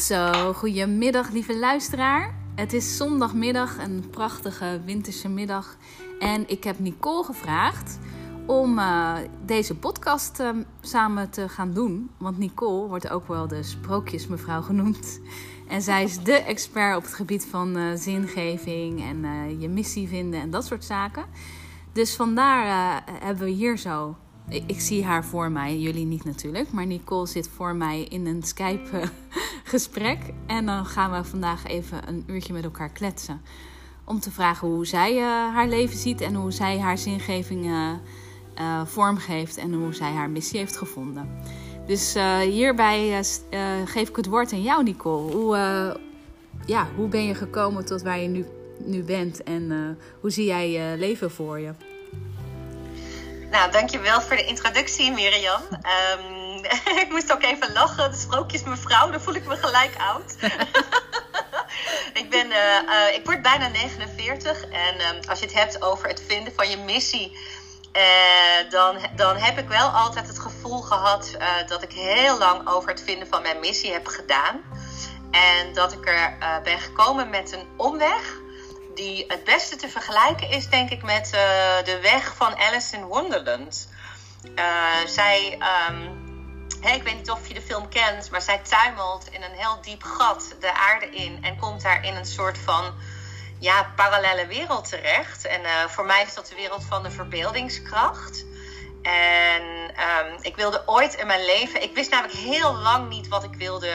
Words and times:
Zo, 0.00 0.52
goedemiddag 0.52 1.30
lieve 1.30 1.58
luisteraar. 1.58 2.34
Het 2.54 2.72
is 2.72 2.96
zondagmiddag, 2.96 3.78
een 3.78 4.04
prachtige 4.10 4.80
winterse 4.84 5.28
middag. 5.28 5.76
En 6.18 6.48
ik 6.48 6.64
heb 6.64 6.78
Nicole 6.78 7.24
gevraagd 7.24 7.98
om 8.46 8.78
uh, 8.78 9.16
deze 9.44 9.74
podcast 9.74 10.40
uh, 10.40 10.50
samen 10.80 11.30
te 11.30 11.48
gaan 11.48 11.72
doen. 11.72 12.10
Want 12.18 12.38
Nicole 12.38 12.88
wordt 12.88 13.10
ook 13.10 13.28
wel 13.28 13.48
de 13.48 13.62
sprookjesmevrouw 13.62 14.62
genoemd. 14.62 15.20
En 15.68 15.82
zij 15.82 16.02
is 16.02 16.18
de 16.18 16.34
expert 16.34 16.96
op 16.96 17.02
het 17.02 17.14
gebied 17.14 17.46
van 17.46 17.76
uh, 17.76 17.84
zingeving 17.94 19.02
en 19.02 19.60
je 19.60 19.68
missie 19.68 20.08
vinden 20.08 20.40
en 20.40 20.50
dat 20.50 20.64
soort 20.66 20.84
zaken. 20.84 21.24
Dus 21.92 22.16
vandaar 22.16 23.02
hebben 23.20 23.44
we 23.44 23.50
hier 23.50 23.78
zo 23.78 24.16
ik, 24.50 24.80
zie 24.80 25.04
haar 25.04 25.24
voor 25.24 25.50
mij, 25.50 25.78
jullie 25.78 26.04
niet 26.04 26.24
natuurlijk. 26.24 26.72
Maar 26.72 26.86
Nicole 26.86 27.26
zit 27.26 27.48
voor 27.48 27.74
mij 27.74 28.02
in 28.02 28.26
een 28.26 28.42
Skype-gesprek. 28.42 30.18
En 30.46 30.66
dan 30.66 30.86
gaan 30.86 31.10
we 31.10 31.28
vandaag 31.28 31.66
even 31.66 32.08
een 32.08 32.24
uurtje 32.26 32.52
met 32.52 32.64
elkaar 32.64 32.90
kletsen. 32.90 33.40
Om 34.04 34.20
te 34.20 34.30
vragen 34.30 34.68
hoe 34.68 34.86
zij 34.86 35.14
uh, 35.14 35.22
haar 35.26 35.68
leven 35.68 35.98
ziet 35.98 36.20
en 36.20 36.34
hoe 36.34 36.50
zij 36.50 36.78
haar 36.78 36.98
zingeving 36.98 37.64
uh, 37.64 38.84
vormgeeft. 38.84 39.56
En 39.56 39.72
hoe 39.72 39.94
zij 39.94 40.12
haar 40.12 40.30
missie 40.30 40.58
heeft 40.58 40.76
gevonden. 40.76 41.28
Dus 41.86 42.16
hierbij 42.42 43.24
geef 43.84 44.08
ik 44.08 44.16
het 44.16 44.26
woord 44.26 44.52
aan 44.52 44.62
jou, 44.62 44.82
Nicole. 44.82 45.32
Hoe, 45.32 45.56
ja, 46.66 46.88
hoe 46.96 47.08
ben 47.08 47.24
je 47.24 47.34
gekomen 47.34 47.84
tot 47.84 48.02
waar 48.02 48.18
je 48.18 48.28
nu, 48.28 48.44
nu 48.84 49.02
bent? 49.02 49.42
En 49.42 49.96
hoe 50.20 50.30
zie 50.30 50.44
jij 50.44 50.70
je 50.70 50.98
leven 50.98 51.30
voor 51.30 51.58
je? 51.58 51.72
Nou, 53.50 53.70
dankjewel 53.70 54.20
voor 54.20 54.36
de 54.36 54.44
introductie, 54.44 55.12
Mirjam. 55.12 55.62
Um, 55.62 56.64
ik 57.04 57.06
moest 57.10 57.32
ook 57.32 57.42
even 57.42 57.72
lachen. 57.72 58.10
De 58.10 58.16
sprookjes 58.16 58.62
mevrouw, 58.62 59.10
dan 59.10 59.20
voel 59.20 59.34
ik 59.34 59.46
me 59.46 59.56
gelijk 59.56 59.96
oud. 59.98 60.36
ik, 62.20 62.26
ben, 62.30 62.46
uh, 62.46 62.56
uh, 62.56 63.14
ik 63.14 63.24
word 63.24 63.42
bijna 63.42 63.68
49 63.68 64.64
en 64.64 64.94
um, 64.94 65.20
als 65.28 65.38
je 65.38 65.44
het 65.44 65.54
hebt 65.54 65.82
over 65.82 66.08
het 66.08 66.22
vinden 66.26 66.52
van 66.54 66.70
je 66.70 66.76
missie, 66.76 67.38
uh, 67.96 68.70
dan, 68.70 68.96
dan 69.16 69.36
heb 69.36 69.58
ik 69.58 69.68
wel 69.68 69.88
altijd 69.88 70.26
het 70.26 70.38
gevoel 70.38 70.80
gehad 70.80 71.36
dat 71.66 71.82
ik 71.82 71.92
heel 71.92 72.38
lang 72.38 72.68
over 72.68 72.88
het 72.88 73.02
vinden 73.02 73.28
van 73.28 73.42
mijn 73.42 73.60
missie 73.60 73.92
heb 73.92 74.06
gedaan. 74.06 74.60
En 75.30 75.74
dat 75.74 75.92
ik 75.92 76.08
er 76.08 76.36
ben 76.62 76.78
gekomen 76.78 77.30
met 77.30 77.52
een 77.52 77.66
omweg 77.76 78.38
die 79.00 79.24
het 79.28 79.44
beste 79.44 79.76
te 79.76 79.88
vergelijken 79.88 80.48
is, 80.50 80.68
denk 80.68 80.90
ik, 80.90 81.02
met 81.02 81.26
uh, 81.26 81.40
de 81.84 81.98
weg 82.02 82.34
van 82.36 82.56
Alice 82.56 82.96
in 82.96 83.04
Wonderland. 83.04 83.88
Uh, 84.58 85.06
zij, 85.06 85.58
hey, 86.80 86.96
ik 86.96 87.02
weet 87.02 87.16
niet 87.16 87.30
of 87.30 87.48
je 87.48 87.54
de 87.54 87.62
film 87.62 87.88
kent, 87.88 88.30
maar 88.30 88.42
zij 88.42 88.58
tuimelt 88.58 89.28
in 89.30 89.42
een 89.42 89.56
heel 89.56 89.78
diep 89.82 90.02
gat 90.02 90.54
de 90.60 90.74
aarde 90.74 91.10
in 91.10 91.38
en 91.42 91.56
komt 91.56 91.82
daar 91.82 92.04
in 92.04 92.16
een 92.16 92.26
soort 92.26 92.58
van 92.58 92.94
ja, 93.58 93.92
parallele 93.96 94.46
wereld 94.46 94.88
terecht. 94.88 95.46
En 95.46 95.60
uh, 95.60 95.84
voor 95.86 96.04
mij 96.04 96.22
is 96.22 96.34
dat 96.34 96.46
de 96.46 96.54
wereld 96.54 96.84
van 96.84 97.02
de 97.02 97.10
verbeeldingskracht. 97.10 98.44
En 99.02 99.62
um, 99.62 100.38
ik 100.40 100.56
wilde 100.56 100.82
ooit 100.86 101.14
in 101.14 101.26
mijn 101.26 101.44
leven, 101.44 101.82
ik 101.82 101.94
wist 101.94 102.10
namelijk 102.10 102.38
heel 102.38 102.74
lang 102.74 103.08
niet 103.08 103.28
wat 103.28 103.44
ik 103.44 103.54
wilde, 103.54 103.92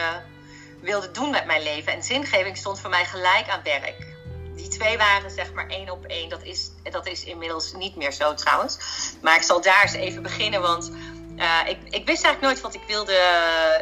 wilde 0.80 1.10
doen 1.10 1.30
met 1.30 1.46
mijn 1.46 1.62
leven. 1.62 1.92
En 1.92 2.02
zingeving 2.02 2.56
stond 2.56 2.80
voor 2.80 2.90
mij 2.90 3.04
gelijk 3.04 3.48
aan 3.48 3.62
werk 3.62 4.15
die 4.56 4.68
twee 4.68 4.98
waren 4.98 5.30
zeg 5.30 5.52
maar 5.52 5.66
één 5.66 5.90
op 5.90 6.04
één. 6.04 6.28
Dat 6.28 6.42
is, 6.42 6.70
dat 6.82 7.06
is 7.06 7.24
inmiddels 7.24 7.72
niet 7.72 7.96
meer 7.96 8.12
zo 8.12 8.34
trouwens. 8.34 8.78
Maar 9.22 9.36
ik 9.36 9.42
zal 9.42 9.60
daar 9.60 9.82
eens 9.82 9.92
even 9.92 10.22
beginnen, 10.22 10.60
want 10.60 10.90
uh, 11.36 11.60
ik, 11.66 11.78
ik 11.84 12.06
wist 12.06 12.24
eigenlijk 12.24 12.40
nooit 12.40 12.60
wat 12.60 12.74
ik 12.74 12.82
wilde, 12.86 13.20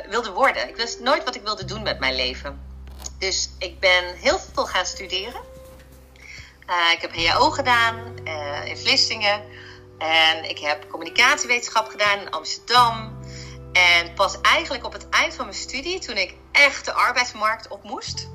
wilde 0.08 0.30
worden. 0.30 0.68
Ik 0.68 0.76
wist 0.76 1.00
nooit 1.00 1.24
wat 1.24 1.34
ik 1.34 1.42
wilde 1.42 1.64
doen 1.64 1.82
met 1.82 1.98
mijn 1.98 2.14
leven. 2.14 2.60
Dus 3.18 3.50
ik 3.58 3.80
ben 3.80 4.04
heel 4.16 4.38
veel 4.52 4.66
gaan 4.66 4.86
studeren. 4.86 5.40
Uh, 6.66 6.92
ik 6.92 7.00
heb 7.00 7.16
HO 7.16 7.50
gedaan 7.50 8.14
uh, 8.24 8.66
in 8.66 8.76
Vlissingen. 8.76 9.42
En 9.98 10.48
ik 10.48 10.58
heb 10.58 10.90
communicatiewetenschap 10.90 11.88
gedaan 11.88 12.20
in 12.20 12.30
Amsterdam. 12.30 13.18
En 13.72 14.14
pas 14.14 14.40
eigenlijk 14.40 14.84
op 14.84 14.92
het 14.92 15.08
eind 15.08 15.34
van 15.34 15.44
mijn 15.44 15.58
studie, 15.58 15.98
toen 15.98 16.16
ik 16.16 16.34
echt 16.52 16.84
de 16.84 16.92
arbeidsmarkt 16.92 17.68
op 17.68 17.82
moest, 17.82 18.28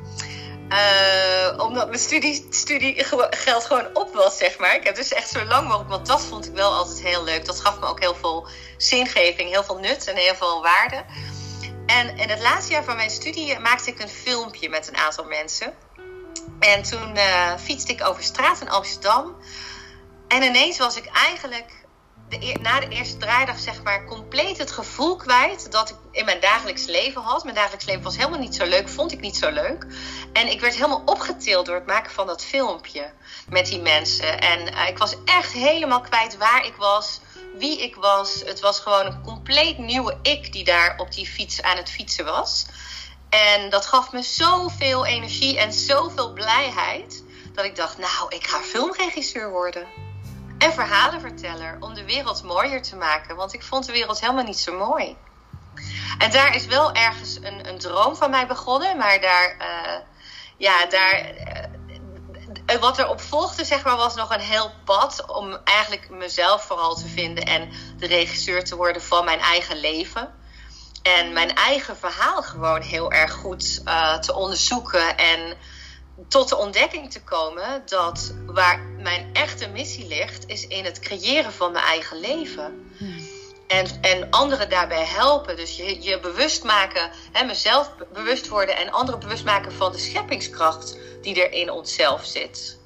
uh, 0.69 1.65
omdat 1.65 1.87
mijn 1.87 1.99
studie, 1.99 2.47
studiegeld 2.49 3.65
gewoon 3.65 3.87
op 3.93 4.13
was, 4.13 4.37
zeg 4.37 4.57
maar. 4.57 4.75
Ik 4.75 4.83
heb 4.83 4.95
dus 4.95 5.13
echt 5.13 5.29
zo 5.29 5.43
lang 5.43 5.67
mogelijk, 5.67 5.89
want 5.89 6.05
dat 6.05 6.21
vond 6.21 6.45
ik 6.45 6.53
wel 6.53 6.73
altijd 6.73 7.01
heel 7.01 7.23
leuk. 7.23 7.45
Dat 7.45 7.59
gaf 7.59 7.79
me 7.79 7.85
ook 7.85 7.99
heel 7.99 8.15
veel 8.15 8.47
zingeving, 8.77 9.49
heel 9.49 9.63
veel 9.63 9.79
nut 9.79 10.07
en 10.07 10.15
heel 10.15 10.35
veel 10.35 10.61
waarde. 10.61 11.03
En 11.85 12.17
in 12.17 12.29
het 12.29 12.41
laatste 12.41 12.73
jaar 12.73 12.83
van 12.83 12.95
mijn 12.95 13.09
studie 13.09 13.59
maakte 13.59 13.89
ik 13.89 14.01
een 14.01 14.09
filmpje 14.09 14.69
met 14.69 14.87
een 14.87 14.97
aantal 14.97 15.23
mensen. 15.23 15.73
En 16.59 16.83
toen 16.83 17.15
uh, 17.15 17.55
fietste 17.57 17.91
ik 17.91 18.07
over 18.07 18.23
straat 18.23 18.61
in 18.61 18.69
Amsterdam. 18.69 19.35
En 20.27 20.43
ineens 20.43 20.77
was 20.77 20.95
ik 20.95 21.05
eigenlijk 21.05 21.78
na 22.61 22.79
de 22.79 22.87
eerste 22.87 23.17
draaidag 23.17 23.59
zeg 23.59 23.83
maar 23.83 24.05
compleet 24.05 24.57
het 24.57 24.71
gevoel 24.71 25.15
kwijt 25.15 25.71
dat 25.71 25.89
ik 25.89 25.95
in 26.11 26.25
mijn 26.25 26.39
dagelijks 26.39 26.85
leven 26.85 27.21
had. 27.21 27.43
Mijn 27.43 27.55
dagelijks 27.55 27.85
leven 27.85 28.03
was 28.03 28.17
helemaal 28.17 28.39
niet 28.39 28.55
zo 28.55 28.65
leuk, 28.65 28.89
vond 28.89 29.11
ik 29.11 29.19
niet 29.19 29.37
zo 29.37 29.51
leuk. 29.51 29.85
En 30.33 30.51
ik 30.51 30.61
werd 30.61 30.75
helemaal 30.75 31.01
opgetild 31.05 31.65
door 31.65 31.75
het 31.75 31.85
maken 31.85 32.11
van 32.11 32.27
dat 32.27 32.45
filmpje 32.45 33.11
met 33.49 33.65
die 33.65 33.81
mensen. 33.81 34.41
En 34.41 34.73
uh, 34.73 34.87
ik 34.87 34.97
was 34.97 35.15
echt 35.25 35.51
helemaal 35.51 36.01
kwijt 36.01 36.37
waar 36.37 36.65
ik 36.65 36.75
was, 36.75 37.19
wie 37.57 37.81
ik 37.81 37.95
was. 37.95 38.41
Het 38.45 38.59
was 38.59 38.79
gewoon 38.79 39.05
een 39.05 39.21
compleet 39.21 39.77
nieuwe 39.77 40.17
ik 40.21 40.53
die 40.53 40.63
daar 40.63 40.97
op 40.97 41.11
die 41.11 41.27
fiets 41.27 41.61
aan 41.61 41.77
het 41.77 41.89
fietsen 41.89 42.25
was. 42.25 42.65
En 43.29 43.69
dat 43.69 43.85
gaf 43.85 44.11
me 44.11 44.21
zoveel 44.21 45.05
energie 45.05 45.59
en 45.59 45.73
zoveel 45.73 46.33
blijheid. 46.33 47.23
Dat 47.53 47.65
ik 47.65 47.75
dacht, 47.75 47.97
nou, 47.97 48.35
ik 48.35 48.47
ga 48.47 48.59
filmregisseur 48.59 49.51
worden 49.51 50.08
en 50.59 50.73
verhalenverteller 50.73 51.77
om 51.79 51.93
de 51.93 52.05
wereld 52.05 52.43
mooier 52.43 52.81
te 52.81 52.95
maken. 52.95 53.35
Want 53.35 53.53
ik 53.53 53.63
vond 53.63 53.85
de 53.85 53.91
wereld 53.91 54.19
helemaal 54.19 54.43
niet 54.43 54.59
zo 54.59 54.77
mooi. 54.77 55.17
En 56.17 56.31
daar 56.31 56.55
is 56.55 56.65
wel 56.65 56.93
ergens 56.93 57.37
een, 57.41 57.67
een 57.69 57.79
droom 57.79 58.15
van 58.15 58.29
mij 58.29 58.47
begonnen, 58.47 58.97
maar 58.97 59.21
daar, 59.21 59.55
uh, 59.61 60.05
ja, 60.57 60.85
daar, 60.85 61.31
uh, 62.71 62.79
wat 62.79 62.97
erop 62.97 63.21
volgde, 63.21 63.65
zeg 63.65 63.83
maar, 63.83 63.95
was 63.95 64.15
nog 64.15 64.33
een 64.33 64.39
heel 64.39 64.71
pad 64.85 65.25
om 65.27 65.57
eigenlijk 65.63 66.09
mezelf 66.09 66.63
vooral 66.63 66.95
te 66.95 67.07
vinden 67.07 67.43
en 67.43 67.71
de 67.97 68.07
regisseur 68.07 68.63
te 68.63 68.75
worden 68.75 69.01
van 69.01 69.25
mijn 69.25 69.39
eigen 69.39 69.77
leven. 69.77 70.33
En 71.01 71.33
mijn 71.33 71.55
eigen 71.55 71.97
verhaal 71.97 72.41
gewoon 72.41 72.81
heel 72.81 73.11
erg 73.11 73.31
goed 73.31 73.81
uh, 73.85 74.17
te 74.17 74.33
onderzoeken 74.33 75.17
en 75.17 75.57
tot 76.27 76.49
de 76.49 76.57
ontdekking 76.57 77.11
te 77.11 77.23
komen 77.23 77.83
dat 77.85 78.33
waar 78.45 78.79
mijn 78.79 79.29
echte 79.33 79.67
missie 79.67 80.07
ligt, 80.07 80.47
is 80.47 80.67
in 80.67 80.85
het 80.85 80.99
creëren 80.99 81.53
van 81.53 81.71
mijn 81.71 81.85
eigen 81.85 82.19
leven. 82.19 82.91
Hmm. 82.97 83.27
En, 83.67 83.87
en 84.01 84.29
anderen 84.29 84.69
daarbij 84.69 85.05
helpen. 85.05 85.55
Dus 85.55 85.77
je, 85.77 86.01
je 86.01 86.19
bewust 86.19 86.63
maken, 86.63 87.11
hè, 87.31 87.45
mezelf 87.45 87.91
bewust 88.13 88.47
worden 88.47 88.77
en 88.77 88.91
anderen 88.91 89.19
bewust 89.19 89.43
maken 89.43 89.71
van 89.71 89.91
de 89.91 89.97
scheppingskracht 89.97 90.97
die 91.21 91.43
er 91.43 91.51
in 91.51 91.71
onszelf 91.71 92.25
zit. 92.25 92.77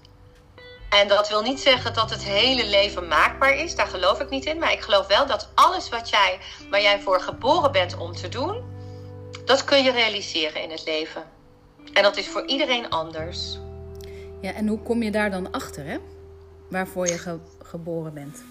En 0.90 1.08
dat 1.08 1.30
wil 1.30 1.42
niet 1.42 1.60
zeggen 1.60 1.94
dat 1.94 2.10
het 2.10 2.24
hele 2.24 2.66
leven 2.66 3.08
maakbaar 3.08 3.56
is, 3.56 3.76
daar 3.76 3.88
geloof 3.88 4.20
ik 4.20 4.30
niet 4.30 4.46
in. 4.46 4.60
Maar 4.60 4.72
ik 4.72 4.82
geloof 4.82 5.08
wel 5.08 5.28
dat 5.28 5.50
alles 5.54 5.90
wat 5.90 6.10
jij, 6.10 6.40
waar 6.70 6.82
jij 6.82 7.00
voor 7.00 7.22
geboren 7.22 7.72
bent 7.72 7.98
om 7.98 8.16
te 8.16 8.30
doen, 8.30 8.64
dat 9.46 9.64
kun 9.64 9.84
je 9.84 9.92
realiseren 9.92 10.62
in 10.62 10.72
het 10.72 10.86
leven. 10.86 11.33
En 11.94 12.04
dat 12.04 12.18
is 12.18 12.28
voor 12.28 12.46
iedereen 12.46 12.90
anders. 12.90 13.60
Ja, 14.42 14.54
en 14.54 14.68
hoe 14.68 14.80
kom 14.80 15.04
je 15.04 15.12
daar 15.12 15.32
dan 15.32 15.52
achter, 15.52 15.86
hè? 15.86 15.98
Waarvoor 16.68 17.08
je 17.08 17.40
geboren 17.64 18.14
bent? 18.14 18.44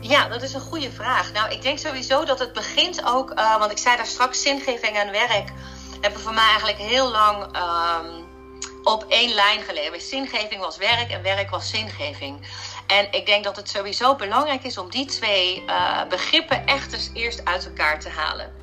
Ja, 0.00 0.28
dat 0.28 0.42
is 0.42 0.54
een 0.54 0.60
goede 0.60 0.90
vraag. 0.90 1.32
Nou, 1.32 1.52
ik 1.52 1.62
denk 1.62 1.78
sowieso 1.78 2.24
dat 2.24 2.38
het 2.38 2.52
begint 2.52 3.04
ook, 3.04 3.30
uh, 3.30 3.58
want 3.58 3.70
ik 3.70 3.78
zei 3.78 3.96
daar 3.96 4.06
straks, 4.06 4.42
zingeving 4.42 4.96
en 4.96 5.10
werk 5.10 5.52
hebben 6.00 6.20
voor 6.20 6.34
mij 6.34 6.48
eigenlijk 6.48 6.78
heel 6.78 7.10
lang 7.10 7.44
um, 7.44 8.26
op 8.82 9.04
één 9.08 9.34
lijn 9.34 9.62
geleefd. 9.62 10.08
Zingeving 10.08 10.60
was 10.60 10.76
werk 10.76 11.10
en 11.10 11.22
werk 11.22 11.50
was 11.50 11.70
zingeving. 11.70 12.46
En 12.86 13.12
ik 13.12 13.26
denk 13.26 13.44
dat 13.44 13.56
het 13.56 13.68
sowieso 13.68 14.16
belangrijk 14.16 14.64
is 14.64 14.78
om 14.78 14.90
die 14.90 15.06
twee 15.06 15.62
uh, 15.66 16.06
begrippen 16.08 16.66
echt 16.66 16.92
eens 16.92 17.10
eerst 17.14 17.44
uit 17.44 17.66
elkaar 17.66 18.00
te 18.00 18.08
halen. 18.08 18.61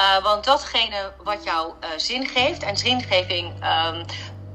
Uh, 0.00 0.22
want 0.22 0.44
datgene 0.44 1.12
wat 1.22 1.44
jou 1.44 1.72
uh, 1.80 1.88
zin 1.96 2.26
geeft, 2.26 2.62
en 2.62 2.76
zingeving, 2.76 3.64
um, 3.64 4.04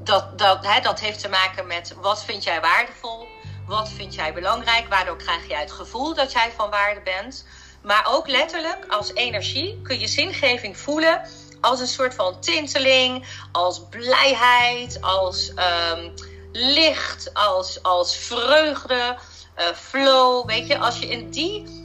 dat, 0.04 0.38
dat, 0.38 0.66
hè, 0.66 0.80
dat 0.80 1.00
heeft 1.00 1.20
te 1.20 1.28
maken 1.28 1.66
met 1.66 1.94
wat 2.00 2.24
vind 2.24 2.44
jij 2.44 2.60
waardevol, 2.60 3.26
wat 3.66 3.88
vind 3.88 4.14
jij 4.14 4.32
belangrijk, 4.32 4.88
waardoor 4.88 5.16
krijg 5.16 5.48
jij 5.48 5.60
het 5.60 5.72
gevoel 5.72 6.14
dat 6.14 6.32
jij 6.32 6.52
van 6.56 6.70
waarde 6.70 7.00
bent. 7.00 7.46
Maar 7.82 8.06
ook 8.08 8.28
letterlijk 8.28 8.86
als 8.88 9.14
energie 9.14 9.80
kun 9.82 9.98
je 9.98 10.06
zingeving 10.06 10.76
voelen 10.76 11.28
als 11.60 11.80
een 11.80 11.86
soort 11.86 12.14
van 12.14 12.40
tinteling, 12.40 13.26
als 13.52 13.82
blijheid, 13.90 14.98
als 15.00 15.52
um, 15.92 16.14
licht, 16.52 17.34
als, 17.34 17.82
als 17.82 18.16
vreugde, 18.16 19.16
uh, 19.58 19.64
flow. 19.74 20.46
Weet 20.46 20.66
je, 20.66 20.78
als 20.78 20.98
je 20.98 21.06
in 21.06 21.30
die 21.30 21.84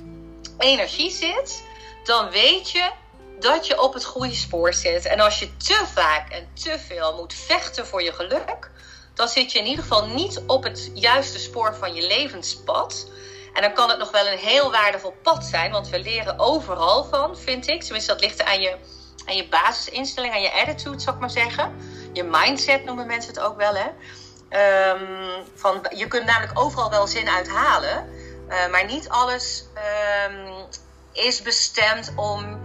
energie 0.57 1.11
zit, 1.11 1.63
dan 2.03 2.29
weet 2.29 2.71
je 2.71 2.91
dat 3.41 3.67
je 3.67 3.81
op 3.81 3.93
het 3.93 4.05
goede 4.05 4.35
spoor 4.35 4.73
zit. 4.73 5.05
En 5.05 5.19
als 5.19 5.39
je 5.39 5.57
te 5.57 5.83
vaak 5.93 6.29
en 6.29 6.47
te 6.53 6.79
veel 6.88 7.15
moet 7.15 7.33
vechten 7.33 7.88
voor 7.88 8.03
je 8.03 8.13
geluk, 8.13 8.71
dan 9.13 9.27
zit 9.27 9.51
je 9.51 9.59
in 9.59 9.65
ieder 9.65 9.83
geval 9.83 10.05
niet 10.05 10.41
op 10.47 10.63
het 10.63 10.91
juiste 10.93 11.39
spoor 11.39 11.75
van 11.75 11.93
je 11.93 12.07
levenspad. 12.07 13.09
En 13.53 13.61
dan 13.61 13.73
kan 13.73 13.89
het 13.89 13.97
nog 13.97 14.11
wel 14.11 14.27
een 14.27 14.38
heel 14.38 14.71
waardevol 14.71 15.15
pad 15.23 15.43
zijn, 15.43 15.71
want 15.71 15.89
we 15.89 15.99
leren 15.99 16.39
overal 16.39 17.03
van, 17.03 17.38
vind 17.38 17.67
ik. 17.67 17.83
Tenminste, 17.83 18.11
dat 18.11 18.21
ligt 18.21 18.43
aan 18.43 18.61
je, 18.61 18.75
aan 19.25 19.35
je 19.35 19.47
basisinstelling, 19.47 20.33
aan 20.33 20.41
je 20.41 20.53
attitude, 20.53 20.99
zou 20.99 21.15
ik 21.15 21.21
maar 21.21 21.29
zeggen. 21.29 21.75
Je 22.13 22.23
mindset 22.23 22.85
noemen 22.85 23.07
mensen 23.07 23.33
het 23.33 23.44
ook 23.44 23.57
wel, 23.57 23.73
hè. 23.75 23.89
Um, 24.91 25.44
van, 25.55 25.85
je 25.95 26.07
kunt 26.07 26.25
namelijk 26.25 26.59
overal 26.59 26.89
wel 26.89 27.07
zin 27.07 27.29
uithalen, 27.29 28.09
uh, 28.49 28.67
maar 28.67 28.85
niet 28.85 29.09
alles 29.09 29.63
um, 30.27 30.65
is 31.11 31.41
bestemd 31.41 32.11
om 32.15 32.59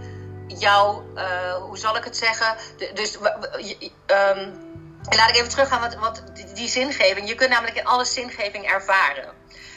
jou, 0.47 1.03
uh, 1.15 1.55
hoe 1.55 1.79
zal 1.79 1.97
ik 1.97 2.05
het 2.05 2.17
zeggen? 2.17 2.57
dus 2.95 3.17
um, 3.17 4.65
laat 5.09 5.29
ik 5.29 5.37
even 5.37 5.49
teruggaan 5.49 5.81
wat, 5.81 5.95
wat 5.95 6.23
die, 6.55 6.69
zingeving. 6.69 7.29
Je 7.29 7.35
kunt 7.35 7.51
namelijk 7.51 7.77
in 7.77 7.87
alle 7.87 8.05
zingeving 8.05 8.65
ervaren. 8.65 9.33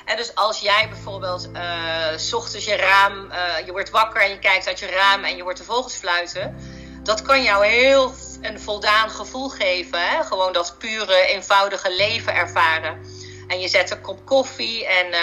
En 0.05 0.17
dus 0.17 0.35
als 0.35 0.59
jij 0.59 0.89
bijvoorbeeld 0.89 1.49
uh, 1.53 2.35
ochtends 2.35 2.65
je 2.65 2.75
raam, 2.75 3.31
uh, 3.31 3.65
je 3.65 3.71
wordt 3.71 3.89
wakker 3.89 4.21
en 4.21 4.29
je 4.29 4.39
kijkt 4.39 4.67
uit 4.67 4.79
je 4.79 4.87
raam 4.87 5.23
en 5.23 5.35
je 5.35 5.43
hoort 5.43 5.57
de 5.57 5.63
vogels 5.63 5.95
fluiten, 5.95 6.55
dat 7.03 7.21
kan 7.21 7.43
jou 7.43 7.65
heel 7.65 8.13
een 8.41 8.59
voldaan 8.59 9.09
gevoel 9.09 9.49
geven. 9.49 10.09
Hè? 10.09 10.23
Gewoon 10.23 10.53
dat 10.53 10.75
pure, 10.77 11.25
eenvoudige 11.25 11.95
leven 11.95 12.33
ervaren. 12.33 12.99
En 13.47 13.59
je 13.59 13.67
zet 13.67 13.91
een 13.91 14.01
kop 14.01 14.25
koffie 14.25 14.87
en 14.87 15.13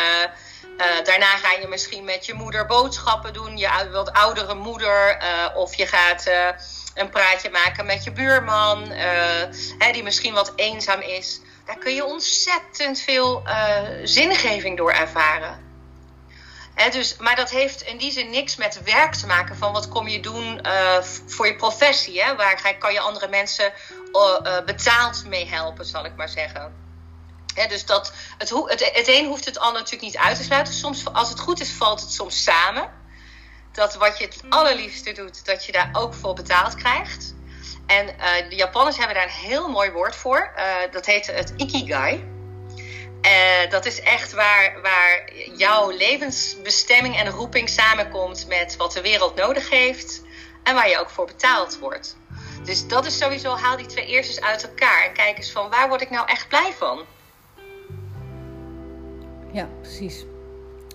uh, 0.78 1.04
daarna 1.04 1.36
ga 1.36 1.52
je 1.52 1.68
misschien 1.68 2.04
met 2.04 2.26
je 2.26 2.34
moeder 2.34 2.66
boodschappen 2.66 3.32
doen, 3.32 3.56
je 3.56 3.88
wat 3.92 4.12
oudere 4.12 4.54
moeder, 4.54 5.22
uh, 5.22 5.56
of 5.56 5.74
je 5.74 5.86
gaat 5.86 6.30
een 6.94 7.10
praatje 7.10 7.50
maken 7.50 7.86
met 7.86 8.04
je 8.04 8.12
buurman, 8.12 8.90
hè, 9.78 9.92
die 9.92 10.02
misschien 10.02 10.34
wat 10.34 10.52
eenzaam 10.56 11.00
is. 11.00 11.40
Daar 11.66 11.78
kun 11.78 11.94
je 11.94 12.04
ontzettend 12.04 13.00
veel 13.00 13.42
zingeving 14.02 14.76
door 14.76 14.92
ervaren 14.92 15.64
dus, 16.90 17.16
maar 17.16 17.36
dat 17.36 17.50
heeft 17.50 17.82
in 17.82 17.96
die 17.96 18.12
zin 18.12 18.30
niks 18.30 18.56
met 18.56 18.82
werk 18.82 19.14
te 19.14 19.26
maken 19.26 19.56
van 19.56 19.72
wat 19.72 19.88
kom 19.88 20.08
je 20.08 20.20
doen 20.20 20.60
voor 21.26 21.46
je 21.46 21.56
professie. 21.56 22.22
Hè? 22.22 22.36
Waar 22.36 22.76
kan 22.78 22.92
je 22.92 23.00
andere 23.00 23.28
mensen 23.28 23.72
betaald 24.64 25.24
mee 25.24 25.46
helpen, 25.46 25.84
zal 25.84 26.04
ik 26.04 26.16
maar 26.16 26.28
zeggen. 26.28 26.85
Dus 27.68 27.84
dat, 27.84 28.12
het, 28.38 28.50
het, 28.50 28.90
het 28.92 29.08
een 29.08 29.26
hoeft 29.26 29.44
het 29.44 29.58
ander 29.58 29.80
natuurlijk 29.80 30.12
niet 30.12 30.22
uit 30.22 30.36
te 30.36 30.42
sluiten. 30.42 30.74
Soms, 30.74 31.04
als 31.12 31.28
het 31.28 31.40
goed 31.40 31.60
is, 31.60 31.70
valt 31.70 32.00
het 32.00 32.10
soms 32.12 32.42
samen. 32.42 32.90
Dat 33.72 33.94
wat 33.94 34.18
je 34.18 34.24
het 34.24 34.42
allerliefste 34.48 35.12
doet, 35.12 35.44
dat 35.44 35.64
je 35.64 35.72
daar 35.72 35.90
ook 35.92 36.14
voor 36.14 36.34
betaald 36.34 36.74
krijgt. 36.74 37.34
En 37.86 38.06
uh, 38.08 38.50
de 38.50 38.56
Japanners 38.56 38.96
hebben 38.96 39.14
daar 39.14 39.24
een 39.24 39.48
heel 39.48 39.68
mooi 39.68 39.90
woord 39.90 40.16
voor. 40.16 40.52
dat 40.90 41.06
heet 41.06 41.26
het 41.26 41.52
ikigai. 41.56 42.34
Uh, 43.26 43.70
dat 43.70 43.86
is 43.86 44.00
echt 44.00 44.32
waar, 44.32 44.80
waar 44.82 45.32
jouw 45.56 45.90
levensbestemming 45.90 47.16
en 47.16 47.28
roeping 47.28 47.68
samenkomt 47.68 48.46
met 48.48 48.76
wat 48.76 48.92
de 48.92 49.00
wereld 49.00 49.34
nodig 49.34 49.70
heeft 49.70 50.22
en 50.62 50.74
waar 50.74 50.88
je 50.88 50.98
ook 50.98 51.10
voor 51.10 51.26
betaald 51.26 51.78
wordt. 51.78 52.16
Dus 52.64 52.86
dat 52.86 53.06
is 53.06 53.18
sowieso, 53.18 53.56
haal 53.56 53.76
die 53.76 53.86
twee 53.86 54.06
eerst 54.06 54.28
eens 54.28 54.40
uit 54.40 54.62
elkaar 54.62 55.04
en 55.04 55.12
kijk 55.12 55.36
eens 55.36 55.50
van 55.50 55.70
waar 55.70 55.88
word 55.88 56.00
ik 56.00 56.10
nou 56.10 56.28
echt 56.28 56.48
blij 56.48 56.72
van. 56.78 57.04
Ja, 59.56 59.68
precies. 59.80 60.24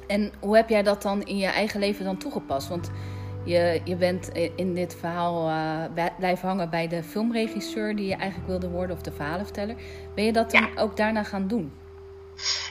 En 0.08 0.34
hoe 0.40 0.56
heb 0.56 0.70
jij 0.70 0.84
dat 0.84 1.02
dan 1.02 1.24
in 1.24 1.38
je 1.38 1.48
eigen 1.48 1.80
leven 1.80 2.06
dan 2.06 2.18
toegepast? 2.18 2.68
Want 2.68 2.92
je, 3.46 3.82
je 3.84 3.96
bent 3.96 4.30
in 4.56 4.74
dit 4.74 4.96
verhaal 5.00 5.50
uh, 5.50 6.08
blijven 6.18 6.48
hangen 6.48 6.70
bij 6.70 6.88
de 6.88 7.04
filmregisseur 7.04 7.96
die 7.96 8.08
je 8.08 8.16
eigenlijk 8.16 8.50
wilde 8.50 8.70
worden 8.70 8.96
of 8.96 9.02
de 9.02 9.12
verhalenverteller. 9.12 9.76
Ben 10.16 10.26
je 10.26 10.34
dat 10.34 10.52
dan 10.52 10.78
ook 10.78 10.98
daarna 10.98 11.24
gaan 11.24 11.48
doen? 11.48 11.74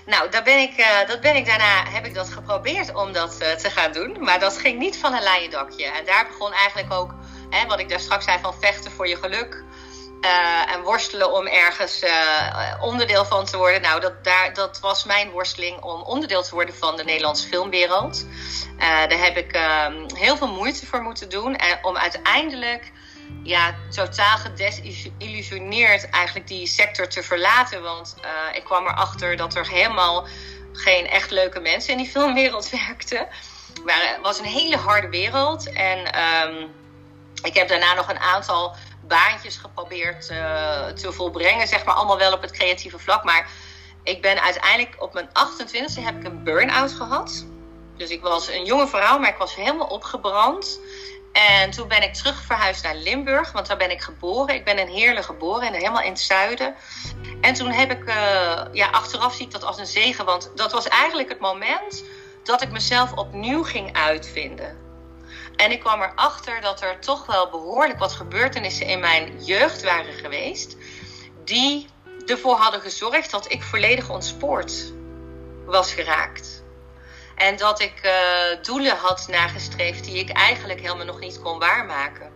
Nou, 0.06 0.30
daar 0.30 0.42
ben 0.42 0.58
ik, 0.58 0.78
uh, 0.78 1.08
dat 1.08 1.20
ben 1.20 1.36
ik 1.36 1.46
daarna 1.46 1.84
heb 1.90 2.06
ik 2.06 2.14
dat 2.14 2.28
geprobeerd 2.28 2.94
om 2.94 3.12
dat 3.12 3.38
uh, 3.42 3.50
te 3.50 3.70
gaan 3.70 3.92
doen. 3.92 4.16
Maar 4.20 4.40
dat 4.40 4.58
ging 4.58 4.78
niet 4.78 4.96
van 4.98 5.14
een 5.14 5.22
leien 5.22 5.50
dakje. 5.50 5.84
En 5.84 6.04
daar 6.04 6.26
begon 6.26 6.52
eigenlijk 6.52 6.92
ook, 6.92 7.14
hè, 7.50 7.66
wat 7.66 7.80
ik 7.80 7.88
daar 7.88 8.00
straks 8.00 8.24
zei, 8.24 8.38
van 8.38 8.54
vechten 8.54 8.90
voor 8.90 9.08
je 9.08 9.16
geluk. 9.16 9.64
Uh, 10.20 10.72
en 10.72 10.82
worstelen 10.82 11.32
om 11.32 11.46
ergens 11.46 12.04
onderdeel 12.80 13.24
van 13.24 13.44
te 13.44 13.56
worden. 13.56 13.82
Nou, 13.82 14.00
dat, 14.00 14.24
daar, 14.24 14.54
dat 14.54 14.80
was 14.80 15.04
mijn 15.04 15.30
worsteling 15.30 15.82
om 15.82 16.02
onderdeel 16.02 16.42
te 16.42 16.54
worden 16.54 16.74
van 16.74 16.96
de 16.96 17.04
Nederlandse 17.04 17.48
filmwereld. 17.48 18.26
daar 18.78 19.18
heb 19.18 19.36
ik 19.36 19.52
ehm, 19.52 20.14
heel 20.14 20.36
veel 20.36 20.52
moeite 20.52 20.86
voor 20.86 21.02
moeten 21.02 21.28
doen. 21.28 21.56
En 21.56 21.78
om 21.82 21.96
uiteindelijk 21.96 22.92
ja, 23.42 23.74
totaal 23.90 24.36
gedesillusioneerd 24.36 26.10
eigenlijk 26.10 26.48
die 26.48 26.66
sector 26.66 27.08
te 27.08 27.22
verlaten. 27.22 27.82
Want 27.82 28.14
ik 28.52 28.64
kwam 28.64 28.86
erachter 28.86 29.36
dat 29.36 29.54
er 29.54 29.68
helemaal 29.68 30.26
geen 30.72 31.06
echt 31.06 31.30
leuke 31.30 31.60
mensen 31.60 31.92
in 31.92 31.98
die 31.98 32.10
filmwereld 32.16 32.70
werkten. 32.70 33.28
Maar 33.84 34.14
het 34.14 34.18
was 34.22 34.38
een 34.38 34.44
hele 34.44 34.76
harde 34.76 35.08
wereld. 35.08 35.72
En 35.72 35.98
um, 35.98 36.74
ik 37.42 37.54
heb 37.54 37.68
daarna 37.68 37.94
nog 37.94 38.08
een 38.08 38.18
aantal 38.18 38.74
baantjes 39.10 39.56
geprobeerd 39.56 40.30
uh, 40.30 40.86
te 40.86 41.12
volbrengen. 41.12 41.68
Zeg 41.68 41.84
maar 41.84 41.94
allemaal 41.94 42.18
wel 42.18 42.32
op 42.32 42.42
het 42.42 42.50
creatieve 42.50 42.98
vlak. 42.98 43.24
Maar 43.24 43.48
ik 44.02 44.22
ben 44.22 44.42
uiteindelijk 44.42 45.02
op 45.02 45.14
mijn 45.14 45.28
28e 45.28 46.02
heb 46.02 46.16
ik 46.16 46.24
een 46.24 46.44
burn-out 46.44 46.92
gehad. 46.92 47.46
Dus 47.96 48.10
ik 48.10 48.22
was 48.22 48.48
een 48.48 48.64
jonge 48.64 48.86
vrouw, 48.86 49.18
maar 49.18 49.30
ik 49.30 49.36
was 49.36 49.54
helemaal 49.54 49.86
opgebrand. 49.86 50.80
En 51.32 51.70
toen 51.70 51.88
ben 51.88 52.02
ik 52.02 52.14
terug 52.14 52.42
verhuisd 52.42 52.82
naar 52.82 52.94
Limburg, 52.94 53.52
want 53.52 53.66
daar 53.66 53.76
ben 53.76 53.90
ik 53.90 54.00
geboren. 54.00 54.54
Ik 54.54 54.64
ben 54.64 54.78
in 54.78 54.86
Heerlen 54.86 55.24
geboren, 55.24 55.66
en 55.66 55.74
helemaal 55.74 56.02
in 56.02 56.10
het 56.10 56.20
zuiden. 56.20 56.74
En 57.40 57.54
toen 57.54 57.70
heb 57.70 57.90
ik, 57.90 58.08
uh, 58.08 58.62
ja, 58.72 58.88
achteraf 58.90 59.34
zie 59.34 59.46
ik 59.46 59.52
dat 59.52 59.64
als 59.64 59.78
een 59.78 59.86
zegen, 59.86 60.24
want 60.24 60.50
dat 60.54 60.72
was 60.72 60.88
eigenlijk 60.88 61.28
het 61.28 61.40
moment 61.40 62.04
dat 62.42 62.62
ik 62.62 62.70
mezelf 62.70 63.12
opnieuw 63.12 63.62
ging 63.64 63.96
uitvinden. 63.96 64.79
En 65.60 65.70
ik 65.70 65.80
kwam 65.80 66.02
erachter 66.02 66.60
dat 66.60 66.82
er 66.82 66.98
toch 66.98 67.26
wel 67.26 67.50
behoorlijk 67.50 67.98
wat 67.98 68.12
gebeurtenissen 68.12 68.86
in 68.86 69.00
mijn 69.00 69.44
jeugd 69.44 69.82
waren 69.82 70.12
geweest, 70.12 70.76
die 71.44 71.88
ervoor 72.26 72.56
hadden 72.56 72.80
gezorgd 72.80 73.30
dat 73.30 73.52
ik 73.52 73.62
volledig 73.62 74.10
ontspoord 74.10 74.92
was 75.64 75.92
geraakt. 75.92 76.62
En 77.36 77.56
dat 77.56 77.80
ik 77.80 78.00
uh, 78.04 78.12
doelen 78.62 78.96
had 78.96 79.28
nagestreefd 79.28 80.04
die 80.04 80.18
ik 80.18 80.30
eigenlijk 80.30 80.80
helemaal 80.80 81.06
nog 81.06 81.20
niet 81.20 81.40
kon 81.40 81.58
waarmaken. 81.58 82.32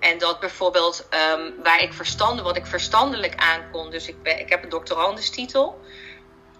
En 0.00 0.18
dat 0.18 0.40
bijvoorbeeld 0.40 1.06
um, 1.10 1.54
waar 1.62 1.82
ik 1.82 1.92
verstanden, 1.92 2.44
wat 2.44 2.56
ik 2.56 2.66
verstandelijk 2.66 3.34
aankon. 3.36 3.90
Dus 3.90 4.08
ik, 4.08 4.22
ben, 4.22 4.40
ik 4.40 4.48
heb 4.48 4.62
een 4.62 4.68
doctorandenstitel 4.68 5.80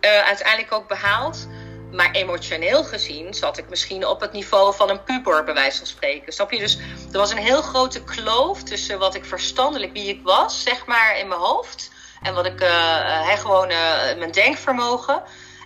uh, 0.01 0.21
uiteindelijk 0.21 0.73
ook 0.73 0.89
behaald. 0.89 1.47
Maar 1.93 2.11
emotioneel 2.11 2.85
gezien 2.85 3.35
zat 3.35 3.59
ik 3.59 3.69
misschien 3.69 4.07
op 4.07 4.21
het 4.21 4.33
niveau 4.33 4.75
van 4.75 4.91
een 4.91 5.03
puber, 5.03 5.45
bij 5.45 5.55
wijze 5.55 5.79
van 5.79 5.87
spreken. 5.87 6.33
Snap 6.33 6.51
je? 6.51 6.59
Dus 6.59 6.79
er 7.13 7.19
was 7.19 7.31
een 7.31 7.39
heel 7.39 7.63
grote 7.63 8.05
kloof 8.05 8.63
tussen 8.63 8.99
wat 8.99 9.15
ik 9.15 9.25
verstandelijk, 9.25 9.93
wie 9.93 10.09
ik 10.09 10.21
was, 10.23 10.63
zeg 10.63 10.87
maar, 10.87 11.19
in 11.19 11.29
mijn 11.29 11.41
hoofd. 11.41 11.91
En 12.23 12.35
wat 12.35 12.47
ik, 12.47 12.61
uh, 12.61 13.29
gewoon 13.29 13.71
uh, 13.71 14.17
mijn 14.19 14.31
denkvermogen 14.31 15.23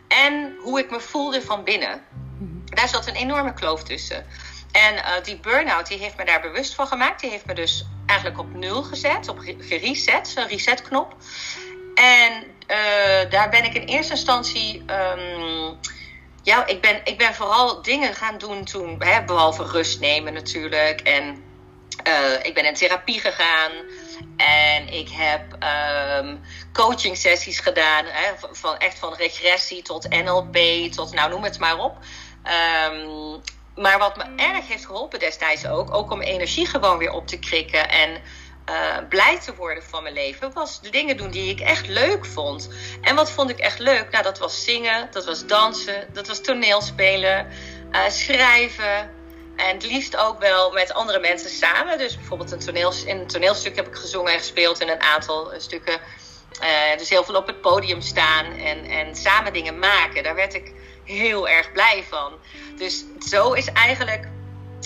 en 0.09 0.57
hoe 0.63 0.79
ik 0.79 0.91
me 0.91 1.01
voelde 1.01 1.43
van 1.43 1.65
binnen. 1.65 2.05
Daar 2.65 2.89
zat 2.89 3.07
een 3.07 3.15
enorme 3.15 3.55
kloof 3.55 3.83
tussen. 3.83 4.27
En 4.73 5.23
die 5.23 5.41
burn-out 5.41 5.87
die 5.87 5.99
heeft 5.99 6.17
me 6.17 6.25
daar 6.25 6.41
bewust 6.41 6.75
van 6.75 6.87
gemaakt. 6.87 7.21
Die 7.21 7.31
heeft 7.31 7.47
me 7.47 7.55
dus 7.55 7.85
eigenlijk 8.07 8.41
op 8.41 8.55
nul 8.55 8.83
gezet, 8.83 9.29
op 9.29 9.39
gereset, 9.59 10.29
zo'n 10.29 10.47
resetknop. 10.47 11.17
En 11.95 12.45
daar 13.31 13.49
ben 13.49 13.65
ik 13.65 13.75
in 13.75 13.83
eerste 13.83 14.13
instantie. 14.13 14.85
Um, 14.91 15.79
ja, 16.47 16.67
ik 16.67 16.81
ben, 16.81 17.01
ik 17.05 17.19
ben 17.19 17.35
vooral 17.35 17.83
dingen 17.83 18.15
gaan 18.15 18.39
doen 18.39 18.65
toen, 18.65 19.03
hè, 19.03 19.25
behalve 19.25 19.65
rust 19.65 20.01
nemen 20.01 20.33
natuurlijk. 20.33 21.01
En 21.01 21.45
uh, 22.07 22.45
ik 22.45 22.55
ben 22.55 22.65
in 22.65 22.75
therapie 22.75 23.21
gegaan. 23.21 23.73
En 24.37 24.89
ik 24.89 25.09
heb 25.13 25.57
um, 26.23 26.41
coaching 26.73 27.17
sessies 27.17 27.59
gedaan. 27.59 28.05
Hè, 28.05 28.33
van, 28.53 28.77
echt 28.77 28.99
van 28.99 29.15
regressie 29.15 29.83
tot 29.83 30.09
NLP, 30.09 30.57
tot 30.93 31.13
nou 31.13 31.31
noem 31.31 31.45
het 31.45 31.59
maar 31.59 31.79
op. 31.79 31.97
Um, 32.91 33.41
maar 33.77 33.99
wat 33.99 34.17
me 34.17 34.25
erg 34.37 34.69
heeft 34.69 34.87
geholpen 34.87 35.19
destijds 35.19 35.67
ook, 35.67 35.95
ook 35.95 36.11
om 36.11 36.21
energie 36.21 36.67
gewoon 36.67 36.99
weer 36.99 37.13
op 37.13 37.27
te 37.27 37.39
krikken 37.39 37.89
en 37.89 38.23
uh, 38.71 38.97
blij 39.09 39.41
te 39.41 39.55
worden 39.55 39.83
van 39.83 40.03
mijn 40.03 40.15
leven, 40.15 40.53
was 40.53 40.81
de 40.81 40.91
dingen 40.91 41.17
doen 41.17 41.31
die 41.31 41.51
ik 41.51 41.61
echt 41.61 41.89
leuk 41.89 42.25
vond. 42.25 42.69
En 43.01 43.15
wat 43.15 43.31
vond 43.31 43.51
ik 43.51 43.59
echt 43.59 43.79
leuk? 43.79 44.11
Nou, 44.11 44.25
dat 44.25 44.39
was 44.39 44.65
zingen, 44.65 45.09
dat 45.11 45.25
was 45.25 45.47
dansen, 45.47 46.09
dat 46.13 46.27
was 46.27 46.41
toneelspelen, 46.41 47.47
uh, 47.93 48.09
schrijven. 48.09 49.15
En 49.57 49.75
het 49.75 49.87
liefst 49.87 50.17
ook 50.17 50.39
wel 50.39 50.73
met 50.73 50.95
andere 50.95 51.21
mensen 51.21 51.51
samen. 51.51 51.99
Dus 51.99 52.17
bijvoorbeeld 52.17 52.53
een 52.53 52.59
toneel, 52.59 52.93
een 53.07 53.27
toneelstuk 53.27 53.77
heb 53.77 53.87
ik 53.87 53.95
gezongen 53.95 54.33
en 54.33 54.39
gespeeld 54.39 54.81
in 54.81 54.89
een 54.89 55.01
aantal 55.01 55.53
stukken. 55.59 56.01
Uh, 56.63 56.99
dus 56.99 57.09
heel 57.09 57.25
veel 57.25 57.35
op 57.35 57.47
het 57.47 57.61
podium 57.61 58.01
staan 58.01 58.45
en, 58.45 58.85
en 58.85 59.17
samen 59.17 59.53
dingen 59.53 59.79
maken. 59.79 60.23
Daar 60.23 60.35
werd 60.35 60.55
ik 60.55 60.73
heel 61.05 61.49
erg 61.49 61.73
blij 61.73 62.05
van. 62.09 62.33
Dus 62.77 63.05
zo 63.29 63.53
is 63.53 63.73
eigenlijk 63.73 64.29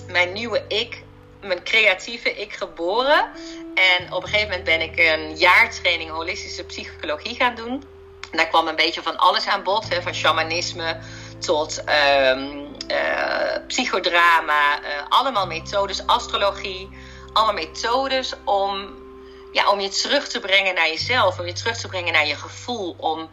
mijn 0.06 0.32
nieuwe 0.32 0.64
ik 0.68 1.02
mijn 1.40 1.62
creatieve 1.64 2.40
ik 2.40 2.52
geboren. 2.52 3.30
En 3.74 4.12
op 4.12 4.22
een 4.22 4.28
gegeven 4.28 4.48
moment 4.48 4.64
ben 4.64 4.80
ik 4.80 4.98
een 4.98 5.36
jaartraining 5.36 6.10
holistische 6.10 6.64
psychologie 6.64 7.34
gaan 7.34 7.54
doen. 7.54 7.84
En 8.30 8.36
daar 8.36 8.48
kwam 8.48 8.68
een 8.68 8.76
beetje 8.76 9.02
van 9.02 9.16
alles 9.16 9.46
aan 9.46 9.62
bod, 9.62 9.88
hè, 9.88 10.02
van 10.02 10.14
shamanisme 10.14 10.98
tot 11.38 11.82
um, 12.24 12.66
uh, 12.90 13.66
psychodrama, 13.66 14.82
uh, 14.82 14.86
allemaal 15.08 15.46
methodes, 15.46 16.06
astrologie, 16.06 16.88
allemaal 17.32 17.54
methodes 17.54 18.34
om, 18.44 18.94
ja, 19.52 19.70
om 19.70 19.80
je 19.80 19.88
terug 19.88 20.28
te 20.28 20.40
brengen 20.40 20.74
naar 20.74 20.88
jezelf, 20.88 21.38
om 21.38 21.46
je 21.46 21.52
terug 21.52 21.76
te 21.76 21.88
brengen 21.88 22.12
naar 22.12 22.26
je 22.26 22.36
gevoel, 22.36 22.94
om 22.98 23.30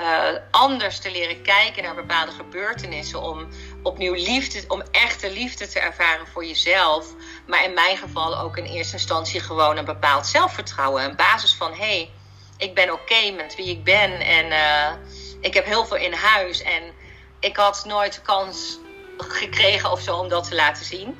uh, 0.00 0.28
anders 0.50 0.98
te 0.98 1.10
leren 1.10 1.42
kijken 1.42 1.82
naar 1.82 1.94
bepaalde 1.94 2.32
gebeurtenissen, 2.32 3.22
om 3.22 3.48
opnieuw 3.82 4.14
liefde, 4.14 4.64
om 4.68 4.82
echte 4.90 5.30
liefde 5.30 5.68
te 5.68 5.80
ervaren 5.80 6.26
voor 6.26 6.44
jezelf. 6.44 7.06
Maar 7.46 7.64
in 7.64 7.74
mijn 7.74 7.96
geval 7.96 8.38
ook 8.38 8.56
in 8.56 8.64
eerste 8.64 8.96
instantie 8.96 9.40
gewoon 9.40 9.76
een 9.76 9.84
bepaald 9.84 10.26
zelfvertrouwen, 10.26 11.04
een 11.04 11.16
basis 11.16 11.54
van 11.54 11.70
hé, 11.70 11.76
hey, 11.76 12.10
ik 12.56 12.74
ben 12.74 12.92
oké 12.92 13.30
met 13.30 13.56
wie 13.56 13.68
ik 13.68 13.84
ben 13.84 14.20
en 14.20 14.52
ik 15.40 15.54
heb 15.54 15.64
heel 15.64 15.86
veel 15.86 15.96
in 15.96 16.12
huis 16.12 16.62
en 16.62 16.82
ik 17.40 17.56
had 17.56 17.84
nooit 17.84 18.14
de 18.14 18.20
kans 18.20 18.80
gekregen 19.16 19.90
of 19.90 20.00
zo 20.00 20.16
om 20.16 20.28
dat 20.28 20.48
te 20.48 20.54
laten 20.54 20.84
zien. 20.84 21.16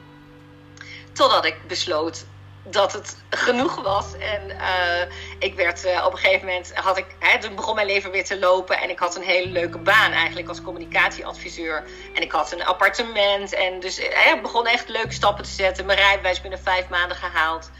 Totdat 1.12 1.45
ik 1.45 1.68
besloot 1.68 2.26
dat 2.70 2.92
het 2.92 3.16
genoeg 3.30 3.82
was. 3.82 4.16
En 4.18 4.50
uh, 4.50 5.12
ik 5.38 5.54
werd 5.54 5.85
uh, 5.85 6.04
op 6.06 6.12
een 6.12 6.18
gegeven 6.18 6.46
moment 6.46 6.73
had 6.75 6.99
ik, 6.99 7.06
hè, 7.18 7.40
toen 7.40 7.54
begon 7.54 7.75
mijn 7.75 7.87
leven 7.87 8.11
weer 8.11 8.25
te 8.25 8.38
lopen. 8.38 8.78
En 8.80 8.90
ik 8.90 8.99
had 8.99 9.16
een 9.16 9.23
hele 9.23 9.50
leuke 9.50 9.78
baan 9.78 10.12
eigenlijk 10.12 10.49
als 10.49 10.62
communicatieadviseur. 10.62 11.85
En 12.14 12.23
ik 12.23 12.32
had 12.32 12.52
een 12.52 12.64
appartement. 12.64 13.54
En 13.54 13.80
dus 13.80 13.99
ik 13.99 14.38
begon 14.42 14.66
echt 14.66 14.88
leuke 14.88 15.12
stappen 15.12 15.44
te 15.44 15.50
zetten. 15.50 15.87
Mijn 15.87 15.99
rijbewijs 15.99 16.40
binnen 16.40 16.61
vijf 16.61 16.88
maanden 16.88 17.16
gehaald. 17.16 17.70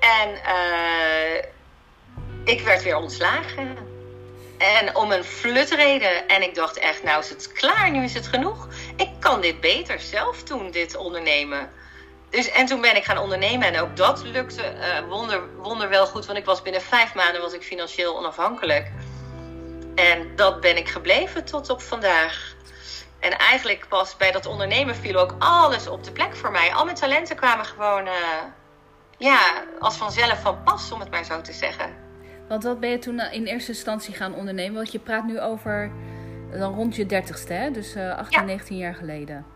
En 0.00 0.40
ik 2.44 2.60
werd 2.60 2.82
weer 2.82 2.96
ontslagen. 2.96 3.90
En 4.58 4.96
om 4.96 5.12
een 5.12 5.24
flutreden. 5.24 6.28
En 6.28 6.42
ik 6.42 6.54
dacht 6.54 6.78
echt, 6.78 7.02
nou 7.02 7.20
is 7.20 7.28
het 7.28 7.52
klaar, 7.52 7.90
nu 7.90 8.04
is 8.04 8.14
het 8.14 8.26
genoeg. 8.26 8.68
Ik 8.96 9.10
kan 9.20 9.40
dit 9.40 9.60
beter 9.60 10.00
zelf 10.00 10.42
doen, 10.42 10.70
dit 10.70 10.96
ondernemen. 10.96 11.70
Dus, 12.32 12.50
en 12.50 12.66
toen 12.66 12.80
ben 12.80 12.96
ik 12.96 13.04
gaan 13.04 13.18
ondernemen 13.18 13.66
en 13.66 13.80
ook 13.80 13.96
dat 13.96 14.22
lukte 14.24 14.62
uh, 14.62 15.08
wonder, 15.08 15.42
wonder 15.56 15.88
wel 15.88 16.06
goed. 16.06 16.26
Want 16.26 16.38
ik 16.38 16.44
was 16.44 16.62
binnen 16.62 16.82
vijf 16.82 17.14
maanden 17.14 17.40
was 17.40 17.52
ik 17.52 17.62
financieel 17.62 18.18
onafhankelijk. 18.18 18.90
En 19.94 20.36
dat 20.36 20.60
ben 20.60 20.76
ik 20.76 20.88
gebleven 20.88 21.44
tot 21.44 21.70
op 21.70 21.82
vandaag. 21.82 22.54
En 23.18 23.38
eigenlijk 23.38 23.86
pas 23.88 24.16
bij 24.16 24.30
dat 24.30 24.46
ondernemen 24.46 24.96
viel 24.96 25.16
ook 25.16 25.34
alles 25.38 25.86
op 25.86 26.04
de 26.04 26.12
plek 26.12 26.36
voor 26.36 26.50
mij. 26.50 26.74
Al 26.74 26.84
mijn 26.84 26.96
talenten 26.96 27.36
kwamen 27.36 27.64
gewoon 27.64 28.06
uh, 28.06 28.12
ja, 29.18 29.64
als 29.78 29.96
vanzelf 29.96 30.40
van 30.40 30.62
pas, 30.62 30.92
om 30.92 31.00
het 31.00 31.10
maar 31.10 31.24
zo 31.24 31.40
te 31.40 31.52
zeggen. 31.52 31.94
Want 32.48 32.64
wat 32.64 32.80
ben 32.80 32.90
je 32.90 32.98
toen 32.98 33.20
in 33.20 33.44
eerste 33.44 33.72
instantie 33.72 34.14
gaan 34.14 34.34
ondernemen? 34.34 34.74
Want 34.74 34.92
je 34.92 34.98
praat 34.98 35.24
nu 35.24 35.40
over 35.40 35.90
dan 36.50 36.74
rond 36.74 36.96
je 36.96 37.06
dertigste, 37.06 37.52
hè? 37.52 37.70
Dus 37.70 37.96
uh, 37.96 38.16
18, 38.16 38.40
ja. 38.40 38.46
19 38.46 38.76
jaar 38.76 38.94
geleden. 38.94 39.46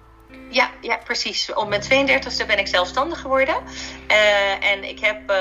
Ja, 0.50 0.70
ja, 0.80 0.96
precies. 0.96 1.52
Op 1.54 1.68
mijn 1.68 1.82
32e 1.82 2.46
ben 2.46 2.58
ik 2.58 2.66
zelfstandig 2.66 3.20
geworden. 3.20 3.56
Uh, 4.10 4.70
en 4.70 4.84
ik 4.84 5.00
heb 5.00 5.30
uh, 5.30 5.36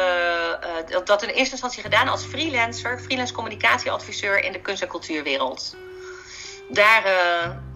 uh, 0.89 1.05
dat 1.05 1.23
in 1.23 1.29
eerste 1.29 1.51
instantie 1.51 1.81
gedaan 1.81 2.07
als 2.07 2.23
freelancer, 2.23 2.99
freelance 2.99 3.33
communicatieadviseur 3.33 4.43
in 4.43 4.51
de 4.51 4.61
kunst- 4.61 4.81
en 4.81 4.87
cultuurwereld. 4.87 5.75
Daar, 6.69 7.03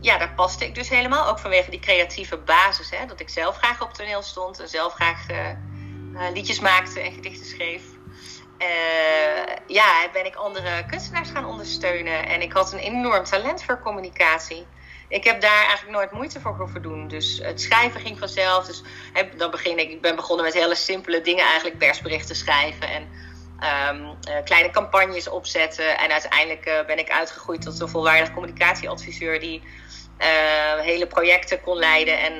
ja, 0.01 0.17
daar 0.17 0.33
paste 0.33 0.65
ik 0.65 0.75
dus 0.75 0.89
helemaal, 0.89 1.27
ook 1.27 1.39
vanwege 1.39 1.69
die 1.69 1.79
creatieve 1.79 2.37
basis. 2.37 2.89
Hè, 2.89 3.05
dat 3.05 3.19
ik 3.19 3.29
zelf 3.29 3.57
graag 3.57 3.81
op 3.81 3.93
toneel 3.93 4.21
stond 4.21 4.59
en 4.59 4.69
zelf 4.69 4.93
graag 4.93 5.25
liedjes 6.33 6.59
maakte 6.59 6.99
en 6.99 7.11
gedichten 7.11 7.45
schreef. 7.45 7.81
Ja, 9.67 10.09
ben 10.13 10.25
ik 10.25 10.35
andere 10.35 10.85
kunstenaars 10.85 11.29
gaan 11.29 11.45
ondersteunen. 11.45 12.27
En 12.27 12.41
ik 12.41 12.53
had 12.53 12.73
een 12.73 12.79
enorm 12.79 13.23
talent 13.23 13.63
voor 13.63 13.81
communicatie. 13.81 14.67
Ik 15.09 15.23
heb 15.23 15.41
daar 15.41 15.65
eigenlijk 15.65 15.97
nooit 15.97 16.11
moeite 16.11 16.39
voor 16.39 16.55
hoeven 16.55 16.81
doen. 16.81 17.07
Dus 17.07 17.39
het 17.43 17.61
schrijven 17.61 18.01
ging 18.01 18.19
vanzelf. 18.19 18.65
Dus 18.65 18.83
dan 19.37 19.51
begin 19.51 19.79
ik, 19.79 19.89
ik 19.89 20.01
ben 20.01 20.15
begonnen 20.15 20.45
met 20.45 20.53
hele 20.53 20.75
simpele 20.75 21.21
dingen, 21.21 21.45
eigenlijk 21.45 21.77
persberichten 21.77 22.35
schrijven. 22.35 22.87
En 22.89 23.07
um, 23.91 24.05
uh, 24.05 24.35
kleine 24.43 24.69
campagnes 24.69 25.29
opzetten. 25.29 25.97
En 25.97 26.11
uiteindelijk 26.11 26.67
uh, 26.67 26.85
ben 26.85 26.99
ik 26.99 27.09
uitgegroeid 27.09 27.61
tot 27.61 27.79
een 27.79 27.89
volwaardig 27.89 28.33
communicatieadviseur 28.33 29.39
die 29.39 29.63
hele 30.81 31.07
projecten 31.07 31.61
kon 31.61 31.77
leiden 31.77 32.19
en 32.19 32.33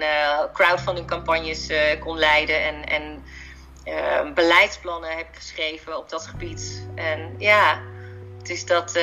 crowdfunding 0.53 1.07
campagnes 1.07 1.69
kon 1.99 2.17
leiden. 2.17 2.63
En, 2.63 2.85
en 2.85 3.23
uh, 3.85 4.33
beleidsplannen 4.33 5.17
heb 5.17 5.27
geschreven 5.33 5.97
op 5.97 6.09
dat 6.09 6.27
gebied. 6.27 6.87
En 6.95 7.35
ja, 7.37 7.81
het 8.37 8.49
is 8.49 8.65
dat. 8.65 8.99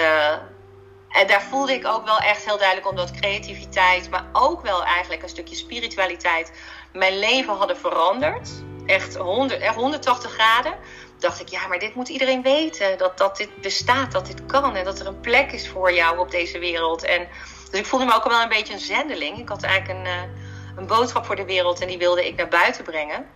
En 1.17 1.27
daar 1.27 1.43
voelde 1.43 1.73
ik 1.73 1.87
ook 1.87 2.05
wel 2.05 2.19
echt 2.19 2.45
heel 2.45 2.59
duidelijk, 2.59 2.89
omdat 2.89 3.11
creativiteit, 3.11 4.11
maar 4.11 4.25
ook 4.33 4.63
wel 4.63 4.85
eigenlijk 4.85 5.23
een 5.23 5.29
stukje 5.29 5.55
spiritualiteit, 5.55 6.53
mijn 6.93 7.19
leven 7.19 7.55
hadden 7.55 7.77
veranderd. 7.77 8.51
Echt, 8.87 9.17
100, 9.17 9.61
echt 9.61 9.75
180 9.75 10.33
graden. 10.33 10.75
Dacht 11.19 11.41
ik, 11.41 11.49
ja, 11.49 11.67
maar 11.67 11.79
dit 11.79 11.95
moet 11.95 12.09
iedereen 12.09 12.43
weten. 12.43 12.99
Dat, 12.99 13.19
dat 13.19 13.37
dit 13.37 13.61
bestaat, 13.61 14.13
dat 14.13 14.27
dit 14.27 14.47
kan. 14.47 14.77
En 14.77 14.85
dat 14.85 15.01
er 15.01 15.07
een 15.07 15.21
plek 15.21 15.53
is 15.53 15.69
voor 15.69 15.93
jou 15.93 16.19
op 16.19 16.31
deze 16.31 16.59
wereld. 16.59 17.05
En, 17.05 17.29
dus 17.71 17.81
ik 17.81 17.87
voelde 17.87 18.05
me 18.05 18.15
ook 18.15 18.29
wel 18.29 18.43
een 18.43 18.49
beetje 18.49 18.73
een 18.73 18.81
zendeling. 18.81 19.39
Ik 19.39 19.49
had 19.49 19.63
eigenlijk 19.63 19.99
een, 19.99 20.13
uh, 20.13 20.23
een 20.77 20.87
boodschap 20.87 21.27
voor 21.27 21.37
de 21.37 21.45
wereld 21.45 21.81
en 21.81 21.89
die 21.89 21.99
wilde 21.99 22.27
ik 22.27 22.37
naar 22.37 22.49
buiten 22.49 22.85
brengen. 22.85 23.27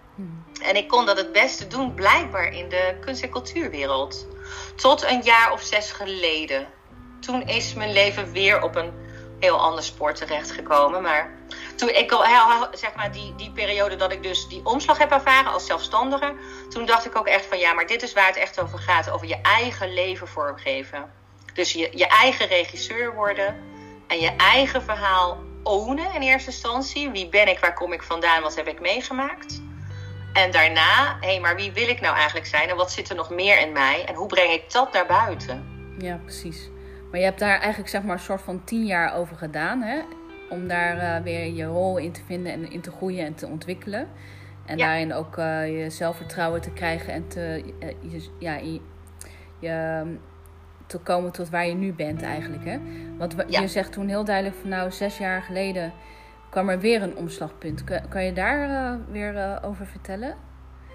En 0.62 0.76
ik 0.76 0.88
kon 0.88 1.06
dat 1.06 1.16
het 1.16 1.32
beste 1.32 1.66
doen 1.66 1.94
blijkbaar 1.94 2.52
in 2.52 2.68
de 2.68 2.96
kunst- 3.00 3.22
en 3.22 3.30
cultuurwereld. 3.30 4.26
Tot 4.76 5.02
een 5.02 5.22
jaar 5.22 5.52
of 5.52 5.62
zes 5.62 5.92
geleden. 5.92 6.66
Toen 7.20 7.42
is 7.42 7.74
mijn 7.74 7.92
leven 7.92 8.32
weer 8.32 8.62
op 8.62 8.76
een 8.76 8.92
heel 9.40 9.60
ander 9.60 9.84
spoor 9.84 10.14
terechtgekomen. 10.14 11.02
Maar 11.02 11.30
toen 11.76 11.88
ik 11.88 12.12
al, 12.12 12.24
zeg 12.72 12.94
maar, 12.94 13.12
die, 13.12 13.34
die 13.36 13.50
periode 13.50 13.96
dat 13.96 14.12
ik 14.12 14.22
dus 14.22 14.48
die 14.48 14.60
omslag 14.64 14.98
heb 14.98 15.10
ervaren 15.10 15.52
als 15.52 15.66
zelfstandige. 15.66 16.34
Toen 16.68 16.86
dacht 16.86 17.06
ik 17.06 17.16
ook 17.16 17.26
echt 17.26 17.46
van 17.46 17.58
ja, 17.58 17.72
maar 17.72 17.86
dit 17.86 18.02
is 18.02 18.12
waar 18.12 18.26
het 18.26 18.36
echt 18.36 18.60
over 18.60 18.78
gaat. 18.78 19.10
Over 19.10 19.26
je 19.26 19.40
eigen 19.40 19.94
leven 19.94 20.28
vormgeven. 20.28 21.12
Dus 21.54 21.72
je, 21.72 21.88
je 21.92 22.06
eigen 22.06 22.46
regisseur 22.46 23.14
worden. 23.14 23.56
En 24.06 24.20
je 24.20 24.30
eigen 24.36 24.82
verhaal 24.82 25.38
ownen 25.62 26.14
in 26.14 26.20
eerste 26.20 26.50
instantie. 26.50 27.10
Wie 27.10 27.28
ben 27.28 27.48
ik, 27.48 27.58
waar 27.58 27.74
kom 27.74 27.92
ik 27.92 28.02
vandaan, 28.02 28.42
wat 28.42 28.56
heb 28.56 28.68
ik 28.68 28.80
meegemaakt. 28.80 29.60
En 30.32 30.50
daarna, 30.50 31.16
hé, 31.20 31.26
hey, 31.26 31.40
maar 31.40 31.56
wie 31.56 31.72
wil 31.72 31.88
ik 31.88 32.00
nou 32.00 32.14
eigenlijk 32.16 32.46
zijn 32.46 32.68
en 32.68 32.76
wat 32.76 32.92
zit 32.92 33.08
er 33.08 33.16
nog 33.16 33.30
meer 33.30 33.60
in 33.60 33.72
mij 33.72 34.04
en 34.04 34.14
hoe 34.14 34.26
breng 34.26 34.52
ik 34.52 34.72
dat 34.72 34.92
naar 34.92 35.06
buiten? 35.06 35.66
Ja, 35.98 36.20
precies. 36.24 36.68
Maar 37.10 37.20
je 37.20 37.26
hebt 37.26 37.38
daar 37.38 37.58
eigenlijk 37.58 37.88
zeg 37.88 38.02
maar 38.02 38.12
een 38.12 38.22
soort 38.22 38.42
van 38.42 38.64
tien 38.64 38.84
jaar 38.84 39.14
over 39.14 39.36
gedaan, 39.36 39.82
hè? 39.82 40.00
Om 40.50 40.68
daar 40.68 40.96
uh, 40.96 41.24
weer 41.24 41.52
je 41.52 41.64
rol 41.64 41.96
in 41.96 42.12
te 42.12 42.20
vinden 42.24 42.52
en 42.52 42.70
in 42.70 42.80
te 42.80 42.90
groeien 42.90 43.26
en 43.26 43.34
te 43.34 43.46
ontwikkelen. 43.46 44.08
En 44.66 44.78
ja. 44.78 44.86
daarin 44.86 45.12
ook 45.12 45.38
uh, 45.38 45.80
je 45.82 45.90
zelfvertrouwen 45.90 46.60
te 46.60 46.70
krijgen 46.70 47.12
en 47.12 47.28
te, 47.28 47.64
uh, 47.80 48.12
je, 48.12 48.28
ja, 48.38 48.56
je, 48.56 48.80
je, 49.58 50.04
te 50.86 50.98
komen 50.98 51.32
tot 51.32 51.50
waar 51.50 51.66
je 51.66 51.74
nu 51.74 51.92
bent 51.92 52.22
eigenlijk, 52.22 52.64
hè? 52.64 52.78
Want 53.18 53.34
ja. 53.48 53.60
je 53.60 53.68
zegt 53.68 53.92
toen 53.92 54.08
heel 54.08 54.24
duidelijk 54.24 54.56
van 54.56 54.68
nou, 54.68 54.90
zes 54.90 55.18
jaar 55.18 55.42
geleden 55.42 55.92
kwam 56.50 56.68
er 56.68 56.80
weer 56.80 57.02
een 57.02 57.16
omslagpunt. 57.16 57.84
Kan, 58.08 58.24
je 58.24 58.32
daar 58.32 58.98
weer 59.10 59.58
over 59.62 59.86
vertellen? 59.86 60.34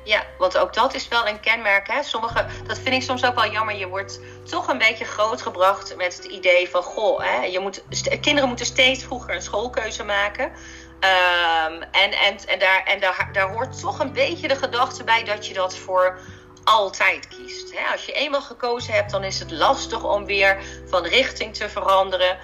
Ja, 0.06 0.24
want 0.38 0.58
ook 0.58 0.74
dat 0.74 0.94
is 0.94 1.08
wel 1.08 1.28
een 1.28 1.40
kenmerk. 1.40 1.88
Hè? 1.88 2.04
Sommige, 2.04 2.46
dat 2.68 2.80
vind 2.80 2.96
ik 2.96 3.02
soms 3.02 3.26
ook 3.26 3.36
wel 3.36 3.52
jammer. 3.52 3.76
Je 3.76 3.88
wordt 3.88 4.20
toch 4.44 4.68
een 4.68 4.78
beetje 4.78 5.06
grootgebracht 5.06 5.96
met 5.96 6.18
het 6.18 6.26
idee 6.26 6.70
van: 6.70 6.84
goh, 6.84 7.24
hè, 7.24 7.44
je 7.46 7.60
moet, 7.60 7.84
kinderen 8.22 8.48
moeten 8.48 8.66
steeds 8.66 9.04
vroeger 9.04 9.36
een 9.36 9.42
schoolkeuze 9.42 10.04
maken. 10.04 10.46
Um, 10.46 11.82
en 11.82 12.12
en, 12.12 12.38
en, 12.48 12.60
daar, 12.60 12.84
en 12.84 13.00
daar, 13.00 13.30
daar 13.32 13.52
hoort 13.52 13.80
toch 13.80 14.00
een 14.00 14.14
beetje 14.14 14.48
de 14.48 14.56
gedachte 14.56 15.04
bij 15.04 15.24
dat 15.24 15.48
je 15.48 15.54
dat 15.54 15.78
voor 15.78 16.20
altijd 16.64 17.28
kiest. 17.28 17.76
Hè? 17.76 17.92
Als 17.92 18.06
je 18.06 18.12
eenmaal 18.12 18.42
gekozen 18.42 18.94
hebt, 18.94 19.12
dan 19.12 19.24
is 19.24 19.40
het 19.40 19.52
lastig 19.52 20.04
om 20.04 20.26
weer 20.26 20.58
van 20.86 21.06
richting 21.06 21.56
te 21.56 21.70
veranderen. 21.70 22.38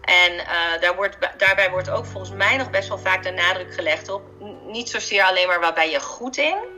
En 0.00 0.32
uh, 0.32 0.80
daar 0.80 0.96
wordt, 0.96 1.18
daarbij 1.36 1.70
wordt 1.70 1.90
ook 1.90 2.06
volgens 2.06 2.32
mij 2.32 2.56
nog 2.56 2.70
best 2.70 2.88
wel 2.88 2.98
vaak 2.98 3.22
de 3.22 3.30
nadruk 3.30 3.74
gelegd 3.74 4.08
op. 4.08 4.22
Niet 4.66 4.90
zozeer 4.90 5.22
alleen 5.22 5.46
maar 5.46 5.60
waar 5.60 5.74
ben 5.74 5.90
je 5.90 6.00
goed 6.00 6.36
in. 6.36 6.75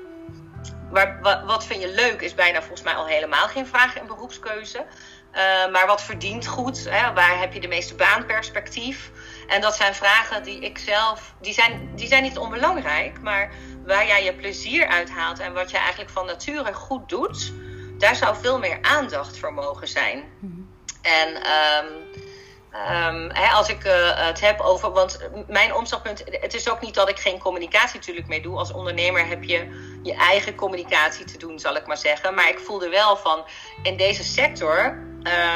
Wat, 0.90 1.42
wat 1.44 1.66
vind 1.66 1.82
je 1.82 1.94
leuk 1.94 2.20
is 2.20 2.34
bijna 2.34 2.58
volgens 2.58 2.82
mij 2.82 2.94
al 2.94 3.06
helemaal 3.06 3.48
geen 3.48 3.66
vraag 3.66 3.98
in 3.98 4.06
beroepskeuze. 4.06 4.86
Uh, 5.32 5.72
maar 5.72 5.86
wat 5.86 6.02
verdient 6.02 6.46
goed? 6.46 6.84
Hè? 6.90 7.12
Waar 7.12 7.38
heb 7.38 7.52
je 7.52 7.60
de 7.60 7.68
meeste 7.68 7.94
baanperspectief? 7.94 9.10
En 9.46 9.60
dat 9.60 9.76
zijn 9.76 9.94
vragen 9.94 10.42
die 10.42 10.60
ik 10.60 10.78
zelf, 10.78 11.34
die 11.40 11.52
zijn, 11.52 11.90
die 11.94 12.06
zijn 12.06 12.22
niet 12.22 12.38
onbelangrijk, 12.38 13.20
maar 13.20 13.50
waar 13.84 14.06
jij 14.06 14.24
je 14.24 14.34
plezier 14.34 14.86
uithaalt 14.86 15.38
en 15.38 15.52
wat 15.52 15.70
je 15.70 15.78
eigenlijk 15.78 16.10
van 16.10 16.26
nature 16.26 16.74
goed 16.74 17.08
doet, 17.08 17.52
daar 17.98 18.16
zou 18.16 18.36
veel 18.36 18.58
meer 18.58 18.78
aandacht 18.82 19.38
voor 19.38 19.54
mogen 19.54 19.88
zijn. 19.88 20.18
Mm 20.18 20.50
-hmm. 20.54 20.68
En 21.02 21.28
um, 21.28 22.26
Ehm, 22.72 23.30
hè, 23.32 23.48
als 23.52 23.68
ik 23.68 23.84
uh, 23.84 23.92
het 24.26 24.40
heb 24.40 24.60
over. 24.60 24.92
Want 24.92 25.28
mijn 25.46 25.74
omslagpunt. 25.74 26.24
Het 26.30 26.54
is 26.54 26.70
ook 26.70 26.80
niet 26.80 26.94
dat 26.94 27.08
ik 27.08 27.18
geen 27.18 27.38
communicatie 27.38 27.98
natuurlijk 27.98 28.26
mee 28.26 28.42
doe. 28.42 28.58
Als 28.58 28.72
ondernemer 28.72 29.26
heb 29.26 29.42
je 29.42 29.68
je 30.02 30.14
eigen 30.14 30.54
communicatie 30.54 31.24
te 31.24 31.38
doen, 31.38 31.58
zal 31.58 31.76
ik 31.76 31.86
maar 31.86 31.96
zeggen. 31.96 32.34
Maar 32.34 32.48
ik 32.48 32.58
voelde 32.58 32.88
wel 32.88 33.16
van. 33.16 33.44
In 33.82 33.96
deze 33.96 34.24
sector. 34.24 35.06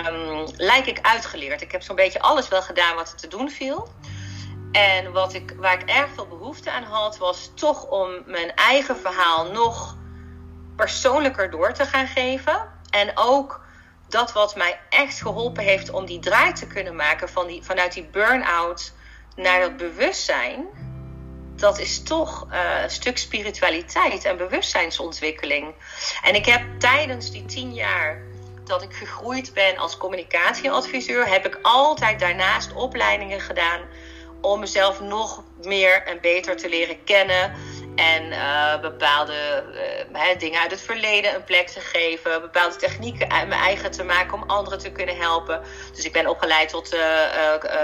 Um, 0.07 0.47
lijk 0.57 0.87
ik 0.87 0.99
uitgeleerd. 1.03 1.63
Ik 1.63 1.73
heb 1.73 1.83
zo'n 1.83 1.97
beetje 1.97 2.21
alles 2.21 2.49
wel 2.49 2.63
gedaan 2.63 2.95
wat 2.95 3.13
er 3.13 3.17
te 3.17 3.29
doen 3.29 3.51
viel. 3.51 3.89
En 4.73 5.13
wat 5.13 5.35
ik, 5.35 5.55
waar 5.57 5.81
ik 5.81 5.89
erg 5.89 6.11
veel 6.15 6.27
behoefte 6.27 6.71
aan 6.71 6.83
had, 6.83 7.19
was 7.19 7.51
toch 7.55 7.87
om 7.87 8.11
mijn 8.27 8.55
eigen 8.55 8.97
verhaal 8.97 9.51
nog 9.51 9.97
persoonlijker 10.77 11.51
door 11.51 11.73
te 11.73 11.85
gaan 11.85 12.07
geven. 12.07 12.69
En 12.91 13.13
ook 13.15 13.61
dat 14.13 14.33
wat 14.33 14.57
mij 14.57 14.81
echt 14.89 15.21
geholpen 15.21 15.65
heeft 15.65 15.91
om 15.91 16.07
die 16.07 16.19
draai 16.19 16.53
te 16.53 16.67
kunnen 16.67 16.97
maken 16.97 17.29
van 17.29 17.47
die, 17.47 17.63
vanuit 17.63 17.93
die 17.93 18.05
burn-out 18.05 18.93
naar 19.37 19.61
dat 19.61 19.77
bewustzijn. 19.77 20.67
Dat 21.57 21.79
is 21.79 22.03
toch 22.03 22.47
uh, 22.51 22.83
een 22.83 22.91
stuk 22.91 23.19
spiritualiteit 23.19 24.25
en 24.25 24.37
bewustzijnsontwikkeling. 24.37 25.75
En 26.23 26.35
ik 26.35 26.47
heb 26.47 26.63
tijdens 26.79 27.31
die 27.31 27.45
tien 27.45 27.75
jaar 27.75 28.23
dat 28.65 28.83
ik 28.83 28.95
gegroeid 28.95 29.53
ben 29.55 29.77
als 29.77 29.97
communicatieadviseur, 29.97 31.29
heb 31.29 31.47
ik 31.47 31.59
altijd 31.63 32.21
daarnaast 32.21 32.73
opleidingen 32.73 33.41
gedaan 33.41 33.81
om 34.41 34.61
mezelf 34.61 35.01
nog 35.01 35.45
meer 35.63 36.03
en 36.03 36.21
beter 36.21 36.57
te 36.57 36.69
leren 36.69 37.05
kennen. 37.05 37.53
En 37.95 38.25
uh, 38.25 38.81
bepaalde 38.81 39.65
uh, 40.13 40.39
dingen 40.39 40.61
uit 40.61 40.71
het 40.71 40.81
verleden 40.81 41.35
een 41.35 41.45
plek 41.45 41.69
te 41.69 41.81
geven. 41.81 42.41
Bepaalde 42.41 42.77
technieken 42.77 43.29
mijn 43.29 43.53
eigen 43.53 43.91
te 43.91 44.05
maken 44.05 44.35
om 44.35 44.43
anderen 44.43 44.79
te 44.79 44.93
kunnen 44.93 45.17
helpen. 45.17 45.63
Dus 45.95 46.05
ik 46.05 46.13
ben 46.13 46.27
opgeleid 46.27 46.69
tot 46.69 46.95
uh, 46.95 47.01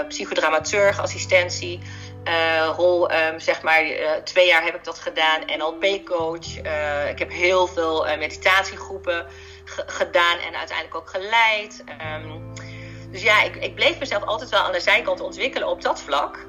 psychodramaturg, 0.07 0.99
assistentie. 0.99 1.79
rol, 2.75 3.11
um, 3.11 3.39
zeg 3.39 3.61
maar, 3.61 3.83
twee 4.23 4.47
jaar 4.47 4.63
heb 4.63 4.75
ik 4.75 4.83
dat 4.83 4.99
gedaan. 4.99 5.41
NLP-coach. 5.57 6.57
ik 7.09 7.19
heb 7.19 7.31
heel 7.31 7.67
veel 7.67 8.17
meditatiegroepen 8.17 9.25
gedaan 9.85 10.37
en 10.37 10.55
uiteindelijk 10.55 10.95
ook 10.95 11.09
geleid. 11.09 11.83
Um, 12.23 12.53
dus 13.11 13.21
ja, 13.21 13.43
ik, 13.43 13.55
ik 13.55 13.75
bleef 13.75 13.99
mezelf 13.99 14.23
altijd 14.23 14.49
wel 14.49 14.59
aan 14.59 14.71
de 14.71 14.79
zijkant 14.79 15.21
ontwikkelen 15.21 15.67
op 15.67 15.81
dat 15.81 16.01
vlak. 16.01 16.47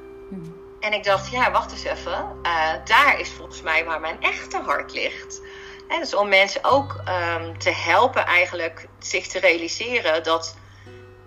En 0.80 0.92
ik 0.92 1.04
dacht, 1.04 1.30
ja, 1.30 1.50
wacht 1.50 1.72
eens 1.72 1.84
even. 1.84 2.40
Uh, 2.42 2.72
daar 2.84 3.20
is 3.20 3.30
volgens 3.30 3.62
mij 3.62 3.84
waar 3.84 4.00
mijn 4.00 4.22
echte 4.22 4.58
hart 4.58 4.92
ligt. 4.92 5.40
En 5.88 6.00
dus 6.00 6.14
om 6.14 6.28
mensen 6.28 6.64
ook 6.64 7.02
um, 7.08 7.58
te 7.58 7.70
helpen 7.70 8.26
eigenlijk 8.26 8.87
zich 8.99 9.26
te 9.26 9.38
realiseren 9.38 10.22
dat 10.22 10.56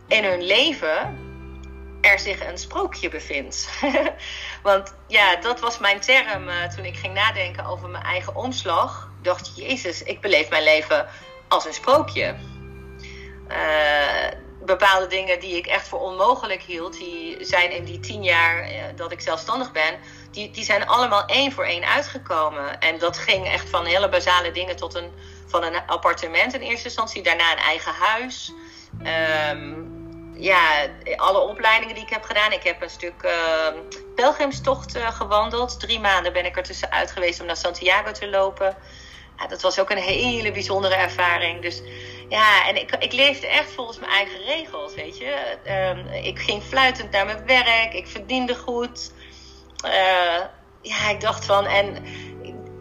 in 0.07 0.23
hun 0.23 0.43
leven 0.43 1.17
er 2.01 2.19
zich 2.19 2.47
een 2.47 2.57
sprookje 2.57 3.09
bevindt. 3.09 3.69
Want 4.61 4.95
ja, 5.07 5.35
dat 5.35 5.59
was 5.59 5.79
mijn 5.79 5.99
term 5.99 6.47
uh, 6.47 6.63
toen 6.75 6.85
ik 6.85 6.97
ging 6.97 7.13
nadenken 7.13 7.65
over 7.65 7.89
mijn 7.89 8.03
eigen 8.03 8.35
omslag. 8.35 9.09
Dacht, 9.21 9.55
jezus, 9.55 10.03
ik 10.03 10.21
beleef 10.21 10.49
mijn 10.49 10.63
leven 10.63 11.07
als 11.47 11.65
een 11.65 11.73
sprookje. 11.73 12.35
Uh, 13.47 14.27
bepaalde 14.65 15.07
dingen 15.07 15.39
die 15.39 15.57
ik 15.57 15.65
echt 15.65 15.87
voor 15.87 15.99
onmogelijk 15.99 16.61
hield, 16.61 16.93
die 16.93 17.37
zijn 17.39 17.71
in 17.71 17.83
die 17.83 17.99
tien 17.99 18.23
jaar 18.23 18.59
eh, 18.59 18.83
dat 18.95 19.11
ik 19.11 19.21
zelfstandig 19.21 19.71
ben, 19.71 19.99
die, 20.31 20.51
die 20.51 20.63
zijn 20.63 20.87
allemaal 20.87 21.25
één 21.25 21.51
voor 21.51 21.65
één 21.65 21.83
uitgekomen. 21.83 22.79
En 22.79 22.99
dat 22.99 23.17
ging 23.17 23.47
echt 23.47 23.69
van 23.69 23.85
hele 23.85 24.09
basale 24.09 24.51
dingen 24.51 24.75
tot 24.75 24.95
een, 24.95 25.11
van 25.47 25.63
een 25.63 25.87
appartement 25.87 26.53
in 26.53 26.61
eerste 26.61 26.85
instantie, 26.85 27.23
daarna 27.23 27.51
een 27.51 27.57
eigen 27.57 27.93
huis. 27.93 28.53
Um, 29.51 30.01
ja, 30.35 30.87
alle 31.15 31.39
opleidingen 31.39 31.95
die 31.95 32.03
ik 32.03 32.09
heb 32.09 32.23
gedaan. 32.23 32.51
Ik 32.51 32.63
heb 32.63 32.81
een 32.81 32.89
stuk 32.89 33.23
uh, 33.25 33.31
pelgrimstocht 34.15 34.95
uh, 34.95 35.11
gewandeld. 35.11 35.79
Drie 35.79 35.99
maanden 35.99 36.33
ben 36.33 36.45
ik 36.45 36.57
er 36.57 36.63
tussenuit 36.63 37.11
geweest 37.11 37.39
om 37.39 37.45
naar 37.45 37.57
Santiago 37.57 38.11
te 38.11 38.29
lopen. 38.29 38.75
Ja, 39.37 39.47
dat 39.47 39.61
was 39.61 39.79
ook 39.79 39.89
een 39.89 39.97
hele 39.97 40.51
bijzondere 40.51 40.95
ervaring. 40.95 41.61
Dus 41.61 41.81
ja, 42.33 42.67
en 42.67 42.75
ik, 42.75 42.95
ik 42.99 43.11
leefde 43.11 43.47
echt 43.47 43.71
volgens 43.71 43.99
mijn 43.99 44.11
eigen 44.11 44.43
regels, 44.45 44.95
weet 44.95 45.17
je. 45.17 45.57
Um, 45.67 46.07
ik 46.07 46.39
ging 46.39 46.63
fluitend 46.63 47.11
naar 47.11 47.25
mijn 47.25 47.45
werk, 47.45 47.93
ik 47.93 48.07
verdiende 48.07 48.55
goed. 48.55 49.11
Uh, 49.85 50.41
ja, 50.81 51.09
ik 51.09 51.21
dacht 51.21 51.45
van, 51.45 51.65
en 51.65 52.05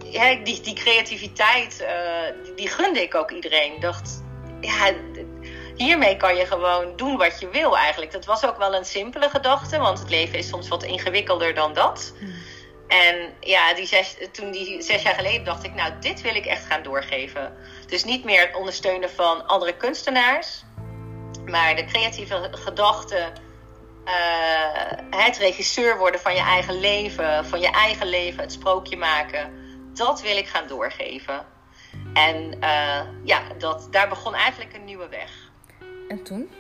ja, 0.05 0.35
die, 0.35 0.61
die 0.61 0.75
creativiteit, 0.75 1.81
uh, 1.81 2.45
die, 2.45 2.55
die, 2.55 2.69
gunde 2.69 3.03
ik 3.03 3.15
ook 3.15 3.31
iedereen. 3.31 3.75
Ik 3.75 3.81
dacht, 3.81 4.23
ja, 4.61 4.93
hiermee 5.77 6.17
kan 6.17 6.37
je 6.37 6.47
gewoon 6.47 6.97
doen 6.97 7.17
wat 7.17 7.41
je 7.41 7.49
wil 7.49 7.77
eigenlijk. 7.77 8.13
Dat 8.13 8.25
was 8.25 8.45
ook 8.45 8.59
wel 8.59 8.75
een 8.75 8.85
simpele 8.85 9.29
gedachte, 9.29 9.79
want 9.79 9.99
het 9.99 10.11
leven 10.11 10.39
is 10.39 10.49
soms 10.49 10.69
wat 10.69 10.83
ingewikkelder 10.83 11.55
dan 11.55 11.75
dat. 11.75 12.15
Hmm. 12.19 12.35
En 12.89 13.33
ja, 13.41 13.75
die 13.75 13.87
zes, 13.87 14.17
toen 14.33 14.51
die 14.51 14.83
zes 14.83 15.03
jaar 15.03 15.15
geleden 15.15 15.45
dacht 15.45 15.65
ik, 15.65 15.75
nou, 15.75 15.93
dit 16.01 16.21
wil 16.21 16.35
ik 16.35 16.47
echt 16.47 16.65
gaan 16.65 16.83
doorgeven. 16.83 17.57
Dus 17.93 18.05
niet 18.05 18.25
meer 18.25 18.41
het 18.41 18.57
ondersteunen 18.57 19.11
van 19.11 19.47
andere 19.47 19.77
kunstenaars, 19.77 20.65
maar 21.47 21.77
de 21.77 21.85
creatieve 21.85 22.49
gedachte, 22.51 23.33
uh, 24.05 25.21
het 25.25 25.37
regisseur 25.37 25.99
worden 25.99 26.21
van 26.21 26.35
je 26.35 26.41
eigen 26.41 26.81
leven, 26.81 27.47
van 27.47 27.61
je 27.61 27.71
eigen 27.71 28.07
leven, 28.07 28.43
het 28.43 28.53
sprookje 28.53 28.97
maken, 28.97 29.53
dat 29.95 30.21
wil 30.21 30.37
ik 30.37 30.47
gaan 30.47 30.67
doorgeven. 30.67 31.47
En 32.15 32.57
uh, 32.61 33.01
ja, 33.25 33.43
dat, 33.59 33.89
daar 33.91 34.09
begon 34.09 34.35
eigenlijk 34.35 34.75
een 34.75 34.85
nieuwe 34.85 35.09
weg. 35.09 35.51
En 36.09 36.23
toen? 36.23 36.51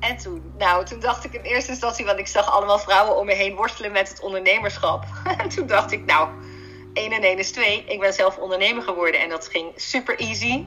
En 0.00 0.16
toen, 0.16 0.54
nou, 0.58 0.84
toen 0.84 1.00
dacht 1.00 1.24
ik 1.24 1.32
in 1.32 1.42
eerste 1.42 1.70
instantie, 1.70 2.04
want 2.04 2.18
ik 2.18 2.26
zag 2.26 2.50
allemaal 2.50 2.78
vrouwen 2.78 3.16
om 3.16 3.26
me 3.26 3.34
heen 3.34 3.54
worstelen 3.54 3.92
met 3.92 4.08
het 4.08 4.20
ondernemerschap. 4.20 5.04
en 5.42 5.48
toen 5.48 5.66
dacht 5.66 5.92
ik, 5.92 6.04
nou, 6.04 6.28
1 6.92 7.12
en 7.12 7.22
1 7.22 7.38
is 7.38 7.52
2. 7.52 7.84
Ik 7.84 8.00
ben 8.00 8.12
zelf 8.12 8.38
ondernemer 8.38 8.82
geworden 8.82 9.20
en 9.20 9.28
dat 9.28 9.48
ging 9.48 9.72
super 9.76 10.18
easy. 10.18 10.64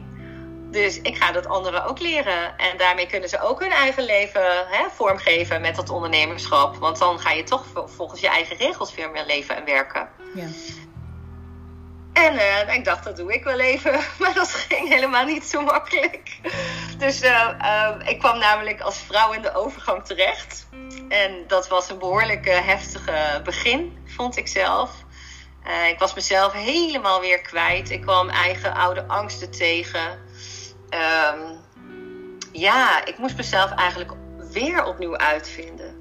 Dus 0.71 1.01
ik 1.01 1.17
ga 1.17 1.31
dat 1.31 1.47
anderen 1.47 1.85
ook 1.85 1.99
leren. 1.99 2.57
En 2.57 2.77
daarmee 2.77 3.07
kunnen 3.07 3.29
ze 3.29 3.41
ook 3.41 3.59
hun 3.59 3.71
eigen 3.71 4.03
leven 4.03 4.67
hè, 4.67 4.89
vormgeven 4.89 5.61
met 5.61 5.75
dat 5.75 5.89
ondernemerschap. 5.89 6.75
Want 6.75 6.99
dan 6.99 7.19
ga 7.19 7.31
je 7.31 7.43
toch 7.43 7.65
volgens 7.85 8.21
je 8.21 8.27
eigen 8.27 8.57
regels 8.57 8.95
weer 8.95 9.11
meer 9.11 9.25
leven 9.25 9.55
en 9.55 9.65
werken. 9.65 10.09
Ja. 10.35 10.47
En 12.13 12.33
uh, 12.33 12.73
ik 12.73 12.85
dacht, 12.85 13.03
dat 13.03 13.17
doe 13.17 13.33
ik 13.33 13.43
wel 13.43 13.59
even. 13.59 13.99
Maar 14.19 14.33
dat 14.33 14.51
ging 14.51 14.89
helemaal 14.89 15.25
niet 15.25 15.43
zo 15.43 15.61
makkelijk. 15.61 16.39
Dus 16.97 17.23
uh, 17.23 17.49
uh, 17.61 17.95
ik 18.05 18.19
kwam 18.19 18.39
namelijk 18.39 18.81
als 18.81 18.97
vrouw 18.97 19.31
in 19.31 19.41
de 19.41 19.55
overgang 19.55 20.05
terecht. 20.05 20.67
En 21.09 21.43
dat 21.47 21.67
was 21.67 21.89
een 21.89 21.99
behoorlijk 21.99 22.45
heftige 22.45 23.41
begin, 23.43 23.97
vond 24.05 24.37
ik 24.37 24.47
zelf. 24.47 25.02
Ik 25.89 25.99
was 25.99 26.13
mezelf 26.13 26.53
helemaal 26.53 27.19
weer 27.19 27.41
kwijt. 27.41 27.89
Ik 27.89 28.01
kwam 28.01 28.29
eigen 28.29 28.73
oude 28.73 29.07
angsten 29.07 29.51
tegen. 29.51 30.19
Um, 30.89 31.61
ja, 32.51 33.05
ik 33.05 33.17
moest 33.17 33.37
mezelf 33.37 33.71
eigenlijk 33.71 34.11
weer 34.51 34.85
opnieuw 34.85 35.17
uitvinden. 35.17 35.95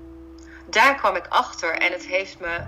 Daar 0.67 0.95
kwam 0.95 1.17
ik 1.17 1.27
achter 1.29 1.79
en 1.79 1.93
het 1.93 2.07
heeft 2.07 2.41
me 2.41 2.61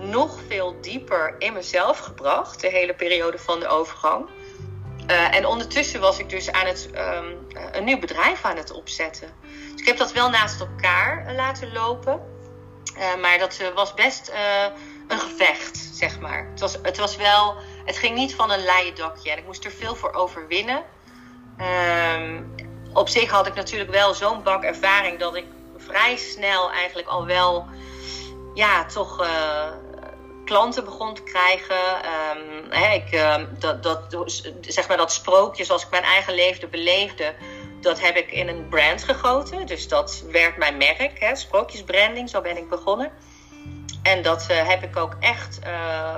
nog 0.00 0.40
veel 0.48 0.80
dieper 0.80 1.34
in 1.38 1.52
mezelf 1.52 1.98
gebracht, 1.98 2.60
de 2.60 2.68
hele 2.68 2.94
periode 2.94 3.38
van 3.38 3.60
de 3.60 3.66
overgang. 3.66 4.28
Uh, 5.10 5.34
en 5.34 5.46
ondertussen 5.46 6.00
was 6.00 6.18
ik 6.18 6.28
dus 6.28 6.52
aan 6.52 6.66
het, 6.66 6.90
um, 6.94 7.46
een 7.72 7.84
nieuw 7.84 7.98
bedrijf 7.98 8.44
aan 8.44 8.56
het 8.56 8.72
opzetten. 8.72 9.28
Dus 9.72 9.80
ik 9.80 9.86
heb 9.86 9.96
dat 9.96 10.12
wel 10.12 10.30
naast 10.30 10.60
elkaar 10.60 11.34
laten 11.34 11.72
lopen. 11.72 12.32
Maar 13.20 13.38
dat 13.38 13.60
was 13.74 13.94
best 13.94 14.32
een 15.08 15.20
gevecht, 15.20 15.76
zeg 15.92 16.20
maar. 16.20 16.46
Het 16.50 16.60
was, 16.60 16.78
het 16.82 16.96
was 16.96 17.16
wel, 17.16 17.54
het 17.84 17.96
ging 17.96 18.14
niet 18.14 18.34
van 18.34 18.50
een 18.50 18.64
leien 18.64 18.94
dakje. 18.94 19.30
En 19.30 19.38
ik 19.38 19.46
moest 19.46 19.64
er 19.64 19.70
veel 19.70 19.94
voor 19.94 20.12
overwinnen. 20.12 20.82
Um, 22.18 22.54
op 22.92 23.08
zich 23.08 23.30
had 23.30 23.46
ik 23.46 23.54
natuurlijk 23.54 23.90
wel 23.90 24.14
zo'n 24.14 24.42
bak 24.42 24.62
ervaring 24.62 25.18
dat 25.18 25.36
ik 25.36 25.44
vrij 25.76 26.16
snel 26.16 26.70
eigenlijk 26.70 27.08
al 27.08 27.26
wel, 27.26 27.66
ja, 28.54 28.84
toch 28.84 29.28
klanten 30.44 30.84
begon 30.84 31.14
te 31.14 31.22
krijgen. 31.22 31.76
Um, 31.76 32.70
hè, 32.70 32.94
ik, 32.94 33.12
um, 33.12 33.48
dat, 33.58 33.82
dat, 33.82 34.16
zeg 34.60 34.88
maar 34.88 34.96
dat 34.96 35.12
sprookje 35.12 35.64
zoals 35.64 35.84
ik 35.84 35.90
mijn 35.90 36.02
eigen 36.02 36.34
leven 36.34 36.70
beleefde, 36.70 37.34
dat 37.80 38.00
heb 38.00 38.16
ik 38.16 38.32
in 38.32 38.48
een 38.48 38.68
brand 38.68 39.04
gegoten. 39.04 39.66
Dus 39.66 39.88
dat 39.88 40.24
werd 40.30 40.56
mijn 40.56 40.76
merk, 40.76 41.18
hè, 41.18 41.36
sprookjesbranding, 41.36 42.30
zo 42.30 42.40
ben 42.40 42.56
ik 42.56 42.68
begonnen. 42.68 43.12
En 44.04 44.22
dat 44.22 44.46
uh, 44.50 44.68
heb 44.68 44.82
ik 44.82 44.96
ook 44.96 45.16
echt 45.20 45.58
uh, 45.66 46.16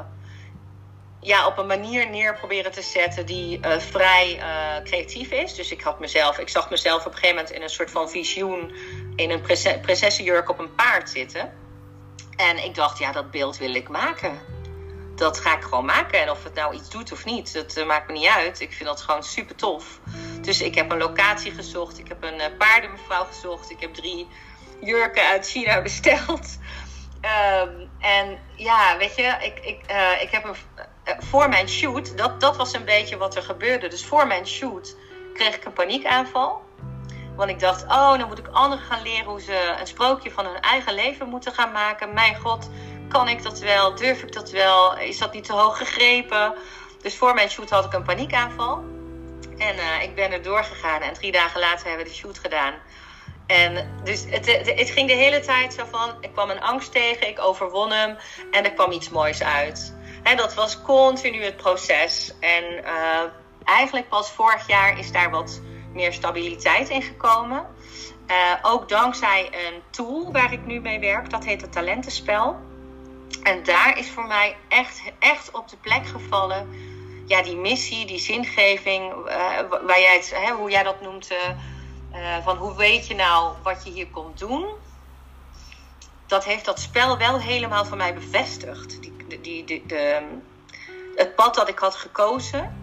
ja, 1.20 1.46
op 1.46 1.59
een 1.59 1.66
manier 1.66 2.11
neer 2.11 2.35
proberen 2.35 2.72
te 2.72 2.83
zetten 2.83 3.27
die 3.27 3.59
uh, 3.59 3.79
vrij 3.79 4.40
creatief 4.85 5.31
is. 5.31 5.55
Dus 5.55 5.70
ik, 5.70 5.81
had 5.81 6.01
mezelf, 6.01 6.38
ik 6.38 6.49
zag 6.49 6.70
mezelf 6.70 7.01
op 7.01 7.12
een 7.12 7.18
gegeven 7.18 7.37
moment 7.37 7.55
in 7.55 7.62
een 7.62 7.68
soort 7.68 7.90
van 7.90 8.11
visioen 8.11 8.75
in 9.16 9.31
een 9.31 9.40
prinsessenjurk 9.81 10.49
op 10.49 10.59
een 10.59 10.75
paard 10.75 11.11
zitten. 11.11 11.53
En 12.37 12.64
ik 12.64 12.75
dacht, 12.75 12.99
ja, 12.99 13.12
dat 13.12 13.31
beeld 13.31 13.59
wil 13.59 13.75
ik 13.75 13.88
maken. 13.88 14.40
dat 15.16 15.40
ga 15.40 15.57
ik 15.57 15.62
gewoon 15.62 15.85
maken. 15.85 16.20
En 16.20 16.31
of 16.31 16.44
het 16.44 16.55
nou 16.55 16.75
iets 16.75 16.90
doet 16.90 17.12
of 17.12 17.25
niet, 17.25 17.53
dat 17.53 17.87
maakt 17.87 18.07
me 18.07 18.12
niet 18.12 18.29
uit. 18.29 18.61
Ik 18.61 18.72
vind 18.72 18.88
dat 18.88 19.01
gewoon 19.01 19.22
super 19.22 19.57
tof. 19.57 20.01
Dus 20.40 20.61
ik 20.61 20.75
heb 20.75 20.90
een 20.90 20.99
locatie 20.99 21.53
gezocht. 21.53 21.99
Ik 21.99 22.09
heb 22.09 22.22
een 22.22 22.57
paardenmevrouw 22.59 23.25
gezocht. 23.25 23.70
Ik 23.70 23.81
heb 23.81 23.94
drie 23.94 24.27
jurken 24.81 25.27
uit 25.27 25.49
China 25.49 25.83
besteld. 25.88 26.59
Um, 27.26 27.90
en 28.00 28.38
ja, 28.54 28.96
weet 28.96 29.16
je, 29.16 29.36
ik, 29.40 29.58
ik, 29.58 29.80
uh, 29.90 30.22
ik 30.22 30.30
heb 30.30 30.44
een, 30.44 30.56
voor 31.18 31.48
mijn 31.48 31.68
shoot, 31.68 32.18
dat, 32.18 32.40
dat 32.40 32.56
was 32.56 32.72
een 32.72 32.84
beetje 32.84 33.16
wat 33.16 33.36
er 33.36 33.42
gebeurde. 33.42 33.88
Dus 33.88 34.04
voor 34.04 34.26
mijn 34.26 34.46
shoot 34.46 34.96
kreeg 35.34 35.56
ik 35.56 35.64
een 35.64 35.72
paniekaanval. 35.72 36.64
Want 37.36 37.50
ik 37.50 37.60
dacht, 37.60 37.82
oh, 37.82 38.18
dan 38.18 38.28
moet 38.28 38.38
ik 38.38 38.48
anderen 38.48 38.84
gaan 38.84 39.02
leren 39.02 39.24
hoe 39.24 39.40
ze 39.40 39.74
een 39.78 39.86
sprookje 39.86 40.30
van 40.30 40.44
hun 40.44 40.60
eigen 40.60 40.94
leven 40.94 41.28
moeten 41.28 41.52
gaan 41.52 41.72
maken. 41.72 42.14
Mijn 42.14 42.36
god, 42.36 42.70
kan 43.08 43.28
ik 43.28 43.42
dat 43.42 43.58
wel? 43.58 43.94
Durf 43.94 44.22
ik 44.22 44.32
dat 44.32 44.50
wel? 44.50 44.98
Is 44.98 45.18
dat 45.18 45.32
niet 45.32 45.44
te 45.44 45.52
hoog 45.52 45.78
gegrepen? 45.78 46.54
Dus 47.02 47.16
voor 47.16 47.34
mijn 47.34 47.50
shoot 47.50 47.70
had 47.70 47.84
ik 47.84 47.92
een 47.92 48.02
paniekaanval. 48.02 48.84
En 49.58 49.76
uh, 49.76 50.02
ik 50.02 50.14
ben 50.14 50.32
er 50.32 50.42
doorgegaan 50.42 51.00
en 51.00 51.14
drie 51.14 51.32
dagen 51.32 51.60
later 51.60 51.86
hebben 51.86 52.04
we 52.04 52.10
de 52.10 52.16
shoot 52.16 52.38
gedaan. 52.38 52.74
En 53.46 54.00
dus 54.04 54.24
het, 54.28 54.46
het, 54.76 54.90
ging 54.90 55.09
de 55.09 55.14
hele 55.14 55.40
tijd 55.40 55.74
zo 55.74 55.85
van, 55.90 56.14
ik 56.20 56.32
kwam 56.32 56.50
een 56.50 56.62
angst 56.62 56.92
tegen, 56.92 57.28
ik 57.28 57.40
overwon 57.40 57.90
hem 57.92 58.16
en 58.50 58.64
er 58.64 58.72
kwam 58.72 58.92
iets 58.92 59.09
moois 59.09 59.42
uit. 59.42 59.94
En 60.22 60.37
dat 60.37 60.54
was 60.54 60.82
continu 60.82 61.42
het 61.42 61.56
proces. 61.56 62.35
En 62.40 62.64
uh, 62.64 63.22
eigenlijk 63.64 64.09
pas 64.09 64.30
vorig 64.30 64.66
jaar 64.66 64.98
is 64.98 65.12
daar 65.12 65.30
wat 65.30 65.61
meer 65.92 66.12
stabiliteit 66.12 66.88
in 66.88 67.02
gekomen. 67.02 67.66
Uh, 68.26 68.35
ook 68.62 68.88
dankzij 68.88 69.48
een 69.52 69.82
tool 69.90 70.32
waar 70.32 70.52
ik 70.52 70.66
nu 70.66 70.80
mee 70.80 71.00
werk, 71.00 71.30
dat 71.30 71.44
heet 71.44 71.61
het 71.61 71.72
Talentenspel. 71.72 72.56
En 73.42 73.62
daar 73.62 73.98
is 73.98 74.11
voor 74.11 74.26
mij 74.26 74.56
echt, 74.68 75.02
echt 75.18 75.50
op 75.50 75.68
de 75.68 75.76
plek 75.76 76.06
gevallen. 76.06 76.68
Ja, 77.26 77.42
die 77.42 77.56
missie, 77.56 78.06
die 78.06 78.18
zingeving, 78.18 79.12
uh, 79.12 79.59
waar 79.87 80.00
jij 80.00 80.14
het, 80.14 80.32
hè, 80.35 80.52
hoe 80.52 80.70
jij 80.70 80.82
dat 80.82 81.00
noemt. 81.00 81.30
Uh, 82.16 82.37
van 82.44 82.57
hoe 82.57 82.76
weet 82.76 83.07
je 83.07 83.14
nou 83.14 83.55
wat 83.62 83.85
je 83.85 83.90
hier 83.90 84.07
komt 84.07 84.38
doen? 84.38 84.66
Dat 86.26 86.44
heeft 86.44 86.64
dat 86.64 86.81
spel 86.81 87.18
wel 87.18 87.40
helemaal 87.40 87.85
voor 87.85 87.96
mij 87.96 88.14
bevestigd. 88.14 88.98
Die, 89.40 89.64
die, 89.64 89.87
de, 89.87 90.22
het 91.14 91.35
pad 91.35 91.55
dat 91.55 91.68
ik 91.68 91.79
had 91.79 91.94
gekozen. 91.94 92.76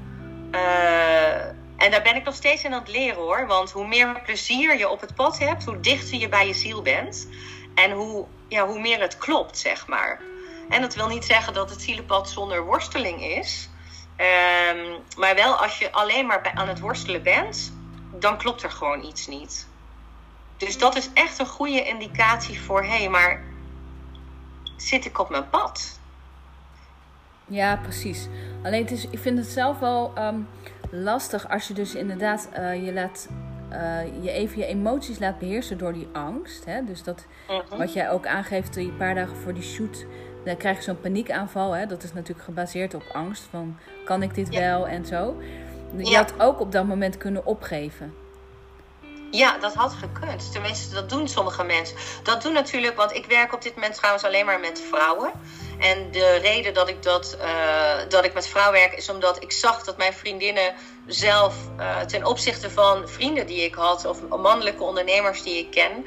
Uh, 0.51 1.45
en 1.77 1.91
daar 1.91 2.01
ben 2.01 2.15
ik 2.15 2.23
nog 2.23 2.35
steeds 2.35 2.65
aan 2.65 2.71
het 2.71 2.87
leren 2.87 3.21
hoor. 3.21 3.47
Want 3.47 3.71
hoe 3.71 3.87
meer 3.87 4.21
plezier 4.21 4.77
je 4.77 4.89
op 4.89 5.01
het 5.01 5.15
pad 5.15 5.39
hebt, 5.39 5.65
hoe 5.65 5.79
dichter 5.79 6.17
je 6.17 6.29
bij 6.29 6.47
je 6.47 6.53
ziel 6.53 6.81
bent. 6.81 7.27
En 7.75 7.91
hoe, 7.91 8.25
ja, 8.47 8.67
hoe 8.67 8.79
meer 8.79 9.01
het 9.01 9.17
klopt, 9.17 9.57
zeg 9.57 9.87
maar. 9.87 10.21
En 10.69 10.81
dat 10.81 10.95
wil 10.95 11.07
niet 11.07 11.25
zeggen 11.25 11.53
dat 11.53 11.69
het 11.69 11.81
zielenpad 11.81 12.29
zonder 12.29 12.63
worsteling 12.65 13.23
is. 13.23 13.69
Um, 14.17 14.97
maar 15.17 15.35
wel 15.35 15.55
als 15.55 15.77
je 15.77 15.91
alleen 15.91 16.25
maar 16.25 16.51
aan 16.53 16.67
het 16.67 16.79
worstelen 16.79 17.23
bent, 17.23 17.73
dan 18.19 18.37
klopt 18.37 18.63
er 18.63 18.71
gewoon 18.71 19.03
iets 19.03 19.27
niet. 19.27 19.67
Dus 20.57 20.77
dat 20.77 20.95
is 20.95 21.09
echt 21.13 21.39
een 21.39 21.47
goede 21.47 21.83
indicatie 21.83 22.61
voor 22.61 22.81
hé, 22.81 22.97
hey, 22.97 23.09
maar 23.09 23.43
zit 24.77 25.05
ik 25.05 25.19
op 25.19 25.29
mijn 25.29 25.49
pad? 25.49 25.99
Ja, 27.45 27.75
precies. 27.75 28.27
Alleen 28.63 28.81
het 28.81 28.91
is, 28.91 29.07
ik 29.09 29.19
vind 29.19 29.37
het 29.37 29.47
zelf 29.47 29.79
wel 29.79 30.13
um, 30.17 30.47
lastig 30.91 31.49
als 31.49 31.67
je 31.67 31.73
dus 31.73 31.95
inderdaad 31.95 32.49
uh, 32.57 32.85
je 32.85 32.93
laat 32.93 33.27
uh, 33.71 34.23
je 34.23 34.31
even 34.31 34.57
je 34.57 34.65
emoties 34.65 35.19
laat 35.19 35.39
beheersen 35.39 35.77
door 35.77 35.93
die 35.93 36.07
angst. 36.11 36.65
Hè? 36.65 36.83
Dus 36.83 37.03
dat 37.03 37.25
uh-huh. 37.49 37.77
wat 37.77 37.93
jij 37.93 38.09
ook 38.09 38.27
aangeeft, 38.27 38.75
een 38.75 38.97
paar 38.97 39.15
dagen 39.15 39.37
voor 39.37 39.53
die 39.53 39.63
shoot, 39.63 40.05
dan 40.45 40.57
krijg 40.57 40.77
je 40.77 40.83
zo'n 40.83 41.01
paniekaanval. 41.01 41.71
Hè? 41.71 41.85
Dat 41.85 42.03
is 42.03 42.13
natuurlijk 42.13 42.45
gebaseerd 42.45 42.93
op 42.93 43.03
angst 43.13 43.43
van 43.49 43.77
kan 44.05 44.23
ik 44.23 44.35
dit 44.35 44.53
ja. 44.53 44.59
wel 44.59 44.87
en 44.87 45.05
zo. 45.05 45.41
Je 45.97 46.09
ja. 46.09 46.17
had 46.17 46.33
ook 46.37 46.59
op 46.59 46.71
dat 46.71 46.85
moment 46.85 47.17
kunnen 47.17 47.45
opgeven. 47.45 48.13
Ja, 49.31 49.57
dat 49.57 49.73
had 49.73 49.93
gekund. 49.93 50.51
Tenminste, 50.51 50.93
dat 50.93 51.09
doen 51.09 51.27
sommige 51.27 51.63
mensen. 51.63 51.97
Dat 52.23 52.41
doen 52.41 52.53
natuurlijk, 52.53 52.95
want 52.97 53.13
ik 53.13 53.25
werk 53.25 53.53
op 53.53 53.61
dit 53.61 53.75
moment 53.75 53.95
trouwens 53.95 54.23
alleen 54.23 54.45
maar 54.45 54.59
met 54.59 54.81
vrouwen. 54.89 55.31
En 55.79 56.11
de 56.11 56.35
reden 56.35 56.73
dat 56.73 56.89
ik, 56.89 57.03
dat, 57.03 57.37
uh, 57.41 58.09
dat 58.09 58.25
ik 58.25 58.33
met 58.33 58.47
vrouwen 58.47 58.79
werk 58.79 58.93
is 58.93 59.09
omdat 59.09 59.43
ik 59.43 59.51
zag 59.51 59.83
dat 59.83 59.97
mijn 59.97 60.13
vriendinnen 60.13 60.73
zelf 61.07 61.55
uh, 61.79 61.99
ten 61.99 62.25
opzichte 62.25 62.69
van 62.69 63.09
vrienden 63.09 63.47
die 63.47 63.63
ik 63.63 63.75
had 63.75 64.05
of 64.05 64.27
mannelijke 64.27 64.83
ondernemers 64.83 65.43
die 65.43 65.57
ik 65.57 65.71
ken, 65.71 66.05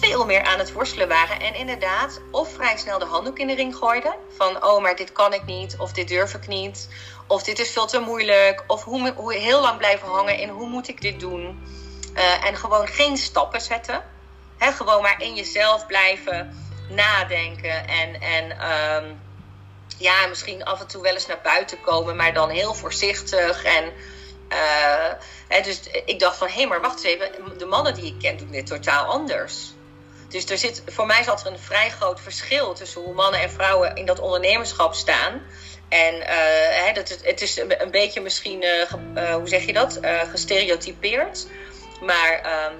veel 0.00 0.26
meer 0.26 0.42
aan 0.44 0.58
het 0.58 0.72
worstelen 0.72 1.08
waren. 1.08 1.40
En 1.40 1.54
inderdaad, 1.54 2.20
of 2.30 2.52
vrij 2.52 2.76
snel 2.76 2.98
de 2.98 3.04
handdoek 3.04 3.38
in 3.38 3.46
de 3.46 3.54
ring 3.54 3.76
gooiden. 3.76 4.14
Van, 4.36 4.64
oh, 4.64 4.82
maar 4.82 4.96
dit 4.96 5.12
kan 5.12 5.34
ik 5.34 5.44
niet, 5.44 5.76
of 5.78 5.92
dit 5.92 6.08
durf 6.08 6.34
ik 6.34 6.46
niet, 6.46 6.88
of 7.30 7.42
dit 7.42 7.58
is 7.58 7.70
veel 7.70 7.86
te 7.86 7.98
moeilijk, 7.98 8.64
of 8.66 8.84
hoe, 8.84 9.12
hoe 9.16 9.34
heel 9.34 9.60
lang 9.60 9.78
blijven 9.78 10.08
hangen 10.08 10.38
in 10.38 10.48
hoe 10.48 10.68
moet 10.68 10.88
ik 10.88 11.00
dit 11.00 11.20
doen. 11.20 11.62
Uh, 12.14 12.44
en 12.44 12.56
gewoon 12.56 12.86
geen 12.86 13.16
stappen 13.16 13.60
zetten. 13.60 14.02
He, 14.58 14.72
gewoon 14.72 15.02
maar 15.02 15.22
in 15.22 15.34
jezelf 15.34 15.86
blijven 15.86 16.56
nadenken 16.88 17.88
en, 17.88 18.20
en 18.20 18.70
um, 18.70 19.20
ja, 19.98 20.26
misschien 20.26 20.64
af 20.64 20.80
en 20.80 20.86
toe 20.86 21.02
wel 21.02 21.12
eens 21.12 21.26
naar 21.26 21.40
buiten 21.42 21.80
komen, 21.80 22.16
maar 22.16 22.34
dan 22.34 22.48
heel 22.48 22.74
voorzichtig. 22.74 23.64
En 23.64 23.92
uh, 24.52 25.64
dus 25.64 25.80
ik 26.04 26.18
dacht 26.18 26.36
van, 26.36 26.48
hé, 26.48 26.54
hey, 26.54 26.66
maar 26.66 26.80
wacht 26.80 27.04
eens 27.04 27.20
even, 27.20 27.58
de 27.58 27.66
mannen 27.66 27.94
die 27.94 28.06
ik 28.06 28.18
ken 28.18 28.36
doen 28.36 28.50
dit 28.50 28.66
totaal 28.66 29.04
anders. 29.04 29.72
Dus 30.28 30.44
er 30.44 30.58
zit, 30.58 30.82
voor 30.86 31.06
mij 31.06 31.22
zat 31.22 31.40
er 31.40 31.52
een 31.52 31.58
vrij 31.58 31.90
groot 31.90 32.20
verschil 32.20 32.74
tussen 32.74 33.02
hoe 33.02 33.14
mannen 33.14 33.40
en 33.40 33.50
vrouwen 33.50 33.94
in 33.94 34.06
dat 34.06 34.18
ondernemerschap 34.18 34.94
staan. 34.94 35.42
En 35.90 36.14
hè, 36.84 36.92
dat 36.92 37.08
het, 37.08 37.20
het 37.24 37.40
is 37.40 37.56
een, 37.56 37.90
beetje 37.90 38.20
misschien, 38.20 38.62
uh, 38.62 38.92
uh, 39.14 39.34
hoe 39.34 39.48
zeg 39.48 39.66
je 39.66 39.72
dat, 39.72 40.00
gestereotypeerd. 40.30 41.46
Maar 42.00 42.64
um, 42.70 42.78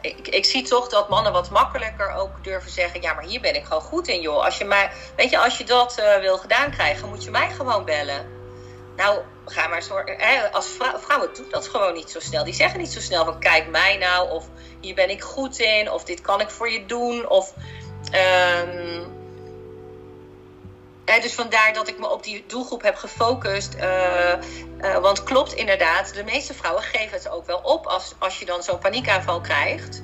ik, 0.00 0.28
ik, 0.28 0.44
zie 0.44 0.62
toch 0.62 0.88
dat 0.88 1.08
mannen 1.08 1.32
wat 1.32 1.50
makkelijker 1.50 2.12
ook 2.12 2.44
durven 2.44 2.70
zeggen: 2.70 3.02
ja, 3.02 3.14
maar 3.14 3.24
hier 3.24 3.40
ben 3.40 3.54
ik 3.54 3.64
gewoon 3.64 3.82
goed 3.82 4.08
in, 4.08 4.20
joh. 4.20 4.44
Als 4.44 4.58
je 4.58 4.64
maar, 4.64 4.92
weet 5.16 5.30
je, 5.30 5.38
als 5.38 5.58
je 5.58 5.64
dat 5.64 6.02
wil 6.20 6.38
gedaan 6.38 6.70
krijgen, 6.70 7.08
moet 7.08 7.24
je 7.24 7.30
mij 7.30 7.50
gewoon 7.50 7.84
bellen. 7.84 8.38
Nou, 8.96 9.20
ga 9.46 9.68
maar 9.68 9.82
zorgen. 9.82 10.52
Als 10.52 10.66
vrou 10.66 11.00
vrouwen 11.00 11.34
doen 11.34 11.50
dat 11.50 11.68
gewoon 11.68 11.94
niet 11.94 12.10
zo 12.10 12.20
snel. 12.20 12.44
Die 12.44 12.54
zeggen 12.54 12.80
niet 12.80 12.92
zo 12.92 13.00
snel 13.00 13.24
van: 13.24 13.40
kijk 13.40 13.68
mij 13.68 13.96
nou, 13.96 14.30
of 14.30 14.44
hier 14.80 14.94
ben 14.94 15.10
ik 15.10 15.22
goed 15.22 15.58
in, 15.58 15.90
of 15.90 16.04
dit 16.04 16.20
kan 16.20 16.40
ik 16.40 16.50
voor 16.50 16.70
je 16.70 16.86
doen, 16.86 17.28
of. 17.28 17.54
Um, 18.64 19.18
dus 21.18 21.34
vandaar 21.34 21.72
dat 21.72 21.88
ik 21.88 21.98
me 21.98 22.10
op 22.10 22.22
die 22.22 22.44
doelgroep 22.46 22.82
heb 22.82 22.96
gefocust. 22.96 23.74
Uh, 23.74 24.32
uh, 24.80 24.98
want 24.98 25.22
klopt 25.22 25.52
inderdaad, 25.52 26.14
de 26.14 26.24
meeste 26.24 26.54
vrouwen 26.54 26.82
geven 26.82 27.16
het 27.16 27.28
ook 27.28 27.46
wel 27.46 27.58
op 27.58 27.86
als, 27.86 28.14
als 28.18 28.38
je 28.38 28.44
dan 28.44 28.62
zo'n 28.62 28.78
paniekaanval 28.78 29.40
krijgt. 29.40 30.02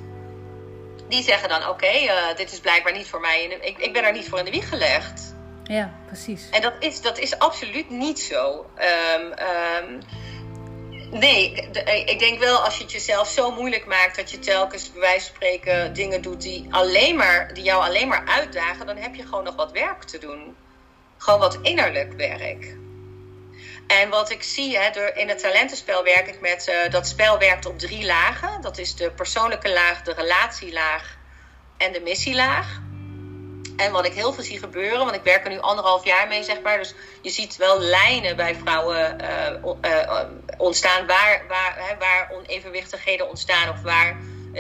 Die 1.08 1.22
zeggen 1.22 1.48
dan: 1.48 1.60
Oké, 1.60 1.70
okay, 1.70 2.04
uh, 2.04 2.36
dit 2.36 2.52
is 2.52 2.60
blijkbaar 2.60 2.92
niet 2.92 3.08
voor 3.08 3.20
mij. 3.20 3.44
Ik, 3.60 3.78
ik 3.78 3.92
ben 3.92 4.04
er 4.04 4.12
niet 4.12 4.28
voor 4.28 4.38
in 4.38 4.44
de 4.44 4.50
wieg 4.50 4.68
gelegd. 4.68 5.34
Ja, 5.64 5.94
precies. 6.06 6.50
En 6.50 6.62
dat 6.62 6.74
is, 6.78 7.00
dat 7.00 7.18
is 7.18 7.38
absoluut 7.38 7.90
niet 7.90 8.20
zo. 8.20 8.66
Um, 9.14 9.32
um, 9.88 10.02
nee, 11.10 11.68
de, 11.72 12.04
ik 12.04 12.18
denk 12.18 12.38
wel 12.38 12.58
als 12.58 12.76
je 12.76 12.82
het 12.82 12.92
jezelf 12.92 13.28
zo 13.28 13.50
moeilijk 13.50 13.86
maakt 13.86 14.16
dat 14.16 14.30
je 14.30 14.38
telkens 14.38 14.92
bij 14.92 15.00
wijze 15.00 15.26
van 15.26 15.34
spreken 15.34 15.92
dingen 15.92 16.22
doet 16.22 16.40
die, 16.40 16.66
alleen 16.70 17.16
maar, 17.16 17.54
die 17.54 17.64
jou 17.64 17.82
alleen 17.82 18.08
maar 18.08 18.24
uitdagen, 18.26 18.86
dan 18.86 18.96
heb 18.96 19.14
je 19.14 19.22
gewoon 19.22 19.44
nog 19.44 19.56
wat 19.56 19.72
werk 19.72 20.02
te 20.02 20.18
doen. 20.18 20.56
Gewoon 21.16 21.40
wat 21.40 21.59
innerlijk 21.62 22.12
werk. 22.12 22.76
En 23.87 24.09
wat 24.09 24.31
ik 24.31 24.42
zie, 24.42 24.79
hè, 24.79 25.14
in 25.14 25.29
het 25.29 25.38
talentenspel 25.38 26.05
werk 26.05 26.26
ik 26.26 26.40
met, 26.40 26.68
uh, 26.68 26.90
dat 26.90 27.07
spel 27.07 27.38
werkt 27.38 27.66
op 27.66 27.79
drie 27.79 28.05
lagen. 28.05 28.61
Dat 28.61 28.79
is 28.79 28.94
de 28.94 29.11
persoonlijke 29.11 29.72
laag, 29.72 30.02
de 30.02 30.12
relatielaag 30.12 31.16
en 31.76 31.92
de 31.92 32.00
missielaag. 32.00 32.81
En 33.76 33.92
wat 33.92 34.07
ik 34.07 34.12
heel 34.12 34.33
veel 34.33 34.44
zie 34.44 34.59
gebeuren, 34.59 34.98
want 34.98 35.14
ik 35.14 35.22
werk 35.22 35.44
er 35.44 35.50
nu 35.50 35.61
anderhalf 35.61 36.05
jaar 36.05 36.29
mee, 36.29 36.42
zeg 36.42 36.61
maar. 36.61 36.79
Dus 36.79 36.94
je 37.22 37.31
ziet 37.31 37.57
wel 37.57 37.81
lijnen 37.81 38.37
bij 38.37 38.55
vrouwen 38.55 39.20
uh, 39.20 39.90
uh, 39.90 40.20
ontstaan 40.57 41.07
waar, 41.07 41.42
waar, 41.48 41.74
hè, 41.79 41.96
waar 41.96 42.31
onevenwichtigheden 42.33 43.29
ontstaan 43.29 43.68
of 43.68 43.83
waar 43.83 44.16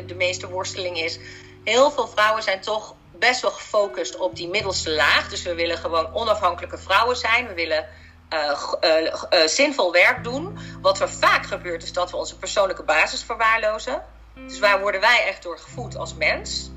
de 0.06 0.14
meeste 0.14 0.48
worsteling 0.48 0.98
is. 0.98 1.18
Heel 1.64 1.90
veel 1.90 2.08
vrouwen 2.08 2.42
zijn 2.42 2.60
toch 2.60 2.94
best 3.18 3.40
wel 3.40 3.50
gefocust 3.50 4.16
op 4.18 4.36
die 4.36 4.48
middelste 4.48 4.90
laag. 4.90 5.28
Dus 5.28 5.42
we 5.42 5.54
willen 5.54 5.78
gewoon 5.78 6.14
onafhankelijke 6.14 6.78
vrouwen 6.78 7.16
zijn. 7.16 7.46
We 7.46 7.54
willen 7.54 7.88
uh, 8.30 8.72
uh, 8.80 9.12
uh, 9.30 9.46
zinvol 9.46 9.92
werk 9.92 10.24
doen. 10.24 10.58
Wat 10.80 11.00
er 11.00 11.10
vaak 11.10 11.46
gebeurt 11.46 11.82
is 11.82 11.92
dat 11.92 12.10
we 12.10 12.16
onze 12.16 12.38
persoonlijke 12.38 12.82
basis 12.82 13.22
verwaarlozen. 13.22 14.02
Dus 14.34 14.58
waar 14.58 14.80
worden 14.80 15.00
wij 15.00 15.24
echt 15.26 15.42
door 15.42 15.58
gevoed 15.58 15.96
als 15.96 16.14
mens? 16.14 16.70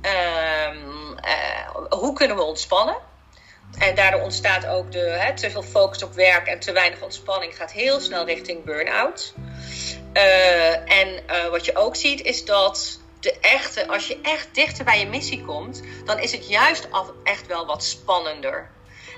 Ehm, 0.00 0.78
hoe 1.88 2.12
kunnen 2.12 2.36
we 2.36 2.42
ontspannen? 2.42 2.96
En 3.78 3.94
daardoor 3.94 4.20
ontstaat 4.20 4.66
ook 4.66 4.92
de, 4.92 4.98
hè, 4.98 5.36
te 5.36 5.50
veel 5.50 5.62
focus 5.62 6.02
op 6.02 6.14
werk 6.14 6.46
en 6.46 6.60
te 6.60 6.72
weinig 6.72 7.02
ontspanning 7.02 7.56
gaat 7.56 7.72
heel 7.72 8.00
snel 8.00 8.24
richting 8.24 8.64
burn-out. 8.64 9.34
en 10.84 11.22
wat 11.50 11.64
je 11.64 11.76
ook 11.76 11.96
ziet 11.96 12.20
is 12.22 12.44
dat 12.44 13.00
de 13.20 13.38
echte, 13.40 13.88
als 13.88 14.06
je 14.06 14.18
echt 14.22 14.54
dichter 14.54 14.84
bij 14.84 14.98
je 14.98 15.06
missie 15.06 15.44
komt, 15.44 15.82
dan 16.04 16.18
is 16.18 16.32
het 16.32 16.48
juist 16.48 16.88
echt 17.24 17.46
wel 17.46 17.66
wat 17.66 17.84
spannender. 17.84 18.70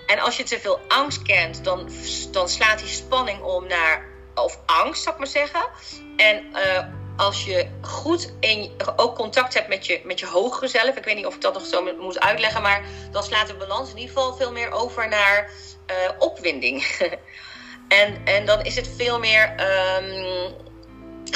En 0.06 0.18
als 0.18 0.36
je 0.36 0.42
te 0.42 0.60
veel 0.60 0.80
angst 0.88 1.22
kent, 1.22 1.64
dan, 1.64 1.88
dan 2.30 2.48
slaat 2.48 2.78
die 2.78 2.88
spanning 2.88 3.42
om 3.42 3.66
naar, 3.66 4.04
of 4.34 4.58
angst 4.66 5.02
zou 5.02 5.14
ik 5.14 5.20
maar 5.20 5.30
zeggen. 5.30 5.64
En 6.16 6.44
uh, 6.52 6.86
als 7.16 7.44
je 7.44 7.68
goed 7.80 8.32
ook 8.96 9.14
contact 9.14 9.54
hebt 9.54 9.68
met 9.68 9.86
je, 9.86 10.00
met 10.04 10.20
je 10.20 10.26
hogere 10.26 10.68
zelf, 10.68 10.96
ik 10.96 11.04
weet 11.04 11.16
niet 11.16 11.26
of 11.26 11.34
ik 11.34 11.40
dat 11.40 11.54
nog 11.54 11.66
zo 11.66 11.94
moet 11.98 12.20
uitleggen, 12.20 12.62
maar 12.62 12.84
dan 13.10 13.22
slaat 13.22 13.46
de 13.46 13.54
balans 13.54 13.90
in 13.90 13.98
ieder 13.98 14.14
geval 14.14 14.36
veel 14.36 14.52
meer 14.52 14.70
over 14.70 15.08
naar 15.08 15.50
uh, 15.86 16.10
opwinding. 16.18 16.84
en, 18.00 18.24
en 18.24 18.46
dan 18.46 18.62
is 18.62 18.76
het 18.76 18.90
veel 18.96 19.18
meer. 19.18 19.54
Um, 20.00 20.70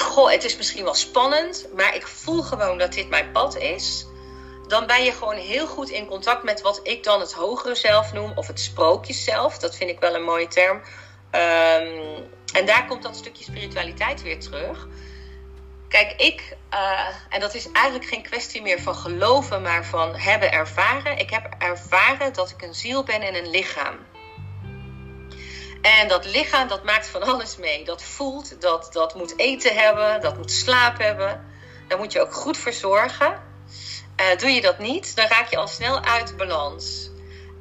goh, 0.01 0.31
het 0.31 0.45
is 0.45 0.57
misschien 0.57 0.85
wel 0.85 0.95
spannend, 0.95 1.67
maar 1.75 1.95
ik 1.95 2.07
voel 2.07 2.43
gewoon 2.43 2.79
dat 2.79 2.93
dit 2.93 3.09
mijn 3.09 3.33
pad 3.33 3.57
is. 3.57 4.07
Dan 4.69 4.87
ben 4.87 5.05
je 5.05 5.13
gewoon 5.13 5.37
heel 5.37 5.67
goed 5.67 5.91
in 5.91 6.07
contact 6.07 6.43
met 6.43 6.61
wat 6.61 6.81
ik 6.83 7.05
dan 7.05 7.21
het 7.21 7.33
hogere 7.33 7.75
zelf 7.75 8.13
noem, 8.13 8.33
of 8.35 8.47
het 8.47 8.61
sprookjeszelf. 8.61 9.59
Dat 9.59 9.77
vind 9.77 9.91
ik 9.91 10.01
wel 10.01 10.15
een 10.15 10.23
mooie 10.25 10.49
term. 10.49 10.77
Um, 10.77 12.29
en 12.53 12.67
daar 12.67 12.87
komt 12.87 13.03
dat 13.03 13.17
stukje 13.17 13.45
spiritualiteit 13.45 14.23
weer 14.23 14.41
terug. 14.41 14.87
Kijk, 15.89 16.13
ik, 16.17 16.57
uh, 16.75 17.09
en 17.29 17.41
dat 17.41 17.55
is 17.55 17.73
eigenlijk 17.73 18.07
geen 18.07 18.23
kwestie 18.23 18.63
meer 18.63 18.81
van 18.81 18.95
geloven, 18.95 19.63
maar 19.63 19.85
van 19.85 20.15
hebben 20.15 20.53
ervaren. 20.53 21.19
Ik 21.19 21.31
heb 21.31 21.55
ervaren 21.59 22.33
dat 22.33 22.51
ik 22.51 22.63
een 22.63 22.75
ziel 22.75 23.05
ben 23.05 23.23
in 23.23 23.35
een 23.35 23.51
lichaam. 23.51 23.97
En 25.87 26.09
dat 26.09 26.25
lichaam, 26.25 26.69
dat 26.69 26.85
maakt 26.85 27.07
van 27.07 27.23
alles 27.23 27.57
mee. 27.57 27.85
Dat 27.85 28.03
voelt, 28.03 28.61
dat, 28.61 28.89
dat 28.93 29.15
moet 29.15 29.39
eten 29.39 29.75
hebben, 29.75 30.21
dat 30.21 30.37
moet 30.37 30.53
slaap 30.53 30.99
hebben. 30.99 31.45
Daar 31.89 31.99
moet 31.99 32.13
je 32.13 32.21
ook 32.21 32.35
goed 32.35 32.57
voor 32.57 32.73
zorgen. 32.73 33.43
Uh, 34.21 34.37
doe 34.39 34.51
je 34.51 34.61
dat 34.61 34.79
niet, 34.79 35.17
dan 35.17 35.27
raak 35.27 35.51
je 35.51 35.57
al 35.57 35.69
snel 35.69 36.01
uit 36.01 36.37
balans. 36.37 37.11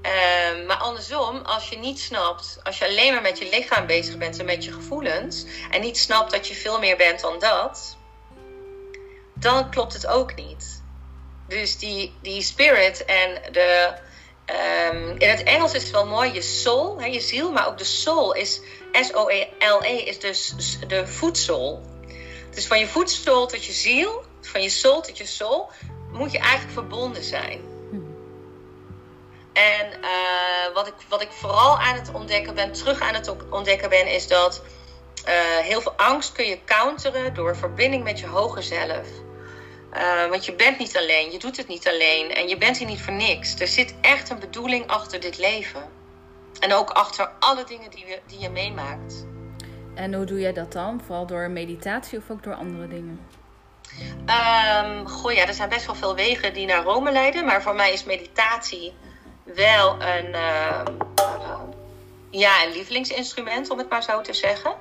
Uh, 0.02 0.68
maar 0.68 0.78
andersom, 0.78 1.42
als 1.42 1.70
je 1.70 1.78
niet 1.78 2.00
snapt, 2.00 2.60
als 2.64 2.78
je 2.78 2.86
alleen 2.86 3.14
maar 3.14 3.22
met 3.22 3.38
je 3.38 3.50
lichaam 3.50 3.86
bezig 3.86 4.18
bent 4.18 4.40
en 4.40 4.46
met 4.46 4.64
je 4.64 4.72
gevoelens, 4.72 5.46
en 5.72 5.82
niet 5.82 5.98
snapt 5.98 6.32
dat 6.32 6.48
je 6.48 6.56
veel 6.56 6.80
meer 6.80 6.98
bent 6.98 7.20
dan 7.22 7.40
dat, 7.40 7.98
dan 9.34 9.70
klopt 9.70 9.94
het 9.94 10.08
ook 10.08 10.36
niet. 10.36 10.84
Dus 11.48 11.78
die, 11.78 12.14
die 12.22 12.42
spirit 12.42 13.06
en 13.06 13.42
de. 13.52 13.94
Um, 14.50 15.16
in 15.18 15.30
het 15.30 15.44
Engels 15.44 15.74
is 15.74 15.82
het 15.84 15.92
wel 15.92 16.06
mooi, 16.06 16.34
je 16.34 16.42
soul, 16.42 17.00
hè, 17.00 17.06
je 17.06 17.20
ziel, 17.20 17.52
maar 17.52 17.68
ook 17.68 17.78
de 17.78 17.84
soul 17.84 18.34
is 18.34 18.62
S-O-L-E, 18.92 19.96
is 19.96 20.20
dus 20.20 20.56
de 20.88 21.08
voedsel. 21.08 21.82
Dus 22.52 22.68
van 22.68 22.80
je 22.80 22.88
voedsel 22.88 23.48
tot 23.48 23.66
je 23.66 23.72
ziel, 23.72 24.24
van 24.42 24.62
je 24.62 24.70
soul 24.70 25.02
tot 25.02 25.18
je 25.18 25.26
soul, 25.26 25.70
moet 26.12 26.32
je 26.32 26.38
eigenlijk 26.38 26.74
verbonden 26.74 27.24
zijn. 27.24 27.62
En 29.54 30.00
uh, 30.02 30.74
wat, 30.74 30.88
ik, 30.88 30.94
wat 31.10 31.22
ik 31.22 31.32
vooral 31.32 31.80
aan 31.80 31.96
het 31.96 32.12
ontdekken 32.14 32.56
ben, 32.56 32.72
terug 32.72 33.02
aan 33.02 33.14
het 33.14 33.36
ontdekken 33.50 33.90
ben, 33.90 34.08
is 34.08 34.28
dat 34.28 34.64
uh, 35.28 35.34
heel 35.58 35.82
veel 35.82 35.94
angst 35.98 36.32
kun 36.32 36.46
je 36.46 36.64
counteren 36.66 37.34
door 37.34 37.56
verbinding 37.58 38.04
met 38.04 38.20
je 38.20 38.28
hoger 38.28 38.64
zelf. 38.64 39.08
Uh, 39.96 40.30
want 40.30 40.46
je 40.46 40.54
bent 40.54 40.78
niet 40.78 40.98
alleen, 40.98 41.32
je 41.32 41.40
doet 41.40 41.58
het 41.58 41.68
niet 41.68 41.88
alleen 41.88 42.34
en 42.34 42.48
je 42.48 42.58
bent 42.58 42.78
hier 42.78 42.88
niet 42.88 43.02
voor 43.02 43.14
niks. 43.14 43.60
Er 43.60 43.68
zit 43.68 43.96
echt 44.02 44.30
een 44.30 44.40
bedoeling 44.40 44.88
achter 44.88 45.20
dit 45.20 45.38
leven. 45.38 45.90
En 46.60 46.74
ook 46.74 46.90
achter 46.90 47.32
alle 47.40 47.64
dingen 47.64 47.92
die, 47.92 48.06
we, 48.06 48.20
die 48.28 48.40
je 48.40 48.50
meemaakt. 48.50 49.26
En 49.96 50.14
hoe 50.14 50.26
doe 50.26 50.40
jij 50.40 50.54
dat 50.54 50.72
dan? 50.72 51.02
Vooral 51.06 51.26
door 51.26 51.50
meditatie 51.50 52.18
of 52.18 52.30
ook 52.30 52.44
door 52.44 52.56
andere 52.56 52.88
dingen? 52.88 53.28
Um, 54.26 55.08
goh, 55.08 55.32
ja, 55.32 55.48
er 55.48 55.54
zijn 55.54 55.70
best 55.70 55.86
wel 55.86 55.96
veel 55.96 56.16
wegen 56.16 56.54
die 56.54 56.66
naar 56.66 56.84
Rome 56.84 57.12
leiden. 57.12 57.46
Maar 57.46 57.62
voor 57.62 57.76
mij 57.76 57.94
is 57.94 58.04
meditatie 58.04 58.94
wel 59.44 60.02
een, 60.02 60.30
uh, 60.30 60.82
uh, 61.20 61.60
ja, 62.30 62.64
een 62.64 62.72
lievelingsinstrument, 62.72 63.70
om 63.70 63.78
het 63.78 63.90
maar 63.90 64.04
zo 64.04 64.22
te 64.22 64.34
zeggen. 64.34 64.76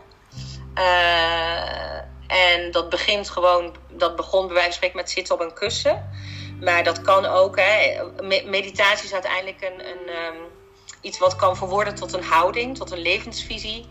Uh, 0.79 1.98
en 2.27 2.71
dat 2.71 2.89
begint 2.89 3.31
gewoon, 3.31 3.77
dat 3.89 4.17
begon 4.17 4.47
bij 4.47 4.55
wijze 4.55 4.69
van 4.69 4.77
spreken 4.77 4.97
met 4.97 5.11
zitten 5.11 5.35
op 5.35 5.41
een 5.41 5.55
kussen. 5.55 6.11
Maar 6.61 6.85
dat 6.85 7.03
kan 7.03 7.27
ook, 7.27 7.59
hè. 7.61 8.03
Meditatie 8.45 9.05
is 9.05 9.13
uiteindelijk 9.13 9.63
een, 9.63 9.87
een 9.87 10.09
um, 10.09 10.37
iets 11.01 11.19
wat 11.19 11.37
kan 11.37 11.57
verwoorden 11.57 11.95
tot 11.95 12.13
een 12.13 12.25
houding, 12.25 12.77
tot 12.77 12.91
een 12.91 13.03
levensvisie. 13.03 13.87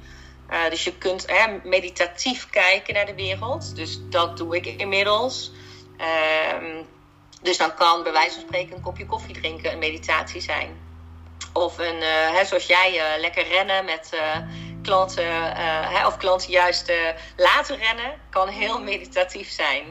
Uh, 0.50 0.69
dus 0.69 0.84
je 0.84 0.98
kunt 0.98 1.26
hè, 1.28 1.60
meditatief 1.63 2.50
kijken 2.50 2.93
naar 2.93 3.06
de 3.06 3.15
wereld. 3.15 3.76
Dus 3.76 4.00
dat 4.10 4.38
doe 4.38 4.56
ik 4.56 4.65
inmiddels. 4.65 5.52
Um, 6.54 6.88
dus 7.41 7.58
dan 7.58 7.74
kan 7.74 8.04
bij 8.04 8.12
wijze 8.12 8.34
van 8.34 8.43
spreken 8.48 8.76
een 8.76 8.82
kopje 8.82 9.06
koffie 9.06 9.34
drinken 9.34 9.72
een 9.72 9.80
meditatie 9.80 10.41
zijn. 10.41 10.82
Of 11.54 11.78
een, 11.78 11.96
uh, 11.96 12.32
hè, 12.32 12.46
zoals 12.46 12.65
jij, 12.65 12.93
uh, 12.96 13.22
lekker 13.22 13.48
rennen 13.48 13.86
met 13.86 14.10
klanten, 14.84 15.26
uh, 15.26 16.04
of 16.08 16.17
klanten 16.17 16.52
juist 16.52 16.89
uh, 16.89 16.96
laten 17.38 17.78
rennen, 17.78 18.13
kan 18.30 18.48
heel 18.48 18.82
meditatief 18.82 19.50
zijn. 19.50 19.84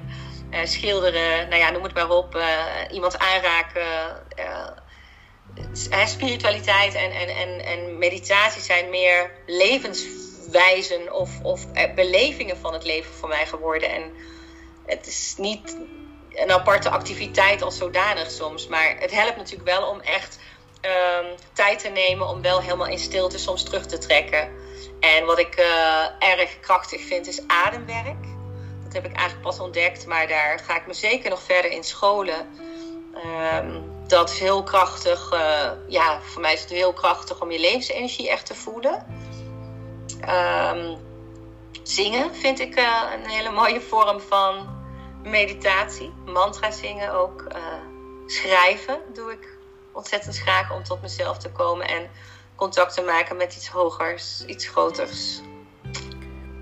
Uh, 0.50 0.58
schilderen, 0.64 1.48
nou 1.48 1.60
ja, 1.60 1.70
noem 1.70 1.82
het 1.82 1.94
maar 1.94 2.10
op. 2.10 2.42
iemand 2.90 3.18
aanraken. 3.18 3.86
spiritualiteit 6.04 6.94
en, 6.94 7.10
en, 7.10 7.28
en, 7.28 7.64
en 7.64 7.98
meditatie 7.98 8.62
zijn 8.62 8.90
meer 8.90 9.30
levenswijzen 9.46 11.12
of, 11.12 11.40
of 11.42 11.66
belevingen 11.94 12.56
van 12.56 12.72
het 12.72 12.84
leven 12.84 13.14
voor 13.14 13.28
mij 13.28 13.46
geworden. 13.46 13.90
En 13.90 14.12
het 14.86 15.06
is 15.06 15.34
niet 15.38 15.76
een 16.34 16.52
aparte 16.52 16.90
activiteit 16.90 17.62
als 17.62 17.76
zodanig 17.76 18.30
soms, 18.30 18.66
maar 18.66 18.96
het 18.98 19.10
helpt 19.10 19.36
natuurlijk 19.36 19.68
wel 19.68 19.88
om 19.88 20.00
echt 20.00 20.38
um, 20.82 21.26
tijd 21.52 21.78
te 21.78 21.88
nemen 21.88 22.28
om 22.28 22.42
wel 22.42 22.60
helemaal 22.60 22.86
in 22.86 22.98
stilte 22.98 23.38
soms 23.38 23.62
terug 23.62 23.86
te 23.86 23.98
trekken. 23.98 24.50
En 25.02 25.24
wat 25.24 25.38
ik 25.38 25.58
uh, 25.58 26.04
erg 26.18 26.60
krachtig 26.60 27.06
vind 27.06 27.26
is 27.26 27.42
ademwerk. 27.46 28.24
Dat 28.84 28.92
heb 28.92 29.04
ik 29.04 29.12
eigenlijk 29.12 29.48
pas 29.48 29.58
ontdekt, 29.58 30.06
maar 30.06 30.28
daar 30.28 30.58
ga 30.58 30.76
ik 30.76 30.86
me 30.86 30.94
zeker 30.94 31.30
nog 31.30 31.42
verder 31.42 31.70
in 31.70 31.84
scholen. 31.84 32.48
Um, 33.54 33.90
dat 34.06 34.30
is 34.30 34.38
heel 34.38 34.62
krachtig. 34.62 35.32
Uh, 35.32 35.70
ja, 35.88 36.20
voor 36.20 36.40
mij 36.40 36.52
is 36.52 36.60
het 36.60 36.70
heel 36.70 36.92
krachtig 36.92 37.40
om 37.40 37.50
je 37.50 37.58
levensenergie 37.58 38.30
echt 38.30 38.46
te 38.46 38.54
voelen. 38.54 39.06
Um, 40.28 40.98
zingen 41.82 42.34
vind 42.34 42.60
ik 42.60 42.78
uh, 42.78 43.02
een 43.14 43.30
hele 43.30 43.50
mooie 43.50 43.80
vorm 43.80 44.20
van 44.20 44.68
meditatie. 45.22 46.12
Mantra 46.24 46.70
zingen 46.70 47.12
ook. 47.12 47.46
schrijven 48.26 49.00
doe 49.12 49.32
ik 49.32 49.48
ontzettend 49.92 50.38
graag 50.38 50.72
om 50.72 50.82
tot 50.82 51.02
mezelf 51.02 51.38
te 51.38 51.50
komen. 51.50 51.88
En 51.88 52.10
contact 52.54 52.94
te 52.94 53.02
maken 53.02 53.36
met 53.36 53.56
iets 53.56 53.68
hogers, 53.68 54.44
iets 54.44 54.68
groters. 54.68 55.40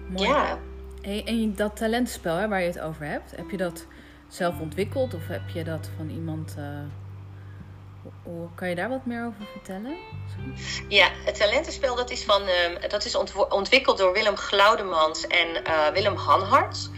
Mooi. 0.09 0.29
Ja. 0.29 0.59
Hey, 1.03 1.23
en 1.25 1.55
dat 1.55 1.77
talentenspel 1.77 2.37
hè, 2.37 2.49
waar 2.49 2.61
je 2.61 2.67
het 2.67 2.81
over 2.81 3.07
hebt, 3.07 3.37
heb 3.37 3.51
je 3.51 3.57
dat 3.57 3.87
zelf 4.29 4.61
ontwikkeld 4.61 5.15
of 5.15 5.27
heb 5.27 5.49
je 5.55 5.65
dat 5.65 5.89
van 5.97 6.11
iemand? 6.11 6.55
Uh, 6.59 6.65
hoe, 8.23 8.49
kan 8.55 8.69
je 8.69 8.75
daar 8.75 8.89
wat 8.89 9.07
meer 9.07 9.27
over 9.27 9.47
vertellen? 9.53 9.97
Ja, 10.89 11.09
het 11.25 11.35
talentenspel 11.35 11.95
dat 11.95 12.11
is, 12.11 12.25
van, 12.25 12.43
uh, 12.43 12.89
dat 12.89 13.05
is 13.05 13.15
ontwikkeld 13.49 13.99
door 13.99 14.13
Willem 14.13 14.37
Glaudemans 14.37 15.27
en 15.27 15.49
uh, 15.67 15.89
Willem 15.89 16.17
Hanhart. 16.17 16.91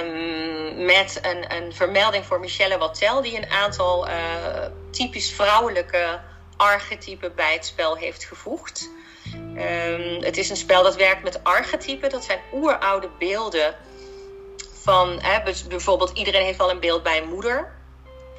Um, 0.00 0.84
met 0.84 1.18
een, 1.22 1.56
een 1.56 1.72
vermelding 1.72 2.24
voor 2.24 2.40
Michelle 2.40 2.78
Wattel, 2.78 3.22
die 3.22 3.36
een 3.36 3.50
aantal 3.50 4.06
typisch 4.90 5.32
vrouwelijke 5.32 6.20
archetypen 6.64 7.34
bij 7.34 7.52
het 7.52 7.66
spel 7.66 7.96
heeft 7.96 8.24
gevoegd. 8.24 8.90
Um, 9.34 10.22
het 10.22 10.36
is 10.36 10.50
een 10.50 10.56
spel 10.56 10.82
dat 10.82 10.96
werkt 10.96 11.22
met 11.22 11.44
archetypen. 11.44 12.10
Dat 12.10 12.24
zijn 12.24 12.40
oeroude 12.52 13.10
beelden 13.18 13.76
van 14.82 15.20
hè, 15.20 15.52
bijvoorbeeld 15.68 16.18
iedereen 16.18 16.44
heeft 16.44 16.58
wel 16.58 16.70
een 16.70 16.80
beeld 16.80 17.02
bij 17.02 17.22
een 17.22 17.28
moeder. 17.28 17.72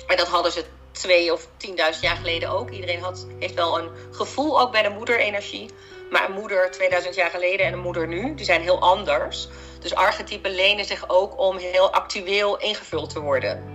En 0.07 0.17
dat 0.17 0.27
hadden 0.27 0.51
ze 0.51 0.65
twee 0.91 1.33
of 1.33 1.47
tienduizend 1.57 2.05
jaar 2.05 2.15
geleden 2.15 2.49
ook. 2.49 2.71
Iedereen 2.71 3.01
had, 3.01 3.27
heeft 3.39 3.53
wel 3.53 3.79
een 3.79 3.89
gevoel 4.11 4.61
ook 4.61 4.71
bij 4.71 4.81
de 4.81 4.89
moederenergie. 4.89 5.69
Maar 6.11 6.29
een 6.29 6.35
moeder 6.35 6.71
2000 6.71 7.15
jaar 7.15 7.29
geleden 7.29 7.65
en 7.65 7.73
een 7.73 7.79
moeder 7.79 8.07
nu, 8.07 8.35
die 8.35 8.45
zijn 8.45 8.61
heel 8.61 8.79
anders. 8.79 9.47
Dus 9.79 9.95
archetypen 9.95 10.51
lenen 10.55 10.85
zich 10.85 11.09
ook 11.09 11.39
om 11.39 11.57
heel 11.57 11.93
actueel 11.93 12.57
ingevuld 12.57 13.09
te 13.09 13.19
worden. 13.19 13.74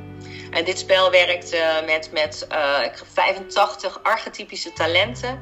En 0.51 0.65
dit 0.65 0.79
spel 0.79 1.11
werkt 1.11 1.55
uh, 1.55 1.85
met, 1.87 2.13
met 2.13 2.47
uh, 2.53 2.79
85 3.13 4.03
archetypische 4.03 4.73
talenten. 4.73 5.41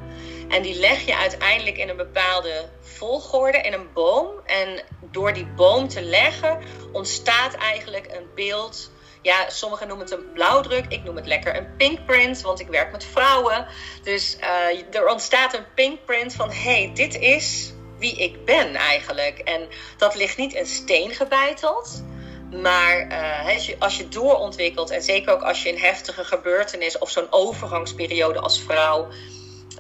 En 0.49 0.63
die 0.63 0.79
leg 0.79 1.07
je 1.07 1.17
uiteindelijk 1.17 1.77
in 1.77 1.89
een 1.89 1.97
bepaalde 1.97 2.69
volgorde 2.81 3.59
in 3.59 3.73
een 3.73 3.93
boom. 3.93 4.29
En 4.47 4.83
door 5.01 5.33
die 5.33 5.47
boom 5.47 5.89
te 5.89 6.03
leggen 6.03 6.59
ontstaat 6.93 7.55
eigenlijk 7.55 8.07
een 8.07 8.27
beeld. 8.35 8.91
Ja, 9.23 9.51
sommigen 9.51 9.89
noemen 9.89 10.07
het 10.07 10.15
een 10.15 10.33
blauwdruk. 10.33 10.85
Ik 10.89 11.05
noem 11.05 11.17
het 11.17 11.27
lekker 11.27 11.57
een 11.57 11.77
pinkprint, 11.77 12.41
want 12.41 12.61
ik 12.61 12.69
werk 12.69 12.93
met 12.93 13.05
vrouwen. 13.05 13.67
Dus 14.03 14.37
uh, 14.41 14.95
er 14.95 15.09
ontstaat 15.09 15.55
een 15.55 15.75
pinkprint 15.75 16.35
van: 16.35 16.53
hey, 16.53 16.91
dit 16.95 17.19
is 17.19 17.73
wie 17.99 18.17
ik 18.17 18.45
ben 18.45 18.75
eigenlijk. 18.75 19.39
En 19.39 19.69
dat 19.97 20.15
ligt 20.15 20.37
niet 20.37 20.53
in 20.53 20.67
steen 20.67 21.11
gebeiteld. 21.11 22.03
Maar 22.51 23.07
uh, 23.07 23.55
als, 23.55 23.67
je, 23.67 23.77
als 23.79 23.97
je 23.97 24.09
doorontwikkelt, 24.09 24.91
en 24.91 25.03
zeker 25.03 25.33
ook 25.33 25.43
als 25.43 25.63
je 25.63 25.73
een 25.73 25.79
heftige 25.79 26.25
gebeurtenis 26.25 26.99
of 26.99 27.11
zo'n 27.11 27.27
overgangsperiode 27.31 28.39
als 28.39 28.61
vrouw 28.61 29.09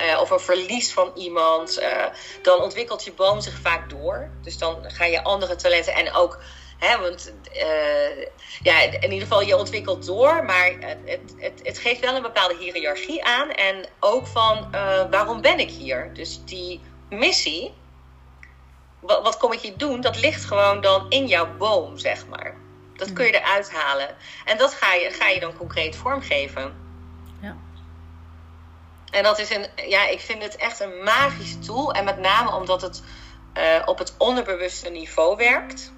uh, 0.00 0.20
of 0.20 0.30
een 0.30 0.40
verlies 0.40 0.92
van 0.92 1.10
iemand, 1.14 1.80
uh, 1.80 2.04
dan 2.42 2.60
ontwikkelt 2.60 3.04
je 3.04 3.12
boom 3.12 3.40
zich 3.40 3.58
vaak 3.58 3.90
door. 3.90 4.30
Dus 4.42 4.58
dan 4.58 4.76
ga 4.82 5.04
je 5.04 5.24
andere 5.24 5.56
talenten 5.56 5.94
en 5.94 6.12
ook, 6.12 6.38
hè, 6.78 6.98
want 7.00 7.34
ja, 8.62 8.80
in 8.80 9.02
ieder 9.02 9.28
geval 9.28 9.42
je 9.42 9.56
ontwikkelt 9.56 10.06
door, 10.06 10.44
maar 10.44 10.72
het, 10.80 11.34
het, 11.36 11.60
het 11.62 11.78
geeft 11.78 12.00
wel 12.00 12.16
een 12.16 12.22
bepaalde 12.22 12.56
hiërarchie 12.56 13.24
aan 13.24 13.50
en 13.50 13.86
ook 14.00 14.26
van 14.26 14.70
waarom 15.10 15.40
ben 15.40 15.58
ik 15.58 15.70
hier? 15.70 16.10
Dus 16.14 16.40
die 16.44 16.80
missie, 17.08 17.74
wat 19.00 19.36
kom 19.36 19.52
ik 19.52 19.60
hier 19.60 19.76
doen, 19.76 20.00
dat 20.00 20.20
ligt 20.20 20.44
gewoon 20.44 20.80
dan 20.80 21.06
in 21.08 21.26
jouw 21.26 21.56
boom, 21.56 21.98
zeg 21.98 22.26
maar. 22.26 22.57
Dat 22.98 23.12
kun 23.12 23.24
je 23.24 23.40
eruit 23.40 23.72
halen. 23.72 24.16
En 24.44 24.58
dat 24.58 24.74
ga 24.74 24.94
je, 24.94 25.10
ga 25.10 25.28
je 25.28 25.40
dan 25.40 25.56
concreet 25.56 25.96
vormgeven. 25.96 26.76
Ja. 27.40 27.56
En 29.10 29.22
dat 29.22 29.38
is 29.38 29.50
een, 29.50 29.66
ja, 29.88 30.08
ik 30.08 30.20
vind 30.20 30.42
het 30.42 30.56
echt 30.56 30.80
een 30.80 31.02
magisch 31.02 31.56
tool. 31.66 31.92
En 31.92 32.04
met 32.04 32.18
name 32.18 32.54
omdat 32.54 32.82
het 32.82 33.02
uh, 33.58 33.82
op 33.84 33.98
het 33.98 34.14
onderbewuste 34.18 34.88
niveau 34.88 35.36
werkt. 35.36 35.92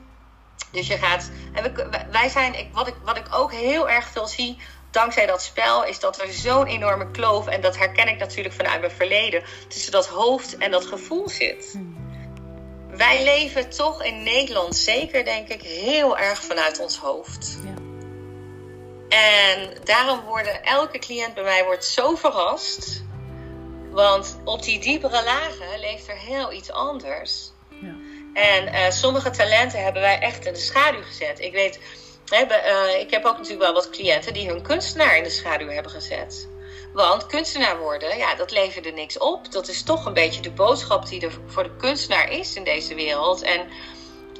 Dus 0.71 0.87
je 0.87 0.99
gaat. 0.99 1.31
En 1.53 1.63
we, 1.63 2.07
wij 2.11 2.29
zijn, 2.29 2.59
ik, 2.59 2.69
wat, 2.73 2.87
ik, 2.87 2.95
wat 3.05 3.17
ik 3.17 3.27
ook 3.31 3.53
heel 3.53 3.89
erg 3.89 4.09
veel 4.09 4.27
zie, 4.27 4.59
dankzij 4.91 5.27
dat 5.27 5.43
spel, 5.43 5.85
is 5.85 6.01
dat 6.01 6.21
er 6.21 6.33
zo'n 6.33 6.67
enorme 6.67 7.11
kloof. 7.11 7.47
En 7.47 7.61
dat 7.61 7.77
herken 7.79 8.09
ik 8.09 8.19
natuurlijk 8.19 8.55
vanuit 8.55 8.81
mijn 8.81 8.93
verleden. 8.93 9.43
Tussen 9.69 9.93
dat 9.93 10.09
hoofd 10.09 10.57
en 10.57 10.71
dat 10.71 10.87
gevoel 10.87 11.29
zit. 11.29 11.71
Hmm 11.73 12.10
wij 12.97 13.25
leven 13.25 13.71
toch 13.71 14.05
in 14.05 14.23
Nederland 14.23 14.77
zeker, 14.77 15.25
denk 15.25 15.49
ik, 15.49 15.63
heel 15.63 16.19
erg 16.19 16.43
vanuit 16.43 16.81
ons 16.81 16.97
hoofd. 16.97 17.59
Ja. 17.65 17.75
En 19.09 19.71
daarom 19.85 20.21
worden 20.21 20.63
elke 20.63 20.99
cliënt 20.99 21.35
bij 21.35 21.43
mij 21.43 21.65
wordt 21.65 21.85
zo 21.85 22.15
verrast. 22.15 23.03
Want 23.91 24.39
op 24.45 24.63
die 24.63 24.81
diepere 24.81 25.25
lagen 25.25 25.81
leeft 25.81 26.09
er 26.09 26.19
heel 26.19 26.53
iets 26.53 26.71
anders. 26.71 27.51
Ja. 27.69 27.95
En 28.35 28.75
uh, 28.75 28.91
sommige 28.91 29.31
talenten 29.31 29.83
hebben 29.83 30.03
wij 30.03 30.19
echt 30.19 30.47
in 30.47 30.53
de 30.53 30.59
schaduw 30.59 31.03
gezet. 31.03 31.41
Ik 31.41 31.53
weet, 31.53 31.79
uh, 32.33 33.01
ik 33.01 33.11
heb 33.11 33.25
ook 33.25 33.37
natuurlijk 33.37 33.63
wel 33.63 33.73
wat 33.73 33.91
cliënten 33.91 34.35
die 34.35 34.49
hun 34.49 34.63
kunstenaar 34.63 35.17
in 35.17 35.23
de 35.23 35.31
schaduw 35.31 35.69
hebben 35.69 35.93
gezet. 35.93 36.49
Want 36.93 37.27
kunstenaar 37.27 37.79
worden, 37.79 38.17
ja, 38.17 38.35
dat 38.35 38.51
leverde 38.51 38.91
niks 38.91 39.19
op. 39.19 39.53
Dat 39.53 39.69
is 39.69 39.83
toch 39.83 40.07
een 40.07 40.13
beetje 40.13 40.43
de 40.43 40.51
boodschap 40.51 41.07
die 41.07 41.21
er 41.21 41.39
voor 41.47 41.63
de 41.63 41.77
kunstenaar 41.77 42.31
is 42.31 42.55
in 42.55 42.65
deze 42.65 42.95
wereld. 42.95 43.43
En 43.43 43.69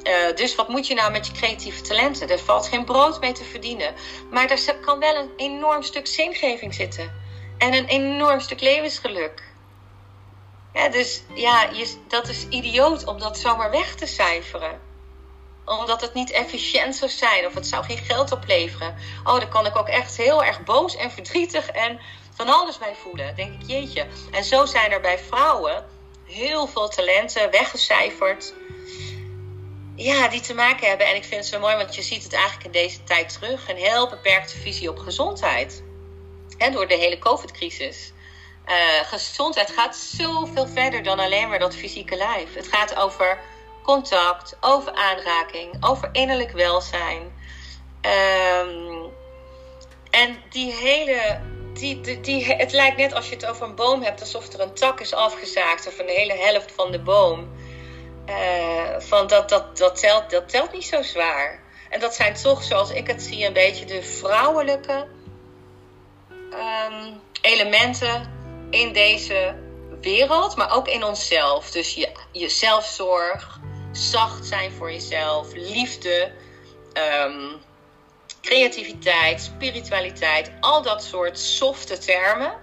uh, 0.03 0.35
dus 0.35 0.55
wat 0.55 0.67
moet 0.67 0.87
je 0.87 0.93
nou 0.93 1.11
met 1.11 1.27
je 1.27 1.33
creatieve 1.33 1.81
talenten? 1.81 2.29
Er 2.29 2.39
valt 2.39 2.67
geen 2.67 2.85
brood 2.85 3.19
mee 3.19 3.31
te 3.31 3.43
verdienen. 3.43 3.93
Maar 4.31 4.49
er 4.49 4.75
kan 4.75 4.99
wel 4.99 5.15
een 5.15 5.31
enorm 5.37 5.83
stuk 5.83 6.07
zingeving 6.07 6.73
zitten. 6.73 7.11
En 7.57 7.73
een 7.73 7.85
enorm 7.85 8.39
stuk 8.39 8.61
levensgeluk. 8.61 9.49
Dus 10.91 11.23
ja, 11.33 11.69
je, 11.73 11.95
dat 12.07 12.27
is 12.27 12.47
idioot 12.49 13.05
om 13.05 13.19
dat 13.19 13.37
zomaar 13.37 13.71
weg 13.71 13.95
te 13.95 14.05
cijferen. 14.05 14.79
Omdat 15.65 16.01
het 16.01 16.13
niet 16.13 16.31
efficiënt 16.31 16.95
zou 16.95 17.11
zijn 17.11 17.45
of 17.45 17.53
het 17.53 17.67
zou 17.67 17.83
geen 17.83 17.97
geld 17.97 18.31
opleveren. 18.31 18.95
Oh, 19.23 19.39
dan 19.39 19.49
kan 19.49 19.65
ik 19.65 19.75
ook 19.75 19.87
echt 19.87 20.17
heel 20.17 20.43
erg 20.43 20.63
boos 20.63 20.95
en 20.95 21.11
verdrietig 21.11 21.67
en 21.69 21.99
van 22.33 22.47
alles 22.47 22.77
bij 22.77 22.95
voelen. 23.03 23.35
denk 23.35 23.61
ik, 23.61 23.67
jeetje. 23.67 24.05
En 24.31 24.43
zo 24.43 24.65
zijn 24.65 24.91
er 24.91 25.01
bij 25.01 25.19
vrouwen 25.19 25.85
heel 26.25 26.67
veel 26.67 26.87
talenten 26.87 27.51
weggecijferd. 27.51 28.53
Ja, 29.95 30.27
die 30.27 30.41
te 30.41 30.53
maken 30.53 30.87
hebben. 30.87 31.07
En 31.07 31.15
ik 31.15 31.23
vind 31.23 31.35
het 31.35 31.45
zo 31.45 31.59
mooi, 31.59 31.75
want 31.75 31.95
je 31.95 32.01
ziet 32.01 32.23
het 32.23 32.33
eigenlijk 32.33 32.65
in 32.65 32.71
deze 32.71 33.03
tijd 33.03 33.33
terug. 33.33 33.69
Een 33.69 33.75
heel 33.75 34.09
beperkte 34.09 34.57
visie 34.57 34.89
op 34.89 34.97
gezondheid. 34.97 35.83
En 36.57 36.71
door 36.71 36.87
de 36.87 36.95
hele 36.95 37.19
COVID-crisis. 37.19 38.13
Uh, 38.65 38.75
gezondheid 39.03 39.71
gaat 39.71 39.95
zoveel 39.95 40.67
verder 40.67 41.03
dan 41.03 41.19
alleen 41.19 41.49
maar 41.49 41.59
dat 41.59 41.75
fysieke 41.75 42.15
lijf. 42.15 42.53
Het 42.53 42.67
gaat 42.67 42.95
over 42.95 43.39
contact, 43.83 44.57
over 44.59 44.93
aanraking, 44.93 45.77
over 45.79 46.09
innerlijk 46.11 46.51
welzijn. 46.51 47.21
Um, 48.01 49.09
en 50.09 50.43
die 50.49 50.73
hele 50.73 51.41
het 52.57 52.71
lijkt 52.71 52.97
net 52.97 53.13
als 53.13 53.29
je 53.29 53.35
het 53.35 53.45
over 53.45 53.67
een 53.67 53.75
boom 53.75 54.03
hebt, 54.03 54.19
alsof 54.19 54.53
er 54.53 54.59
een 54.59 54.73
tak 54.73 54.99
is 54.99 55.13
afgezaagd 55.13 55.87
of 55.87 55.99
een 55.99 56.07
hele 56.07 56.33
helft 56.33 56.71
van 56.71 56.91
de 56.91 56.99
boom. 56.99 57.51
Uh, 58.29 58.99
van 58.99 59.27
dat, 59.27 59.49
dat, 59.49 59.77
dat, 59.77 59.99
telt, 59.99 60.29
dat 60.29 60.49
telt 60.49 60.73
niet 60.73 60.85
zo 60.85 61.01
zwaar. 61.01 61.63
En 61.89 61.99
dat 61.99 62.15
zijn 62.15 62.33
toch, 62.33 62.63
zoals 62.63 62.91
ik 62.91 63.07
het 63.07 63.21
zie, 63.21 63.45
een 63.45 63.53
beetje 63.53 63.85
de 63.85 64.03
vrouwelijke 64.03 65.07
um, 66.29 67.21
elementen 67.41 68.31
in 68.69 68.93
deze 68.93 69.55
wereld, 70.01 70.55
maar 70.55 70.75
ook 70.75 70.87
in 70.87 71.03
onszelf. 71.03 71.71
Dus 71.71 71.93
je, 71.93 72.11
je 72.31 72.49
zelfzorg, 72.49 73.59
zacht 73.91 74.45
zijn 74.45 74.71
voor 74.71 74.91
jezelf, 74.91 75.53
liefde. 75.53 76.31
Um, 76.93 77.61
creativiteit, 78.41 79.41
spiritualiteit, 79.41 80.51
al 80.59 80.81
dat 80.81 81.03
soort 81.03 81.39
softe 81.39 81.97
termen. 81.97 82.53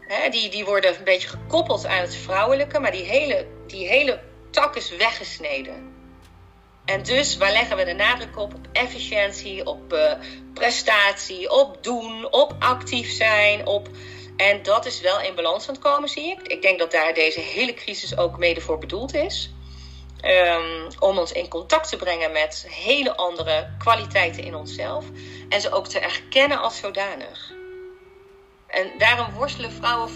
Hè, 0.00 0.28
die, 0.28 0.50
die 0.50 0.64
worden 0.64 0.96
een 0.96 1.04
beetje 1.04 1.28
gekoppeld 1.28 1.86
aan 1.86 2.00
het 2.00 2.14
vrouwelijke, 2.14 2.78
maar 2.78 2.92
die 2.92 3.04
hele, 3.04 3.46
die 3.66 3.88
hele 3.88 4.20
tak 4.50 4.76
is 4.76 4.90
weggesneden. 4.90 5.94
En 6.84 7.02
dus 7.02 7.36
waar 7.36 7.52
leggen 7.52 7.76
we 7.76 7.84
de 7.84 7.92
nadruk 7.92 8.38
op? 8.38 8.54
Op 8.54 8.66
efficiëntie, 8.72 9.66
op 9.66 9.92
uh, 9.92 10.12
prestatie, 10.54 11.50
op 11.50 11.84
doen, 11.84 12.32
op 12.32 12.56
actief 12.58 13.10
zijn. 13.10 13.66
Op... 13.66 13.88
En 14.36 14.62
dat 14.62 14.86
is 14.86 15.00
wel 15.00 15.20
in 15.20 15.34
balans 15.34 15.68
aan 15.68 15.74
het 15.74 15.82
komen, 15.82 16.08
zie 16.08 16.30
ik. 16.30 16.46
Ik 16.46 16.62
denk 16.62 16.78
dat 16.78 16.90
daar 16.90 17.14
deze 17.14 17.40
hele 17.40 17.74
crisis 17.74 18.16
ook 18.16 18.38
mede 18.38 18.60
voor 18.60 18.78
bedoeld 18.78 19.14
is. 19.14 19.50
Um, 20.26 20.88
om 20.98 21.18
ons 21.18 21.32
in 21.32 21.48
contact 21.48 21.88
te 21.88 21.96
brengen 21.96 22.32
met 22.32 22.66
hele 22.70 23.16
andere 23.16 23.74
kwaliteiten 23.78 24.42
in 24.42 24.54
onszelf. 24.54 25.04
En 25.48 25.60
ze 25.60 25.72
ook 25.72 25.86
te 25.86 25.98
erkennen 25.98 26.60
als 26.60 26.78
zodanig. 26.78 27.52
En 28.66 28.92
daarom 28.98 29.32
worstelen 29.32 29.72
vrouwen 29.72 30.10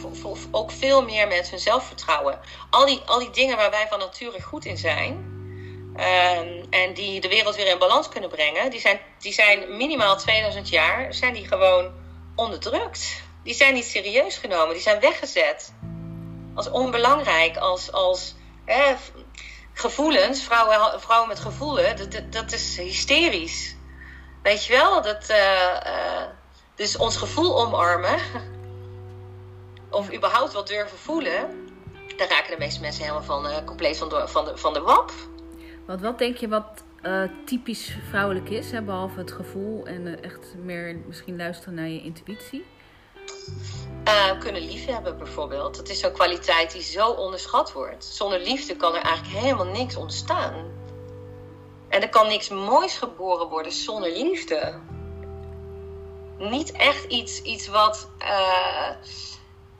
ook 0.51 0.70
veel 0.70 1.03
meer 1.03 1.29
met 1.29 1.51
hun 1.51 1.59
zelfvertrouwen. 1.59 2.40
Al 2.70 2.87
die, 2.87 3.01
al 3.07 3.18
die 3.18 3.31
dingen 3.31 3.57
waar 3.57 3.70
wij 3.70 3.87
van 3.88 3.99
nature 3.99 4.42
goed 4.42 4.64
in 4.64 4.79
zijn. 4.79 5.38
Um, 5.96 6.66
en 6.70 6.94
die 6.94 7.20
de 7.20 7.29
wereld 7.29 7.57
weer 7.57 7.66
in 7.66 7.79
balans 7.79 8.09
kunnen 8.09 8.31
brengen. 8.31 8.70
Die 8.70 8.81
zijn, 8.81 9.01
die 9.18 9.33
zijn 9.33 9.77
minimaal 9.77 10.16
2000 10.16 10.68
jaar. 10.68 11.14
Zijn 11.14 11.35
die 11.35 11.46
gewoon 11.46 11.92
onderdrukt. 12.35 13.23
Die 13.42 13.55
zijn 13.55 13.75
niet 13.75 13.85
serieus 13.85 14.37
genomen. 14.37 14.75
Die 14.75 14.83
zijn 14.83 15.01
weggezet. 15.01 15.73
Als 16.55 16.70
onbelangrijk. 16.70 17.57
Als, 17.57 17.92
als 17.92 18.35
hè, 18.64 18.94
gevoelens, 19.72 20.42
vrouwen, 20.42 21.00
vrouwen 21.00 21.28
met 21.28 21.40
gevoelen, 21.40 21.96
dat, 21.96 22.33
dat, 22.33 22.52
is 22.52 22.76
hysterisch. 22.76 23.76
Weet 24.42 24.64
je 24.64 24.72
wel? 24.72 25.02
Dat, 25.02 25.30
uh, 25.30 25.37
uh, 25.87 26.22
dus 26.74 26.96
ons 26.96 27.16
gevoel 27.16 27.61
omarmen, 27.61 28.18
of 29.90 30.14
überhaupt 30.14 30.52
wat 30.52 30.66
durven 30.66 30.98
voelen, 30.98 31.68
daar 32.16 32.28
raken 32.28 32.50
de 32.50 32.59
meeste 32.59 32.80
mensen 32.80 33.02
helemaal 33.02 33.22
van, 33.22 33.46
uh, 33.46 33.56
compleet 33.64 33.96
van 33.96 34.09
de, 34.09 34.28
van, 34.28 34.44
de, 34.44 34.56
van 34.56 34.72
de 34.72 34.80
wap. 34.80 35.12
Wat, 35.87 36.00
wat 36.00 36.18
denk 36.18 36.37
je 36.37 36.48
wat 36.48 36.83
typisch 37.44 37.96
vrouwelijk 38.09 38.48
is, 38.50 38.70
hè, 38.70 38.83
behalve 38.83 39.18
het 39.18 39.33
gevoel 39.33 39.87
en 39.87 40.22
echt 40.22 40.54
meer 40.56 40.96
misschien 41.06 41.37
luisteren 41.37 41.74
naar 41.74 41.88
je 41.88 42.02
intuïtie? 42.02 42.64
Uh, 44.08 44.38
kunnen 44.38 44.62
liefhebben 44.62 45.18
bijvoorbeeld. 45.18 45.76
Dat 45.76 45.88
is 45.88 46.00
zo'n 46.00 46.12
kwaliteit 46.12 46.72
die 46.72 46.82
zo 46.82 47.08
onderschat 47.10 47.72
wordt. 47.72 48.04
Zonder 48.04 48.40
liefde 48.40 48.76
kan 48.76 48.94
er 48.94 49.02
eigenlijk 49.02 49.38
helemaal 49.38 49.66
niks 49.66 49.96
ontstaan. 49.96 50.54
En 51.88 52.02
er 52.02 52.08
kan 52.08 52.28
niks 52.28 52.48
moois 52.48 52.98
geboren 52.98 53.48
worden 53.48 53.72
zonder 53.72 54.10
liefde. 54.10 54.80
Niet 56.38 56.72
echt 56.72 57.04
iets, 57.04 57.42
iets 57.42 57.68
wat. 57.68 58.08
Uh, 58.18 58.90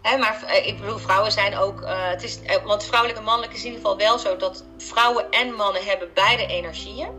hè, 0.03 0.17
maar 0.17 0.43
eh, 0.47 0.67
ik 0.67 0.81
bedoel, 0.81 0.99
vrouwen 0.99 1.33
zijn 1.33 1.57
ook. 1.57 1.81
Het 1.87 2.23
is, 2.23 2.39
want 2.65 2.85
vrouwelijk 2.85 3.19
en 3.19 3.25
mannelijk 3.25 3.53
is 3.53 3.65
in 3.65 3.67
ieder 3.67 3.81
geval 3.81 3.97
wel 3.97 4.19
zo 4.19 4.37
dat 4.37 4.65
vrouwen 4.79 5.31
en 5.31 5.55
mannen 5.55 5.85
hebben 5.85 6.11
beide 6.15 6.47
energieën. 6.47 7.11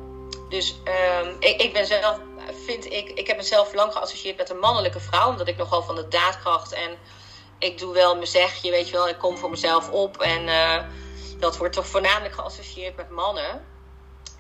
Dus 0.50 0.76
um, 1.24 1.36
ik, 1.40 1.62
ik 1.62 1.74
ben 1.74 1.86
zelf 1.86 2.20
vind 2.66 2.86
ik, 2.86 3.10
ik 3.10 3.28
heb 3.28 3.38
mezelf 3.38 3.74
lang 3.74 3.94
geassocieerd 3.94 4.38
met 4.38 4.50
een 4.50 4.60
mannelijke 4.60 5.00
vrouw, 5.00 5.30
omdat 5.30 5.48
ik 5.48 5.58
nogal 5.58 5.84
van 5.84 5.96
de 5.96 6.08
daadkracht 6.08 6.74
en 6.74 6.98
ik 7.60 7.78
doe 7.78 7.94
wel 7.94 8.16
mijn 8.16 8.28
zegje, 8.28 8.72
weet 8.72 8.88
je 8.88 8.94
wel, 8.94 9.08
ik 9.08 9.18
kom 9.18 9.38
voor 9.38 9.50
mezelf 9.50 9.90
op 9.90 10.18
en 10.18 10.48
uh, 10.48 10.84
dat 11.40 11.58
wordt 11.58 11.74
toch 11.74 11.88
voornamelijk 11.88 12.34
geassocieerd 12.34 12.96
met 12.96 13.10
mannen. 13.10 13.66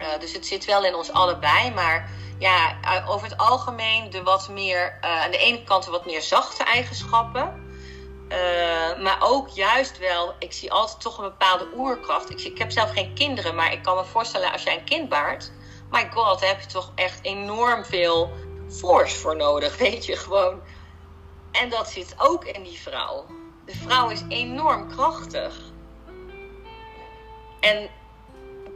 Uh, 0.01 0.07
dus 0.19 0.33
het 0.33 0.45
zit 0.45 0.65
wel 0.65 0.85
in 0.85 0.95
ons 0.95 1.11
allebei, 1.11 1.71
maar 1.71 2.09
ja, 2.39 2.77
over 3.07 3.27
het 3.29 3.37
algemeen 3.37 4.09
de 4.09 4.23
wat 4.23 4.49
meer, 4.49 4.97
aan 5.01 5.31
de 5.31 5.37
ene 5.37 5.63
kant 5.63 5.83
de 5.83 5.91
wat 5.91 6.05
meer 6.05 6.21
zachte 6.21 6.63
eigenschappen. 6.63 7.69
maar 9.01 9.17
ook 9.19 9.49
juist 9.49 9.97
wel, 9.97 10.33
ik 10.39 10.53
zie 10.53 10.71
altijd 10.71 11.01
toch 11.01 11.17
een 11.17 11.23
bepaalde 11.23 11.67
oerkracht. 11.75 12.29
Ik, 12.29 12.41
ik 12.41 12.57
heb 12.57 12.71
zelf 12.71 12.91
geen 12.91 13.13
kinderen, 13.13 13.55
maar 13.55 13.71
ik 13.71 13.83
kan 13.83 13.95
me 13.95 14.05
voorstellen 14.05 14.51
als 14.51 14.63
jij 14.63 14.77
een 14.77 14.83
kind 14.83 15.09
baart 15.09 15.51
my 15.91 16.09
god, 16.11 16.39
daar 16.39 16.49
heb 16.49 16.61
je 16.61 16.67
toch 16.67 16.91
echt 16.95 17.19
enorm 17.21 17.85
veel 17.85 18.31
force 18.69 19.17
voor 19.17 19.35
nodig, 19.35 19.77
weet 19.87 20.05
je 20.05 20.15
gewoon. 20.15 20.61
En 21.51 21.69
dat 21.69 21.89
zit 21.89 22.15
ook 22.17 22.45
in 22.45 22.63
die 22.63 22.79
vrouw. 22.79 23.25
de 23.65 23.75
vrouw 23.75 24.09
is 24.09 24.23
enorm 24.27 24.89
krachtig. 24.89 25.59
En 27.59 27.89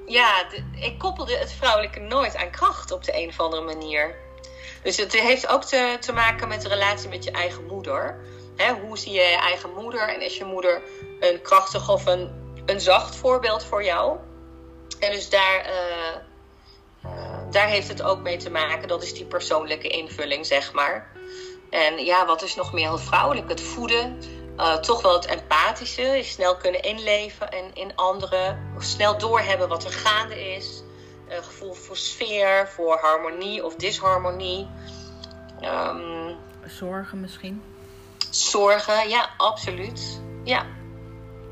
ja, 0.06 0.46
ik 0.76 0.98
koppelde 0.98 1.38
het 1.38 1.52
vrouwelijke 1.52 2.00
nooit 2.00 2.36
aan 2.36 2.52
kracht 2.52 2.92
op 2.92 3.04
de 3.04 3.22
een 3.22 3.28
of 3.28 3.40
andere 3.40 3.62
manier. 3.62 4.16
Dus 4.84 4.98
het 4.98 5.14
heeft 5.14 5.48
ook 5.48 5.64
te, 5.64 5.98
te 6.00 6.14
maken 6.14 6.48
met 6.48 6.62
de 6.62 6.68
relatie 6.68 7.10
met 7.10 7.24
je 7.24 7.32
eigen 7.32 7.66
moeder. 7.66 8.20
hoe 8.82 8.98
zie 8.98 9.12
je 9.12 9.22
je 9.22 9.38
eigen 9.38 9.74
moeder 9.74 10.10
en 10.10 10.22
is 10.22 10.38
je 10.38 10.46
moeder 10.46 10.82
een 11.20 11.42
krachtig 11.42 11.90
of 11.90 12.06
een, 12.06 12.32
een 12.66 12.82
zacht 12.82 13.16
voorbeeld 13.16 13.64
voor 13.64 13.84
jou? 13.84 14.18
En 15.00 15.12
dus 15.12 15.30
daar, 15.30 15.60
eh, 15.60 16.16
daar 17.56 17.68
heeft 17.68 17.88
het 17.88 18.02
ook 18.02 18.22
mee 18.22 18.38
te 18.38 18.50
maken. 18.50 18.88
Dat 18.88 19.04
is 19.04 19.14
die 19.14 19.26
persoonlijke 19.26 19.88
invulling, 19.88 20.46
zeg 20.46 20.74
maar. 20.74 21.12
En 21.70 22.06
ja, 22.06 22.26
wat 22.26 22.42
is 22.42 22.56
nog 22.56 22.74
meer 22.74 22.88
heel 22.88 22.98
vrouwelijk? 22.98 23.50
Het 23.50 23.62
voeden, 23.62 24.20
uh, 24.58 24.76
toch 24.76 25.02
wel 25.02 25.14
het 25.14 25.26
empathische, 25.26 26.20
snel 26.24 26.58
kunnen 26.58 26.82
inleven 26.82 27.50
in, 27.50 27.72
in 27.74 27.96
anderen, 27.96 28.74
snel 28.80 29.18
doorhebben 29.18 29.68
wat 29.68 29.84
er 29.84 29.92
gaande 29.92 30.54
is, 30.56 30.84
uh, 31.30 31.38
gevoel 31.38 31.74
voor 31.74 31.98
sfeer, 31.98 32.68
voor 32.68 32.98
harmonie 32.98 33.66
of 33.66 33.76
disharmonie. 33.76 34.68
Um, 35.62 36.36
zorgen 36.66 37.20
misschien? 37.20 37.64
Zorgen, 38.30 39.10
ja, 39.10 39.30
absoluut. 39.38 40.22
Ja, 40.44 40.66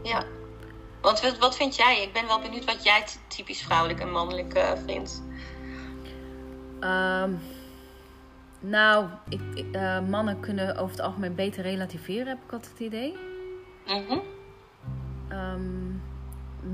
ja. 0.03 0.25
Want 1.01 1.21
wat, 1.21 1.37
wat 1.37 1.55
vind 1.55 1.75
jij? 1.75 2.01
Ik 2.01 2.13
ben 2.13 2.27
wel 2.27 2.39
benieuwd 2.39 2.65
wat 2.65 2.83
jij 2.83 3.05
typisch 3.27 3.61
vrouwelijk 3.61 3.99
en 3.99 4.11
mannelijk 4.11 4.57
uh, 4.57 4.71
vindt. 4.85 5.21
Um, 6.83 7.39
nou, 8.59 9.07
ik, 9.29 9.41
uh, 9.71 9.99
mannen 10.07 10.39
kunnen 10.39 10.77
over 10.77 10.95
het 10.95 11.05
algemeen 11.05 11.35
beter 11.35 11.63
relativeren, 11.63 12.27
heb 12.27 12.43
ik 12.45 12.51
altijd 12.51 12.71
het 12.71 12.79
idee. 12.79 13.17
Mm 13.85 14.21
um, 15.33 16.01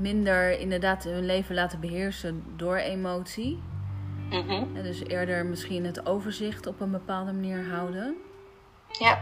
minder 0.00 0.58
inderdaad 0.58 1.04
hun 1.04 1.26
leven 1.26 1.54
laten 1.54 1.80
beheersen 1.80 2.42
door 2.56 2.76
emotie. 2.76 3.62
Mm 4.30 4.48
-hmm. 4.48 4.74
dus 4.74 5.04
eerder 5.04 5.46
misschien 5.46 5.84
het 5.84 6.06
overzicht 6.06 6.66
op 6.66 6.80
een 6.80 6.90
bepaalde 6.90 7.32
manier 7.32 7.68
houden. 7.68 8.16
Ja. 8.98 9.18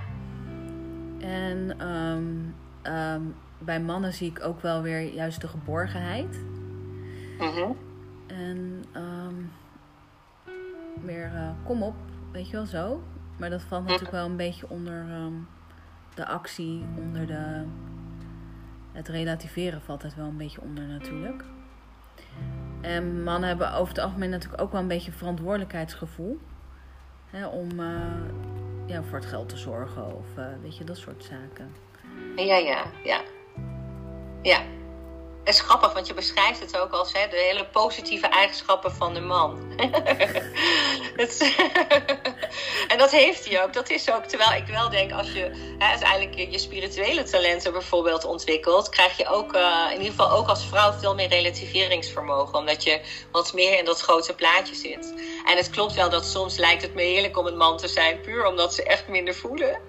En 1.18 1.88
um, 1.88 2.54
um, 2.92 3.34
bij 3.58 3.80
mannen 3.80 4.12
zie 4.12 4.30
ik 4.30 4.44
ook 4.44 4.60
wel 4.60 4.82
weer 4.82 5.14
juist 5.14 5.40
de 5.40 5.48
geborgenheid. 5.48 6.44
Mm 7.38 7.48
-hmm. 7.48 7.76
En 8.26 8.84
meer 11.02 11.30
uh, 11.34 11.50
kom 11.64 11.82
op, 11.82 11.94
weet 12.32 12.46
je 12.48 12.56
wel 12.56 12.66
zo. 12.66 13.02
Maar 13.36 13.50
dat 13.50 13.62
valt 13.62 13.84
natuurlijk 13.84 14.10
wel 14.10 14.26
een 14.26 14.36
beetje 14.36 14.68
onder 14.68 15.10
um, 15.10 15.48
de 16.14 16.26
actie, 16.26 16.84
onder 16.96 17.26
de. 17.26 17.64
Het 18.92 19.08
relativeren 19.08 19.80
valt 19.80 20.02
het 20.02 20.14
wel 20.14 20.26
een 20.26 20.36
beetje 20.36 20.60
onder 20.60 20.84
natuurlijk. 20.84 21.44
En 22.80 23.22
mannen 23.22 23.48
hebben 23.48 23.72
over 23.72 23.88
het 23.88 24.02
algemeen 24.02 24.30
natuurlijk 24.30 24.62
ook 24.62 24.72
wel 24.72 24.80
een 24.80 24.88
beetje 24.88 25.12
verantwoordelijkheidsgevoel. 25.12 26.38
Hè, 27.30 27.46
om 27.46 27.80
uh, 27.80 27.96
ja, 28.86 29.02
voor 29.02 29.18
het 29.18 29.26
geld 29.26 29.48
te 29.48 29.56
zorgen 29.56 30.16
of 30.16 30.26
uh, 30.38 30.44
weet 30.62 30.76
je, 30.76 30.84
dat 30.84 30.96
soort 30.96 31.24
zaken. 31.24 31.72
Ja, 32.36 32.56
ja, 32.56 32.84
ja. 33.04 33.20
Ja, 34.42 34.62
het 35.48 35.56
is 35.56 35.62
grappig, 35.62 35.92
want 35.92 36.06
je 36.06 36.14
beschrijft 36.14 36.60
het 36.60 36.78
ook 36.78 36.92
als 36.92 37.12
hè, 37.12 37.28
de 37.28 37.36
hele 37.36 37.66
positieve 37.66 38.26
eigenschappen 38.26 38.92
van 38.92 39.14
de 39.14 39.20
man. 39.20 39.72
en 42.92 42.98
dat 42.98 43.10
heeft 43.10 43.48
hij 43.48 43.64
ook. 43.64 43.72
Dat 43.72 43.90
is 43.90 44.10
ook. 44.10 44.24
Terwijl 44.24 44.52
ik 44.52 44.66
wel 44.66 44.88
denk, 44.88 45.12
als 45.12 45.32
je 45.32 45.74
hè, 45.78 45.86
uiteindelijk 45.86 46.50
je 46.50 46.58
spirituele 46.58 47.22
talenten 47.22 47.72
bijvoorbeeld 47.72 48.24
ontwikkelt, 48.24 48.88
krijg 48.88 49.16
je 49.16 49.28
ook 49.28 49.54
uh, 49.54 49.84
in 49.90 49.96
ieder 49.96 50.10
geval 50.10 50.30
ook 50.30 50.48
als 50.48 50.64
vrouw 50.64 50.92
veel 50.92 51.14
meer 51.14 51.28
relativeringsvermogen. 51.28 52.58
Omdat 52.58 52.82
je 52.82 53.00
wat 53.32 53.52
meer 53.52 53.78
in 53.78 53.84
dat 53.84 54.00
grote 54.00 54.34
plaatje 54.34 54.74
zit. 54.74 55.14
En 55.46 55.56
het 55.56 55.70
klopt 55.70 55.94
wel 55.94 56.10
dat 56.10 56.24
soms 56.24 56.56
lijkt 56.56 56.82
het 56.82 56.94
me 56.94 57.02
heerlijk 57.02 57.36
om 57.38 57.46
een 57.46 57.56
man 57.56 57.76
te 57.76 57.88
zijn, 57.88 58.20
puur 58.20 58.46
omdat 58.46 58.74
ze 58.74 58.82
echt 58.82 59.08
minder 59.08 59.34
voelen. 59.34 59.80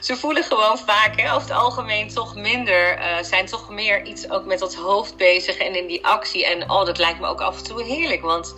Ze 0.00 0.16
voelen 0.16 0.44
gewoon 0.44 0.78
vaak, 0.78 1.20
hè, 1.20 1.34
over 1.34 1.48
het 1.48 1.58
algemeen 1.58 2.08
toch 2.08 2.34
minder, 2.34 2.98
uh, 2.98 3.16
zijn 3.22 3.46
toch 3.46 3.68
meer 3.68 4.04
iets 4.04 4.30
ook 4.30 4.44
met 4.44 4.58
dat 4.58 4.74
hoofd 4.74 4.97
bezig 5.16 5.56
en 5.56 5.74
in 5.74 5.86
die 5.86 6.06
actie. 6.06 6.46
En 6.46 6.70
oh, 6.70 6.84
dat 6.84 6.98
lijkt 6.98 7.20
me 7.20 7.26
ook 7.26 7.40
af 7.40 7.58
en 7.58 7.64
toe 7.64 7.82
heerlijk. 7.82 8.22
Want 8.22 8.54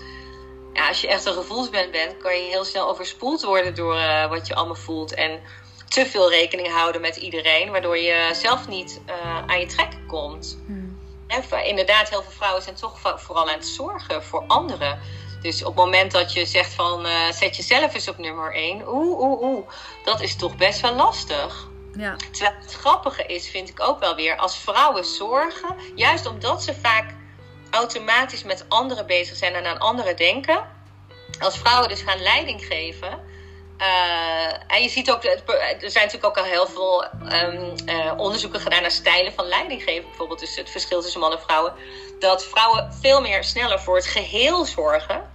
ja, 0.73 0.89
als 0.89 1.01
je 1.01 1.09
echt 1.09 1.25
een 1.25 1.33
gevoelsband 1.33 1.91
bent, 1.91 2.17
kan 2.17 2.37
je 2.37 2.49
heel 2.49 2.65
snel 2.65 2.89
overspoeld 2.89 3.43
worden 3.43 3.75
door 3.75 3.95
uh, 3.95 4.29
wat 4.29 4.47
je 4.47 4.55
allemaal 4.55 4.75
voelt. 4.75 5.15
En 5.15 5.41
te 5.89 6.07
veel 6.07 6.31
rekening 6.31 6.69
houden 6.69 7.01
met 7.01 7.17
iedereen, 7.17 7.71
waardoor 7.71 7.99
je 7.99 8.31
zelf 8.33 8.69
niet 8.69 9.01
uh, 9.07 9.43
aan 9.47 9.61
je 9.61 9.67
trekken 9.67 10.07
komt. 10.07 10.59
Hmm. 10.67 10.99
En 11.27 11.65
inderdaad, 11.65 12.09
heel 12.09 12.23
veel 12.23 12.33
vrouwen 12.33 12.63
zijn 12.63 12.75
toch 12.75 13.01
vooral 13.01 13.49
aan 13.49 13.55
het 13.55 13.67
zorgen 13.67 14.25
voor 14.25 14.45
anderen. 14.47 15.01
Dus 15.43 15.61
op 15.61 15.67
het 15.67 15.85
moment 15.85 16.13
dat 16.13 16.33
je 16.33 16.47
zegt 16.47 16.73
van 16.73 17.07
uh, 17.07 17.31
zet 17.31 17.57
jezelf 17.57 17.95
eens 17.95 18.09
op 18.09 18.19
nummer 18.19 18.55
1, 18.55 18.89
oeh, 18.89 19.21
oeh, 19.21 19.41
oeh, 19.43 19.69
dat 20.05 20.21
is 20.21 20.37
toch 20.37 20.57
best 20.57 20.81
wel 20.81 20.95
lastig. 20.95 21.69
Ja. 21.97 22.17
Terwijl 22.31 22.57
het 22.61 22.75
grappige 22.75 23.27
is, 23.27 23.49
vind 23.49 23.69
ik 23.69 23.81
ook 23.81 24.01
wel 24.01 24.15
weer, 24.15 24.37
als 24.37 24.59
vrouwen 24.59 25.05
zorgen, 25.05 25.77
juist 25.95 26.27
omdat 26.27 26.63
ze 26.63 26.75
vaak 26.75 27.15
automatisch 27.71 28.43
met 28.43 28.65
anderen 28.69 29.07
bezig 29.07 29.37
zijn 29.37 29.55
en 29.55 29.67
aan 29.67 29.79
anderen 29.79 30.17
denken, 30.17 30.67
als 31.41 31.59
vrouwen 31.59 31.89
dus 31.89 32.03
gaan 32.03 32.23
leiding 32.23 32.65
geven. 32.65 33.29
Uh, 33.79 34.53
en 34.67 34.83
je 34.83 34.89
ziet 34.89 35.11
ook, 35.11 35.25
er 35.25 35.41
zijn 35.91 36.05
natuurlijk 36.05 36.25
ook 36.25 36.37
al 36.37 36.45
heel 36.45 36.67
veel 36.67 37.05
um, 37.05 37.75
uh, 37.87 38.13
onderzoeken 38.17 38.61
gedaan 38.61 38.83
naar 38.83 38.91
stijlen 38.91 39.33
van 39.33 39.47
leidinggeven, 39.47 40.09
bijvoorbeeld, 40.09 40.41
dus 40.41 40.57
het 40.57 40.71
verschil 40.71 41.01
tussen 41.03 41.21
mannen 41.21 41.39
en 41.39 41.45
vrouwen. 41.45 41.73
Dat 42.19 42.45
vrouwen 42.45 42.93
veel 43.01 43.21
meer 43.21 43.45
sneller 43.45 43.81
voor 43.81 43.97
het 43.97 44.07
geheel 44.07 44.65
zorgen 44.65 45.30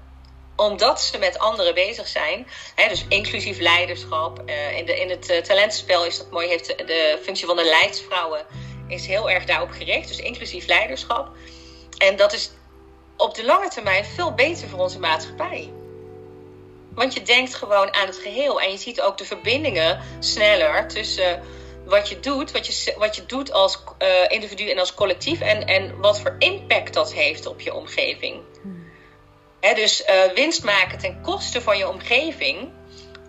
omdat 0.55 1.01
ze 1.01 1.17
met 1.17 1.39
anderen 1.39 1.73
bezig 1.73 2.07
zijn. 2.07 2.47
Hè, 2.75 2.87
dus 2.87 3.05
inclusief 3.07 3.59
leiderschap. 3.59 4.41
Uh, 4.45 4.77
in, 4.77 4.85
de, 4.85 4.99
in 4.99 5.09
het 5.09 5.29
uh, 5.29 5.37
talentenspel 5.37 6.05
is 6.05 6.17
dat 6.17 6.31
mooi. 6.31 6.47
Heeft 6.47 6.67
de, 6.67 7.19
functie 7.23 7.45
van 7.45 7.55
de 7.55 7.65
leidsvrouwen 7.65 8.45
is 8.87 9.05
heel 9.05 9.29
erg 9.29 9.45
daarop 9.45 9.71
gericht. 9.71 10.07
Dus 10.07 10.19
inclusief 10.19 10.67
leiderschap. 10.67 11.27
En 11.97 12.15
dat 12.15 12.33
is 12.33 12.51
op 13.17 13.35
de 13.35 13.45
lange 13.45 13.69
termijn 13.69 14.05
veel 14.05 14.33
beter 14.33 14.69
voor 14.69 14.79
onze 14.79 14.99
maatschappij. 14.99 15.71
Want 16.93 17.13
je 17.13 17.21
denkt 17.21 17.55
gewoon 17.55 17.93
aan 17.93 18.07
het 18.07 18.17
geheel. 18.17 18.61
En 18.61 18.71
je 18.71 18.77
ziet 18.77 19.01
ook 19.01 19.17
de 19.17 19.25
verbindingen 19.25 20.01
sneller 20.19 20.87
tussen 20.87 21.43
wat 21.85 22.09
je 22.09 22.19
doet, 22.19 22.51
wat 22.51 22.67
je, 22.67 22.93
wat 22.97 23.15
je 23.15 23.25
doet 23.25 23.51
als 23.51 23.83
uh, 23.99 24.07
individu 24.27 24.69
en 24.69 24.79
als 24.79 24.93
collectief. 24.93 25.41
En, 25.41 25.67
en 25.67 25.99
wat 25.99 26.19
voor 26.19 26.35
impact 26.39 26.93
dat 26.93 27.13
heeft 27.13 27.45
op 27.45 27.61
je 27.61 27.73
omgeving. 27.73 28.41
Dus 29.73 30.03
uh, 30.09 30.33
winst 30.33 30.63
maken 30.63 30.97
ten 30.97 31.21
koste 31.21 31.61
van 31.61 31.77
je 31.77 31.89
omgeving, 31.89 32.69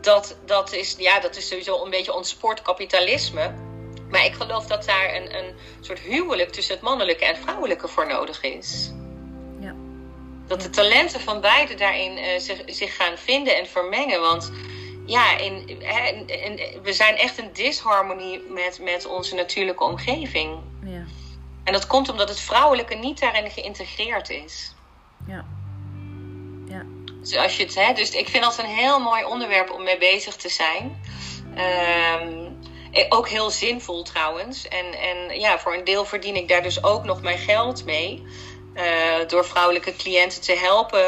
dat, 0.01 0.37
dat, 0.45 0.73
is, 0.73 0.95
ja, 0.99 1.21
dat 1.21 1.37
is 1.37 1.49
sowieso 1.49 1.85
een 1.85 1.91
beetje 1.91 2.15
ons 2.15 2.29
sportkapitalisme. 2.29 3.55
Maar 4.11 4.25
ik 4.25 4.35
geloof 4.35 4.67
dat 4.67 4.85
daar 4.85 5.15
een, 5.15 5.37
een 5.37 5.55
soort 5.81 5.99
huwelijk 5.99 6.53
tussen 6.53 6.75
het 6.75 6.83
mannelijke 6.83 7.25
en 7.25 7.37
vrouwelijke 7.37 7.89
voor 7.89 8.07
nodig 8.07 8.43
is. 8.43 8.93
Ja. 9.61 9.75
Dat 10.47 10.63
de 10.63 10.71
talenten 10.71 11.21
van 11.21 11.41
beide 11.41 11.75
daarin 11.75 12.19
uh, 12.19 12.39
zich, 12.39 12.63
zich 12.67 12.97
gaan 12.97 13.19
vinden 13.19 13.57
en 13.57 13.67
vermengen. 13.67 14.21
Want 14.21 14.53
ja, 15.07 15.39
in, 15.39 15.69
in, 15.69 16.29
in, 16.29 16.83
we 16.83 16.93
zijn 16.93 17.17
echt 17.17 17.39
in 17.39 17.51
disharmonie 17.53 18.43
met, 18.49 18.79
met 18.81 19.07
onze 19.07 19.35
natuurlijke 19.35 19.85
omgeving. 19.85 20.61
Ja. 20.85 21.05
En 21.65 21.73
dat 21.73 21.87
komt 21.87 22.09
omdat 22.09 22.29
het 22.29 22.41
vrouwelijke 22.41 22.95
niet 22.95 23.21
daarin 23.21 23.51
geïntegreerd 23.51 24.31
is. 24.31 24.75
Ja. 25.27 25.45
Dus, 27.27 27.37
als 27.37 27.57
het, 27.57 27.75
hè, 27.75 27.93
dus 27.93 28.11
ik 28.11 28.29
vind 28.29 28.45
dat 28.45 28.59
een 28.59 28.65
heel 28.65 29.01
mooi 29.01 29.25
onderwerp 29.25 29.71
om 29.71 29.83
mee 29.83 29.99
bezig 29.99 30.37
te 30.37 30.49
zijn. 30.49 31.03
Um, 32.23 32.59
ook 33.09 33.29
heel 33.29 33.51
zinvol 33.51 34.03
trouwens. 34.03 34.69
En, 34.69 34.95
en 34.95 35.41
ja, 35.41 35.59
voor 35.59 35.75
een 35.75 35.85
deel 35.85 36.05
verdien 36.05 36.37
ik 36.37 36.49
daar 36.49 36.63
dus 36.63 36.85
ook 36.85 37.05
nog 37.05 37.23
mijn 37.23 37.39
geld 37.39 37.85
mee. 37.85 38.27
Uh, 38.75 38.83
door 39.29 39.47
vrouwelijke 39.47 39.97
cliënten 39.97 40.41
te 40.41 40.53
helpen 40.53 41.03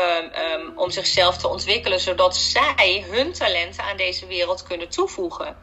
um, 0.53 0.73
om 0.77 0.91
zichzelf 0.91 1.37
te 1.37 1.49
ontwikkelen, 1.49 2.01
zodat 2.01 2.37
zij 2.37 3.05
hun 3.11 3.33
talenten 3.33 3.85
aan 3.85 3.97
deze 3.97 4.27
wereld 4.27 4.62
kunnen 4.62 4.89
toevoegen. 4.89 5.57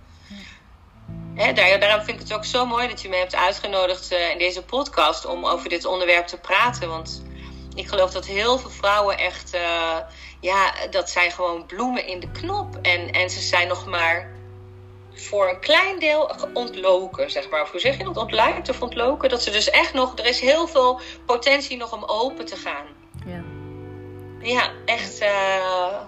Daar, 1.35 1.79
daarom 1.79 2.05
vind 2.05 2.21
ik 2.21 2.27
het 2.27 2.33
ook 2.33 2.45
zo 2.45 2.65
mooi 2.65 2.87
dat 2.87 3.01
je 3.01 3.09
me 3.09 3.15
hebt 3.15 3.35
uitgenodigd 3.35 4.11
uh, 4.11 4.29
in 4.29 4.37
deze 4.37 4.63
podcast 4.63 5.25
om 5.25 5.45
over 5.45 5.69
dit 5.69 5.85
onderwerp 5.85 6.27
te 6.27 6.37
praten. 6.37 6.89
Want 6.89 7.23
ik 7.75 7.87
geloof 7.87 8.11
dat 8.11 8.25
heel 8.25 8.57
veel 8.57 8.69
vrouwen 8.69 9.17
echt, 9.17 9.57
ja, 10.45 10.73
dat 10.89 11.09
zijn 11.09 11.31
gewoon 11.31 11.65
bloemen 11.65 12.07
in 12.07 12.19
de 12.19 12.31
knop. 12.31 12.77
En, 12.81 13.11
en 13.11 13.29
ze 13.29 13.41
zijn 13.41 13.67
nog 13.67 13.85
maar 13.85 14.33
voor 15.13 15.49
een 15.49 15.59
klein 15.59 15.99
deel 15.99 16.31
ontloken, 16.53 17.31
zeg 17.31 17.49
maar. 17.49 17.61
Of 17.61 17.71
hoe 17.71 17.79
zeg 17.79 17.97
je 17.97 18.03
dat? 18.03 18.17
Ontluikt 18.17 18.69
of 18.69 18.81
ontloken? 18.81 19.29
Dat 19.29 19.43
ze 19.43 19.51
dus 19.51 19.69
echt 19.69 19.93
nog, 19.93 20.17
er 20.17 20.25
is 20.25 20.39
heel 20.39 20.67
veel 20.67 20.99
potentie 21.25 21.77
nog 21.77 21.93
om 21.93 22.03
open 22.03 22.45
te 22.45 22.55
gaan. 22.55 22.85
Ja. 23.25 23.43
Ja, 24.39 24.71
echt. 24.85 25.21
Uh, 25.21 25.99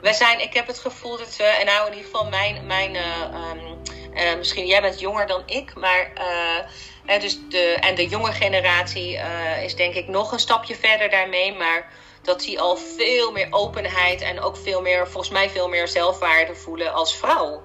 wij 0.00 0.12
zijn, 0.12 0.40
ik 0.40 0.54
heb 0.54 0.66
het 0.66 0.78
gevoel 0.78 1.18
dat 1.18 1.36
we, 1.36 1.44
en 1.44 1.66
nou 1.66 1.86
in 1.86 1.92
ieder 1.96 2.10
geval 2.10 2.28
mijn, 2.28 2.66
mijn 2.66 2.94
uh, 2.94 3.50
um, 3.50 3.78
uh, 4.14 4.36
misschien 4.36 4.66
jij 4.66 4.80
bent 4.80 5.00
jonger 5.00 5.26
dan 5.26 5.42
ik, 5.46 5.74
maar 5.74 6.12
dus 7.20 7.38
de, 7.48 7.76
en 7.80 7.94
de 7.94 8.08
jonge 8.08 8.32
generatie 8.32 9.20
is 9.64 9.76
denk 9.76 9.94
ik 9.94 10.08
nog 10.08 10.32
een 10.32 10.38
stapje 10.38 10.76
verder 10.76 11.10
daarmee, 11.10 11.54
maar 11.54 11.90
dat 12.22 12.40
die 12.40 12.60
al 12.60 12.76
veel 12.76 13.32
meer 13.32 13.46
openheid 13.50 14.20
en 14.20 14.40
ook 14.40 14.56
veel 14.56 14.80
meer, 14.80 15.08
volgens 15.08 15.32
mij 15.32 15.50
veel 15.50 15.68
meer 15.68 15.88
zelfwaarde 15.88 16.54
voelen 16.54 16.92
als 16.92 17.16
vrouw. 17.16 17.62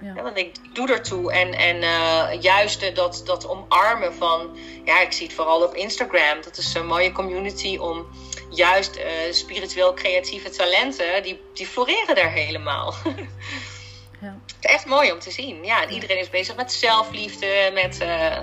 Ja. 0.00 0.22
want 0.22 0.36
ik 0.36 0.74
doe 0.74 0.88
ertoe. 0.88 1.32
En, 1.32 1.54
en 1.54 1.76
uh, 1.76 2.42
juist 2.42 2.94
dat, 2.94 3.22
dat 3.24 3.48
omarmen 3.48 4.14
van, 4.14 4.56
ja, 4.84 5.00
ik 5.00 5.12
zie 5.12 5.26
het 5.26 5.34
vooral 5.34 5.62
op 5.62 5.74
Instagram. 5.74 6.42
Dat 6.42 6.56
is 6.56 6.74
een 6.74 6.86
mooie 6.86 7.12
community 7.12 7.76
om 7.76 8.06
juist 8.50 8.96
uh, 8.96 9.04
spiritueel 9.30 9.94
creatieve 9.94 10.50
talenten, 10.50 11.22
die, 11.22 11.40
die 11.54 11.66
floreren 11.66 12.14
daar 12.14 12.30
helemaal. 12.30 12.94
ja. 14.20 14.38
Het 14.46 14.56
is 14.60 14.70
echt 14.70 14.86
mooi 14.86 15.12
om 15.12 15.18
te 15.18 15.30
zien. 15.30 15.64
Ja, 15.64 15.82
en 15.82 15.92
iedereen 15.92 16.18
is 16.18 16.30
bezig 16.30 16.56
met 16.56 16.72
zelfliefde, 16.72 17.70
met 17.74 18.00
uh, 18.02 18.36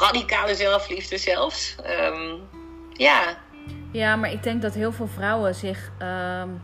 radicale 0.00 0.54
zelfliefde 0.54 1.18
zelfs. 1.18 1.74
Um, 1.86 2.48
ja. 2.92 3.42
Ja, 3.92 4.16
maar 4.16 4.32
ik 4.32 4.42
denk 4.42 4.62
dat 4.62 4.74
heel 4.74 4.92
veel 4.92 5.08
vrouwen 5.08 5.54
zich. 5.54 5.90
Um 6.42 6.60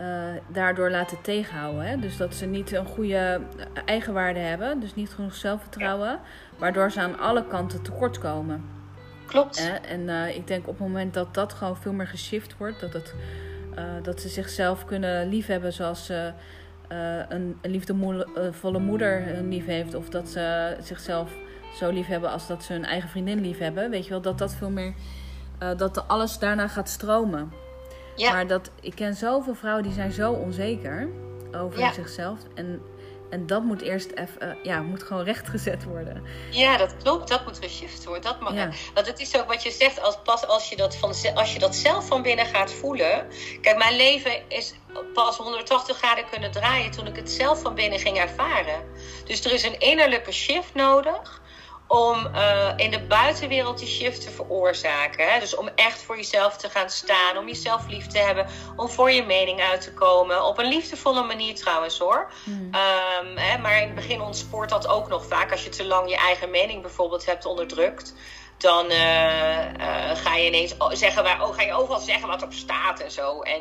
uh, 0.00 0.06
daardoor 0.48 0.90
laten 0.90 1.20
tegenhouden. 1.20 1.86
Hè? 1.86 1.98
Dus 1.98 2.16
dat 2.16 2.34
ze 2.34 2.46
niet 2.46 2.72
een 2.72 2.86
goede 2.86 3.40
eigenwaarde 3.84 4.38
hebben, 4.38 4.80
dus 4.80 4.94
niet 4.94 5.10
genoeg 5.10 5.34
zelfvertrouwen, 5.34 6.20
waardoor 6.58 6.90
ze 6.90 7.00
aan 7.00 7.18
alle 7.18 7.46
kanten 7.46 7.82
tekort 7.82 8.18
komen. 8.18 8.64
Klopt. 9.26 9.70
En 9.88 10.00
uh, 10.00 10.36
ik 10.36 10.46
denk 10.46 10.68
op 10.68 10.78
het 10.78 10.86
moment 10.86 11.14
dat 11.14 11.34
dat 11.34 11.52
gewoon 11.52 11.76
veel 11.76 11.92
meer 11.92 12.06
geshift 12.06 12.56
wordt, 12.56 12.80
dat, 12.80 12.92
het, 12.92 13.14
dat 14.02 14.20
ze 14.20 14.28
zichzelf 14.28 14.84
kunnen 14.84 15.28
liefhebben 15.28 15.72
zoals 15.72 16.06
ze 16.06 16.32
een, 17.28 17.58
een 17.62 17.70
liefdevolle 17.70 18.78
moeder 18.78 19.42
lief 19.42 19.66
heeft, 19.66 19.94
of 19.94 20.08
dat 20.08 20.28
ze 20.28 20.76
zichzelf 20.80 21.32
zo 21.74 21.90
lief 21.90 22.06
hebben 22.06 22.30
als 22.30 22.46
dat 22.46 22.62
ze 22.62 22.72
hun 22.72 22.84
eigen 22.84 23.08
vriendin 23.08 23.40
lief 23.40 23.58
hebben, 23.58 23.90
weet 23.90 24.04
je 24.04 24.10
wel, 24.10 24.20
dat 24.20 24.38
dat 24.38 24.54
veel 24.54 24.70
meer, 24.70 24.94
dat 25.76 26.08
alles 26.08 26.38
daarna 26.38 26.68
gaat 26.68 26.88
stromen. 26.88 27.52
Ja. 28.16 28.32
Maar 28.32 28.46
dat, 28.46 28.70
ik 28.80 28.94
ken 28.94 29.14
zoveel 29.14 29.54
vrouwen 29.54 29.82
die 29.82 29.92
zijn 29.92 30.12
zo 30.12 30.32
onzeker 30.32 31.08
over 31.56 31.92
zichzelf. 31.94 32.38
En, 32.54 32.82
en 33.30 33.46
dat 33.46 33.62
moet 33.62 33.82
eerst 33.82 34.10
even, 34.10 34.48
uh, 34.48 34.64
ja, 34.64 34.80
moet 34.80 35.02
gewoon 35.02 35.24
rechtgezet 35.24 35.84
worden. 35.84 36.22
Ja, 36.50 36.76
dat 36.76 36.96
klopt. 36.96 37.28
Dat 37.28 37.44
moet 37.44 37.58
geshift 37.58 38.04
worden. 38.04 38.22
Dat 38.22 38.40
mag, 38.40 38.54
Want 38.94 39.06
het 39.06 39.20
is 39.20 39.36
ook 39.36 39.46
wat 39.46 39.62
je 39.62 39.70
zegt, 39.70 40.02
als, 40.02 40.18
pas 40.24 40.46
als 40.46 40.68
je, 40.68 40.76
dat 40.76 40.96
van, 40.96 41.14
als 41.34 41.52
je 41.52 41.58
dat 41.58 41.74
zelf 41.74 42.06
van 42.06 42.22
binnen 42.22 42.46
gaat 42.46 42.72
voelen. 42.72 43.26
Kijk, 43.60 43.78
mijn 43.78 43.96
leven 43.96 44.48
is 44.48 44.74
pas 45.14 45.36
180 45.36 45.96
graden 45.96 46.24
kunnen 46.30 46.50
draaien 46.50 46.90
toen 46.90 47.06
ik 47.06 47.16
het 47.16 47.30
zelf 47.30 47.60
van 47.60 47.74
binnen 47.74 47.98
ging 47.98 48.18
ervaren. 48.18 48.82
Dus 49.24 49.44
er 49.44 49.52
is 49.52 49.62
een 49.62 49.78
innerlijke 49.78 50.32
shift 50.32 50.74
nodig 50.74 51.40
om 51.88 52.26
uh, 52.34 52.72
in 52.76 52.90
de 52.90 53.00
buitenwereld 53.00 53.78
die 53.78 53.88
shift 53.88 54.22
te 54.22 54.30
veroorzaken. 54.30 55.32
Hè? 55.32 55.40
Dus 55.40 55.54
om 55.54 55.68
echt 55.74 56.02
voor 56.02 56.16
jezelf 56.16 56.56
te 56.56 56.68
gaan 56.68 56.90
staan, 56.90 57.36
om 57.36 57.46
jezelf 57.46 57.88
lief 57.88 58.06
te 58.06 58.18
hebben, 58.18 58.46
om 58.76 58.88
voor 58.88 59.10
je 59.10 59.22
mening 59.22 59.60
uit 59.60 59.80
te 59.80 59.92
komen. 59.92 60.44
Op 60.44 60.58
een 60.58 60.68
liefdevolle 60.68 61.22
manier 61.22 61.54
trouwens 61.54 61.98
hoor. 61.98 62.30
Hmm. 62.44 62.70
Um, 62.74 63.36
hè? 63.36 63.58
Maar 63.58 63.76
in 63.76 63.86
het 63.86 63.94
begin 63.94 64.20
ontspoort 64.20 64.68
dat 64.68 64.88
ook 64.88 65.08
nog 65.08 65.26
vaak 65.26 65.50
als 65.50 65.64
je 65.64 65.70
te 65.70 65.86
lang 65.86 66.10
je 66.10 66.16
eigen 66.16 66.50
mening 66.50 66.82
bijvoorbeeld 66.82 67.26
hebt 67.26 67.46
onderdrukt 67.46 68.14
dan 68.58 68.90
uh, 68.90 69.64
uh, 69.80 70.16
ga 70.16 70.36
je 70.36 70.46
ineens 70.46 70.74
zeggen 70.92 71.22
waar, 71.22 71.42
oh, 71.42 71.54
ga 71.54 71.62
je 71.62 71.72
overal 71.72 72.00
zeggen 72.00 72.28
wat 72.28 72.42
op 72.42 72.52
staat 72.52 73.00
en 73.00 73.10
zo. 73.10 73.40
En 73.40 73.60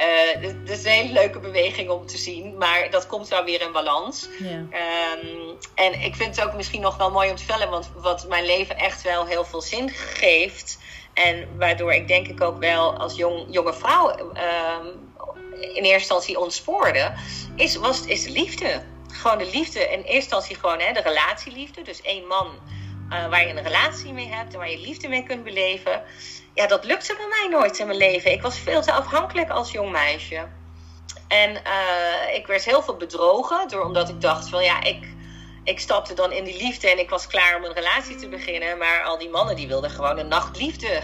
uh, 0.00 0.42
dat 0.66 0.78
is 0.78 0.84
een 0.84 0.90
hele 0.90 1.12
leuke 1.12 1.38
beweging 1.38 1.90
om 1.90 2.06
te 2.06 2.16
zien, 2.16 2.58
maar 2.58 2.90
dat 2.90 3.06
komt 3.06 3.28
wel 3.28 3.44
weer 3.44 3.60
in 3.60 3.72
balans. 3.72 4.28
Um, 4.40 5.58
en 5.74 6.00
ik 6.00 6.16
vind 6.16 6.36
het 6.36 6.46
ook 6.46 6.54
misschien 6.54 6.80
nog 6.80 6.96
wel 6.96 7.10
mooi 7.10 7.30
om 7.30 7.36
te 7.36 7.44
vertellen, 7.44 7.70
want 7.70 7.90
wat 7.94 8.28
mijn 8.28 8.44
leven 8.44 8.78
echt 8.78 9.02
wel 9.02 9.26
heel 9.26 9.44
veel 9.44 9.60
zin 9.60 9.88
geeft. 9.90 10.78
En 11.14 11.48
waardoor 11.58 11.92
ik 11.92 12.08
denk 12.08 12.28
ik 12.28 12.40
ook 12.40 12.58
wel 12.58 12.98
als 12.98 13.16
jong, 13.16 13.46
jonge 13.50 13.74
vrouw 13.74 14.18
um, 14.18 15.08
in 15.60 15.82
eerste 15.82 15.92
instantie 15.92 16.38
ontspoorde, 16.38 17.12
is, 17.56 17.76
was, 17.76 18.04
is 18.04 18.22
de 18.22 18.30
liefde. 18.30 18.82
Gewoon 19.12 19.38
de 19.38 19.50
liefde. 19.52 19.80
In 19.80 19.98
eerste 19.98 20.14
instantie 20.14 20.56
gewoon 20.56 20.78
hè, 20.78 20.92
de 20.92 21.00
relatieliefde. 21.00 21.82
Dus 21.82 22.02
één 22.02 22.26
man 22.26 22.58
uh, 23.10 23.28
waar 23.28 23.46
je 23.46 23.48
een 23.48 23.62
relatie 23.62 24.12
mee 24.12 24.28
hebt 24.28 24.52
en 24.52 24.58
waar 24.58 24.70
je 24.70 24.78
liefde 24.78 25.08
mee 25.08 25.22
kunt 25.22 25.44
beleven. 25.44 26.02
Ja, 26.54 26.66
dat 26.66 26.84
lukte 26.84 27.14
bij 27.16 27.26
mij 27.28 27.58
nooit 27.58 27.78
in 27.78 27.86
mijn 27.86 27.98
leven. 27.98 28.32
Ik 28.32 28.42
was 28.42 28.58
veel 28.58 28.82
te 28.82 28.92
afhankelijk 28.92 29.50
als 29.50 29.70
jong 29.70 29.90
meisje. 29.90 30.46
En 31.28 31.50
uh, 31.50 32.34
ik 32.34 32.46
werd 32.46 32.64
heel 32.64 32.82
veel 32.82 32.96
bedrogen, 32.96 33.68
door, 33.68 33.84
omdat 33.84 34.08
ik 34.08 34.20
dacht 34.20 34.48
van 34.48 34.64
ja, 34.64 34.82
ik, 34.82 35.08
ik 35.64 35.80
stapte 35.80 36.14
dan 36.14 36.32
in 36.32 36.44
die 36.44 36.56
liefde 36.56 36.90
en 36.90 36.98
ik 36.98 37.10
was 37.10 37.26
klaar 37.26 37.56
om 37.56 37.64
een 37.64 37.72
relatie 37.72 38.16
te 38.16 38.28
beginnen. 38.28 38.78
Maar 38.78 39.02
al 39.02 39.18
die 39.18 39.30
mannen 39.30 39.56
die 39.56 39.68
wilden 39.68 39.90
gewoon 39.90 40.18
een 40.18 40.28
nachtliefde. 40.28 41.00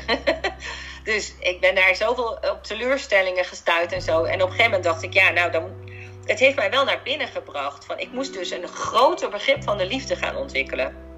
dus 1.05 1.35
ik 1.41 1.61
ben 1.61 1.75
daar 1.75 1.97
zoveel 1.97 2.39
op 2.51 2.63
teleurstellingen 2.63 3.45
gestuurd 3.45 3.93
en 3.93 4.03
zo. 4.03 4.25
En 4.25 4.35
op 4.35 4.49
een 4.49 4.55
gegeven 4.55 4.65
moment 4.65 4.85
dacht 4.85 5.03
ik, 5.03 5.13
ja, 5.13 5.31
nou 5.31 5.51
dan. 5.51 5.85
Het 6.25 6.39
heeft 6.39 6.57
mij 6.57 6.71
wel 6.71 6.85
naar 6.85 7.01
binnen 7.03 7.29
gebracht. 7.29 7.85
Van, 7.85 7.99
ik 7.99 8.13
moest 8.13 8.33
dus 8.33 8.51
een 8.51 8.69
groter 8.69 9.31
begrip 9.31 9.63
van 9.63 9.79
de 9.79 9.87
liefde 9.87 10.17
gaan 10.17 10.37
ontwikkelen. 10.37 11.16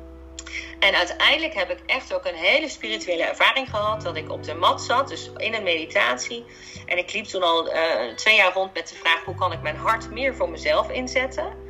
En 0.78 0.94
uiteindelijk 0.94 1.54
heb 1.54 1.70
ik 1.70 1.78
echt 1.86 2.14
ook 2.14 2.24
een 2.24 2.34
hele 2.34 2.68
spirituele 2.68 3.22
ervaring 3.22 3.70
gehad. 3.70 4.02
Dat 4.02 4.16
ik 4.16 4.30
op 4.30 4.42
de 4.42 4.54
mat 4.54 4.82
zat, 4.82 5.08
dus 5.08 5.30
in 5.36 5.54
een 5.54 5.62
meditatie. 5.62 6.44
En 6.86 6.98
ik 6.98 7.12
liep 7.12 7.24
toen 7.24 7.42
al 7.42 7.74
uh, 7.74 8.14
twee 8.14 8.36
jaar 8.36 8.52
rond 8.52 8.74
met 8.74 8.88
de 8.88 8.94
vraag: 8.94 9.24
hoe 9.24 9.34
kan 9.34 9.52
ik 9.52 9.62
mijn 9.62 9.76
hart 9.76 10.10
meer 10.10 10.34
voor 10.34 10.50
mezelf 10.50 10.90
inzetten? 10.90 11.66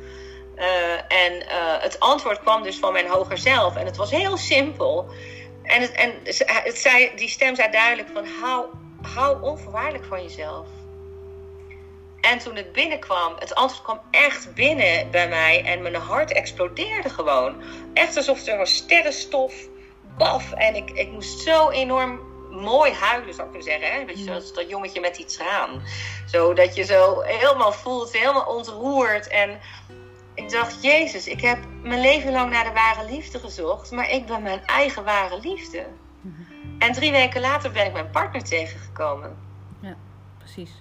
Uh, 0.55 0.93
en 0.93 1.33
uh, 1.33 1.81
het 1.81 1.99
antwoord 1.99 2.39
kwam 2.39 2.63
dus 2.63 2.77
van 2.77 2.93
mijn 2.93 3.07
hoger 3.07 3.37
zelf. 3.37 3.75
En 3.75 3.85
het 3.85 3.97
was 3.97 4.11
heel 4.11 4.37
simpel. 4.37 5.09
En, 5.63 5.81
het, 5.81 5.91
en 5.91 6.13
het 6.45 6.77
zei, 6.77 7.11
die 7.15 7.29
stem 7.29 7.55
zei 7.55 7.71
duidelijk 7.71 8.09
van 8.13 8.25
hou, 8.41 8.65
hou 9.01 9.41
onvoorwaardelijk 9.41 10.05
van 10.05 10.21
jezelf. 10.21 10.67
En 12.21 12.39
toen 12.39 12.55
het 12.55 12.71
binnenkwam, 12.71 13.35
het 13.39 13.55
antwoord 13.55 13.83
kwam 13.83 13.99
echt 14.11 14.53
binnen 14.53 15.11
bij 15.11 15.29
mij. 15.29 15.63
En 15.65 15.81
mijn 15.81 15.95
hart 15.95 16.33
explodeerde 16.33 17.09
gewoon. 17.09 17.61
Echt 17.93 18.17
alsof 18.17 18.47
er 18.47 18.59
een 18.59 18.67
sterrenstof, 18.67 19.53
baf. 20.17 20.51
En 20.51 20.75
ik, 20.75 20.89
ik 20.89 21.11
moest 21.11 21.39
zo 21.39 21.69
enorm 21.69 22.19
mooi 22.49 22.91
huilen, 22.91 23.33
zou 23.33 23.47
ik 23.47 23.53
kunnen 23.53 23.71
zeggen. 23.71 23.99
Hè? 23.99 24.05
Beetje 24.05 24.23
zoals 24.23 24.53
dat 24.53 24.69
jongetje 24.69 24.99
met 24.99 25.15
die 25.15 25.25
traan. 25.25 25.81
Zo 26.25 26.53
dat 26.53 26.75
je 26.75 26.83
zo 26.83 27.21
helemaal 27.21 27.71
voelt, 27.71 28.11
helemaal 28.11 28.45
ontroerd. 28.45 29.27
En 29.27 29.59
ik 30.33 30.49
dacht, 30.49 30.83
Jezus, 30.83 31.27
ik 31.27 31.41
heb 31.41 31.59
mijn 31.83 32.01
leven 32.01 32.31
lang 32.31 32.51
naar 32.51 32.63
de 32.63 32.73
ware 32.73 33.05
liefde 33.09 33.39
gezocht. 33.39 33.91
Maar 33.91 34.09
ik 34.09 34.25
ben 34.25 34.41
mijn 34.41 34.65
eigen 34.65 35.03
ware 35.03 35.39
liefde. 35.39 35.87
Mhm. 36.21 36.41
En 36.79 36.93
drie 36.93 37.11
weken 37.11 37.41
later 37.41 37.71
ben 37.71 37.85
ik 37.85 37.93
mijn 37.93 38.09
partner 38.09 38.43
tegengekomen. 38.43 39.37
Ja, 39.81 39.95
precies. 40.37 40.71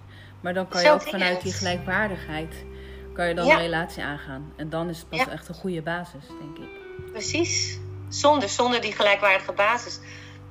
Maar 0.41 0.55
dan 0.55 0.69
kan 0.69 0.83
je 0.83 0.91
ook 0.91 1.03
vanuit 1.03 1.43
die 1.43 1.53
gelijkwaardigheid 1.53 2.65
kan 3.13 3.29
je 3.29 3.35
dan 3.35 3.51
een 3.51 3.59
relatie 3.59 4.03
aangaan. 4.03 4.53
En 4.57 4.71
dan 4.71 4.89
is 4.89 4.99
het 4.99 5.09
pas 5.09 5.29
echt 5.29 5.49
een 5.49 5.55
goede 5.55 5.83
basis, 5.83 6.27
denk 6.41 6.59
ik. 6.59 6.69
Precies. 7.13 7.79
Zonder, 8.09 8.49
zonder 8.49 8.81
die 8.81 8.93
gelijkwaardige 8.93 9.53
basis 9.53 10.01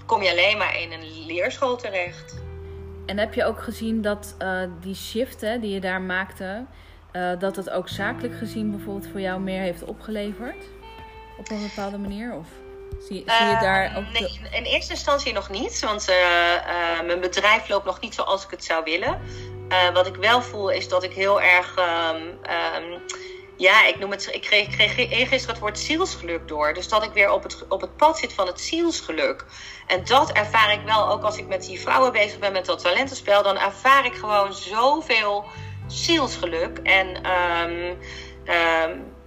kom 0.05 0.21
je 0.21 0.31
alleen 0.31 0.57
maar 0.57 0.81
in 0.81 0.91
een 0.91 1.25
leerschool 1.25 1.75
terecht. 1.75 2.43
En 3.05 3.17
heb 3.17 3.33
je 3.33 3.45
ook 3.45 3.61
gezien 3.61 4.01
dat 4.01 4.35
uh, 4.41 4.61
die 4.81 4.95
shift 4.95 5.41
hè, 5.41 5.59
die 5.59 5.73
je 5.73 5.79
daar 5.79 6.01
maakte, 6.01 6.65
uh, 7.13 7.39
dat 7.39 7.55
het 7.55 7.69
ook 7.69 7.89
zakelijk 7.89 8.37
gezien 8.37 8.71
bijvoorbeeld 8.71 9.11
voor 9.11 9.21
jou 9.21 9.39
meer 9.39 9.61
heeft 9.61 9.83
opgeleverd? 9.83 10.65
Op 11.37 11.49
een 11.49 11.61
bepaalde 11.61 11.97
manier? 11.97 12.33
Of? 12.33 12.47
Zie, 12.99 13.23
zie 13.25 13.47
je 13.47 13.57
daar 13.61 13.97
ook... 13.97 14.03
Nee, 14.13 14.39
in 14.51 14.63
eerste 14.63 14.93
instantie 14.93 15.33
nog 15.33 15.49
niet. 15.49 15.79
Want 15.79 16.07
mijn 17.05 17.19
bedrijf 17.19 17.69
loopt 17.69 17.85
nog 17.85 17.99
niet 17.99 18.13
zoals 18.13 18.43
ik 18.43 18.51
het 18.51 18.63
zou 18.63 18.83
willen. 18.83 19.19
Uh, 19.69 19.93
wat 19.93 20.07
ik 20.07 20.15
wel 20.15 20.41
voel 20.41 20.69
is 20.69 20.87
dat 20.87 21.03
ik 21.03 21.13
heel 21.13 21.41
erg. 21.41 21.75
Um, 21.77 22.21
um, 22.23 23.01
ja, 23.57 23.85
ik 23.85 23.99
noem 23.99 24.11
het. 24.11 24.29
Ik 24.31 24.41
kreeg, 24.41 24.67
kreeg 24.67 24.93
gisteren 25.09 25.49
het 25.49 25.59
woord 25.59 25.79
zielsgeluk 25.79 26.47
door. 26.47 26.73
Dus 26.73 26.89
dat 26.89 27.03
ik 27.03 27.11
weer 27.13 27.31
op 27.31 27.43
het, 27.43 27.65
op 27.67 27.81
het 27.81 27.97
pad 27.97 28.17
zit 28.17 28.33
van 28.33 28.47
het 28.47 28.61
zielsgeluk. 28.61 29.45
En 29.87 30.05
dat 30.05 30.31
ervaar 30.31 30.71
ik 30.71 30.81
wel 30.85 31.09
ook 31.09 31.23
als 31.23 31.37
ik 31.37 31.47
met 31.47 31.65
die 31.65 31.79
vrouwen 31.79 32.11
bezig 32.11 32.39
ben 32.39 32.51
met 32.51 32.65
dat 32.65 32.79
talentenspel. 32.79 33.43
Dan 33.43 33.57
ervaar 33.57 34.05
ik 34.05 34.13
gewoon 34.13 34.53
zoveel 34.53 35.45
zielsgeluk. 35.87 36.77
En 36.77 37.07
um, 37.67 37.97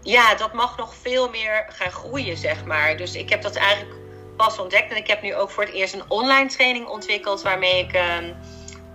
ja, 0.02 0.34
dat 0.34 0.52
mag 0.52 0.76
nog 0.76 0.94
veel 0.94 1.28
meer 1.28 1.66
gaan 1.68 1.92
groeien, 1.92 2.36
zeg 2.36 2.64
maar. 2.64 2.96
Dus 2.96 3.14
ik 3.14 3.28
heb 3.28 3.42
dat 3.42 3.56
eigenlijk 3.56 3.94
pas 4.36 4.58
ontdekt. 4.58 4.90
En 4.90 4.96
ik 4.96 5.06
heb 5.06 5.22
nu 5.22 5.34
ook 5.34 5.50
voor 5.50 5.64
het 5.64 5.72
eerst 5.72 5.94
een 5.94 6.10
online 6.10 6.48
training 6.48 6.86
ontwikkeld 6.86 7.42
waarmee 7.42 7.78
ik. 7.78 8.00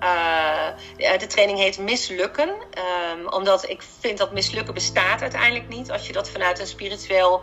Uh, 0.06 1.18
de 1.18 1.28
training 1.28 1.60
heet 1.60 1.78
Mislukken. 1.78 2.50
Um, 2.50 3.28
omdat 3.28 3.70
ik 3.70 3.82
vind 4.00 4.18
dat 4.18 4.32
mislukken 4.32 4.74
bestaat 4.74 5.22
uiteindelijk 5.22 5.68
niet. 5.68 5.92
Als 5.92 6.08
je 6.08 6.14
dat 6.14 6.30
vanuit 6.30 6.60
een 6.60 6.68
spiritueel 6.68 7.42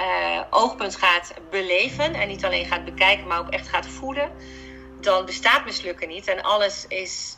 uh, 0.00 0.40
oogpunt 0.50 0.96
gaat 0.96 1.34
beleven. 1.50 2.14
En 2.14 2.28
niet 2.28 2.44
alleen 2.44 2.66
gaat 2.66 2.84
bekijken, 2.84 3.26
maar 3.26 3.38
ook 3.38 3.50
echt 3.50 3.68
gaat 3.68 3.86
voelen. 3.86 4.30
Dan 5.00 5.24
bestaat 5.24 5.64
mislukken 5.64 6.08
niet. 6.08 6.28
En 6.28 6.42
alles 6.42 6.84
is. 6.88 7.36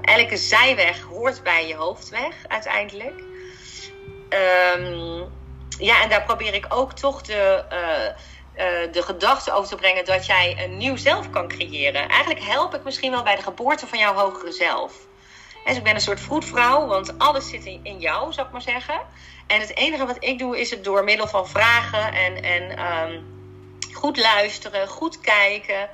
Elke 0.00 0.36
zijweg 0.36 1.00
hoort 1.00 1.42
bij 1.42 1.68
je 1.68 1.74
hoofdweg 1.74 2.34
uiteindelijk. 2.48 3.22
ehm, 4.28 5.22
ja, 5.78 6.02
en 6.02 6.08
daar 6.08 6.24
probeer 6.24 6.54
ik 6.54 6.66
ook 6.68 6.92
toch 6.92 7.22
de, 7.22 7.64
uh, 8.56 8.92
de 8.92 9.02
gedachte 9.02 9.52
over 9.52 9.68
te 9.68 9.76
brengen 9.76 10.04
dat 10.04 10.26
jij 10.26 10.56
een 10.64 10.76
nieuw 10.76 10.96
zelf 10.96 11.30
kan 11.30 11.48
creëren. 11.48 12.08
Eigenlijk 12.08 12.44
help 12.44 12.74
ik 12.74 12.84
misschien 12.84 13.10
wel 13.10 13.22
bij 13.22 13.36
de 13.36 13.42
geboorte 13.42 13.86
van 13.86 13.98
jouw 13.98 14.14
hogere 14.14 14.52
zelf. 14.52 14.92
Dus 15.64 15.76
ik 15.76 15.82
ben 15.82 15.94
een 15.94 16.00
soort 16.00 16.20
vroedvrouw, 16.20 16.86
want 16.86 17.18
alles 17.18 17.48
zit 17.48 17.64
in, 17.64 17.98
jou, 17.98 18.32
zou 18.32 18.46
ik 18.46 18.52
maar 18.52 18.62
zeggen. 18.62 19.00
En 19.46 19.60
het 19.60 19.76
enige 19.76 20.06
wat 20.06 20.16
ik 20.20 20.38
doe 20.38 20.60
is 20.60 20.70
het 20.70 20.84
door 20.84 21.04
middel 21.04 21.26
van 21.26 21.48
vragen 21.48 22.12
en, 22.12 22.42
en 22.42 22.76
ehm, 22.76 23.20
goed 23.92 24.16
luisteren, 24.16 24.88
goed 24.88 25.20
kijken. 25.20 25.88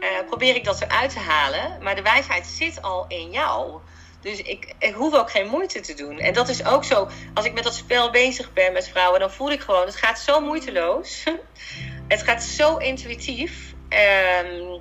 Uh, 0.00 0.08
probeer 0.26 0.54
ik 0.54 0.64
dat 0.64 0.80
eruit 0.80 1.12
te 1.12 1.18
halen. 1.18 1.82
Maar 1.82 1.94
de 1.94 2.02
wijsheid 2.02 2.46
zit 2.46 2.82
al 2.82 3.04
in 3.08 3.30
jou. 3.30 3.80
Dus 4.20 4.42
ik, 4.42 4.74
ik 4.78 4.94
hoef 4.94 5.14
ook 5.14 5.30
geen 5.30 5.48
moeite 5.48 5.80
te 5.80 5.94
doen. 5.94 6.18
En 6.18 6.32
dat 6.32 6.48
is 6.48 6.64
ook 6.64 6.84
zo. 6.84 7.08
Als 7.34 7.44
ik 7.44 7.52
met 7.52 7.64
dat 7.64 7.74
spel 7.74 8.10
bezig 8.10 8.52
ben 8.52 8.72
met 8.72 8.88
vrouwen, 8.88 9.20
dan 9.20 9.30
voel 9.30 9.50
ik 9.50 9.60
gewoon, 9.60 9.86
het 9.86 9.96
gaat 9.96 10.18
zo 10.18 10.40
moeiteloos. 10.40 11.24
het 12.08 12.22
gaat 12.22 12.42
zo 12.42 12.76
intuïtief. 12.76 13.74
Um, 13.88 14.80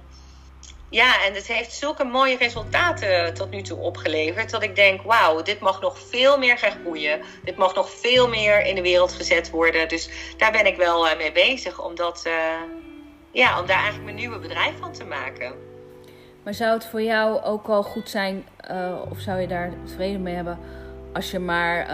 ja, 0.90 1.26
en 1.26 1.34
het 1.34 1.48
heeft 1.48 1.74
zulke 1.74 2.04
mooie 2.04 2.38
resultaten 2.38 3.34
tot 3.34 3.52
nu 3.52 3.62
toe 3.62 3.78
opgeleverd. 3.78 4.52
Dat 4.52 4.64
ik 4.64 4.76
denk, 4.76 5.02
wauw, 5.02 5.42
dit 5.42 5.60
mag 5.60 5.82
nog 5.82 6.00
veel 6.00 6.38
meer 6.38 6.58
gaan 6.58 6.80
groeien. 6.82 7.22
Dit 7.44 7.58
mag 7.58 7.76
nog 7.76 7.90
veel 7.90 8.28
meer 8.30 8.66
in 8.66 8.76
de 8.76 8.82
wereld 8.82 9.14
gezet 9.14 9.50
worden. 9.50 9.88
Dus 9.88 10.10
daar 10.38 10.52
ben 10.52 10.66
ik 10.66 10.78
wel 10.78 11.08
uh, 11.08 11.18
mee 11.18 11.32
bezig. 11.32 11.84
Om, 11.84 11.96
dat, 11.96 12.24
uh, 12.28 12.34
ja, 13.32 13.60
om 13.60 13.66
daar 13.66 13.76
eigenlijk 13.76 14.06
mijn 14.06 14.16
nieuwe 14.16 14.40
bedrijf 14.40 14.74
van 14.80 14.92
te 14.92 15.06
maken. 15.06 15.54
Maar 16.44 16.54
zou 16.54 16.74
het 16.74 16.86
voor 16.86 17.02
jou 17.02 17.42
ook 17.42 17.68
al 17.68 17.84
goed 17.84 18.10
zijn, 18.10 18.48
uh, 18.72 19.02
of 19.10 19.20
zou 19.20 19.40
je 19.40 19.48
daar 19.48 19.72
tevreden 19.86 20.22
mee 20.22 20.36
hebben, 20.36 20.60
als 21.14 21.32
je 21.32 21.40
maar 21.40 21.88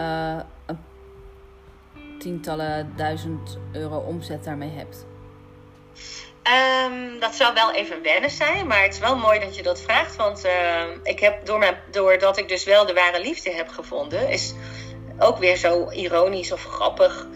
tientallen 2.18 2.92
duizend 2.96 3.58
euro 3.72 3.98
omzet 3.98 4.44
daarmee 4.44 4.70
hebt? 4.70 5.06
Um, 6.86 7.20
dat 7.20 7.34
zou 7.34 7.54
wel 7.54 7.72
even 7.72 8.02
wennen 8.02 8.30
zijn, 8.30 8.66
maar 8.66 8.82
het 8.82 8.94
is 8.94 9.00
wel 9.00 9.16
mooi 9.16 9.40
dat 9.40 9.56
je 9.56 9.62
dat 9.62 9.80
vraagt. 9.80 10.16
Want 10.16 10.44
uh, 10.44 10.84
ik 11.02 11.20
heb 11.20 11.46
door 11.46 11.58
mijn, 11.58 11.76
doordat 11.90 12.38
ik 12.38 12.48
dus 12.48 12.64
wel 12.64 12.86
de 12.86 12.94
ware 12.94 13.20
liefde 13.20 13.50
heb 13.50 13.68
gevonden, 13.68 14.28
is 14.28 14.54
ook 15.18 15.38
weer 15.38 15.56
zo 15.56 15.90
ironisch 15.90 16.52
of 16.52 16.64
grappig 16.64 17.26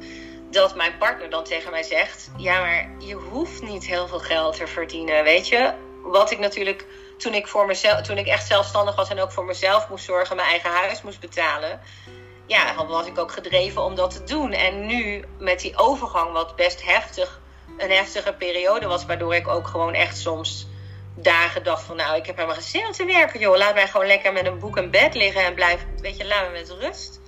dat 0.50 0.74
mijn 0.74 0.98
partner 0.98 1.30
dan 1.30 1.44
tegen 1.44 1.70
mij 1.70 1.82
zegt: 1.82 2.30
Ja, 2.36 2.60
maar 2.60 2.90
je 2.98 3.14
hoeft 3.14 3.62
niet 3.62 3.86
heel 3.86 4.08
veel 4.08 4.18
geld 4.18 4.56
te 4.56 4.66
verdienen. 4.66 5.24
Weet 5.24 5.48
je, 5.48 5.72
wat 6.02 6.30
ik 6.30 6.38
natuurlijk 6.38 6.86
toen 7.18 7.34
ik, 7.34 7.46
voor 7.46 7.66
mezelf, 7.66 8.00
toen 8.00 8.18
ik 8.18 8.26
echt 8.26 8.46
zelfstandig 8.46 8.96
was 8.96 9.08
en 9.08 9.20
ook 9.20 9.32
voor 9.32 9.44
mezelf 9.44 9.88
moest 9.88 10.04
zorgen, 10.04 10.36
mijn 10.36 10.48
eigen 10.48 10.70
huis 10.70 11.02
moest 11.02 11.20
betalen. 11.20 11.80
Ja, 12.46 12.86
was 12.86 13.06
ik 13.06 13.18
ook 13.18 13.32
gedreven 13.32 13.82
om 13.82 13.94
dat 13.94 14.10
te 14.10 14.24
doen. 14.24 14.52
En 14.52 14.86
nu 14.86 15.24
met 15.38 15.60
die 15.60 15.76
overgang, 15.76 16.32
wat 16.32 16.56
best 16.56 16.84
heftig 16.84 17.40
een 17.78 17.90
heftige 17.90 18.32
periode 18.32 18.86
was. 18.86 19.06
Waardoor 19.06 19.34
ik 19.34 19.48
ook 19.48 19.66
gewoon 19.66 19.94
echt 19.94 20.18
soms 20.18 20.68
dagen 21.14 21.62
dacht 21.62 21.82
van... 21.82 21.96
nou, 21.96 22.16
ik 22.16 22.26
heb 22.26 22.34
helemaal 22.36 22.56
geen 22.56 22.64
zin 22.64 22.86
om 22.86 22.92
te 22.92 23.04
werken, 23.04 23.40
joh. 23.40 23.56
Laat 23.56 23.74
mij 23.74 23.88
gewoon 23.88 24.06
lekker 24.06 24.32
met 24.32 24.46
een 24.46 24.58
boek 24.58 24.76
in 24.76 24.90
bed 24.90 25.14
liggen 25.14 25.44
en 25.44 25.54
blijf... 25.54 25.84
weet 26.00 26.16
je, 26.16 26.26
laat 26.26 26.46
me 26.46 26.52
met 26.52 26.70
rust. 26.70 27.20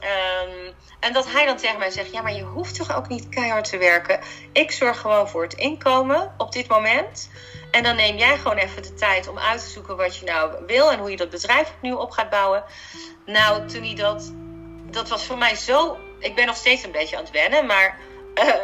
Um, 0.00 0.74
en 1.00 1.12
dat 1.12 1.32
hij 1.32 1.46
dan 1.46 1.56
tegen 1.56 1.78
mij 1.78 1.90
zegt... 1.90 2.12
ja, 2.12 2.22
maar 2.22 2.34
je 2.34 2.42
hoeft 2.42 2.76
toch 2.76 2.96
ook 2.96 3.08
niet 3.08 3.28
keihard 3.28 3.70
te 3.70 3.78
werken? 3.78 4.20
Ik 4.52 4.70
zorg 4.70 5.00
gewoon 5.00 5.28
voor 5.28 5.42
het 5.42 5.54
inkomen 5.54 6.34
op 6.38 6.52
dit 6.52 6.68
moment... 6.68 7.28
En 7.74 7.82
dan 7.82 7.96
neem 7.96 8.16
jij 8.16 8.38
gewoon 8.38 8.56
even 8.56 8.82
de 8.82 8.94
tijd 8.94 9.28
om 9.28 9.38
uit 9.38 9.60
te 9.60 9.70
zoeken 9.70 9.96
wat 9.96 10.16
je 10.16 10.24
nou 10.24 10.64
wil 10.66 10.92
en 10.92 10.98
hoe 10.98 11.10
je 11.10 11.16
dat 11.16 11.30
bedrijf 11.30 11.70
opnieuw 11.70 11.96
op 11.96 12.10
gaat 12.10 12.30
bouwen. 12.30 12.64
Nou, 13.26 13.68
toen 13.68 13.82
hij 13.82 13.94
dat. 13.94 14.32
Dat 14.90 15.08
was 15.08 15.24
voor 15.24 15.38
mij 15.38 15.54
zo. 15.54 15.98
Ik 16.18 16.34
ben 16.34 16.46
nog 16.46 16.56
steeds 16.56 16.84
een 16.84 16.92
beetje 16.92 17.16
aan 17.16 17.22
het 17.22 17.32
wennen, 17.32 17.66
maar. 17.66 17.98
Uh, 18.34 18.54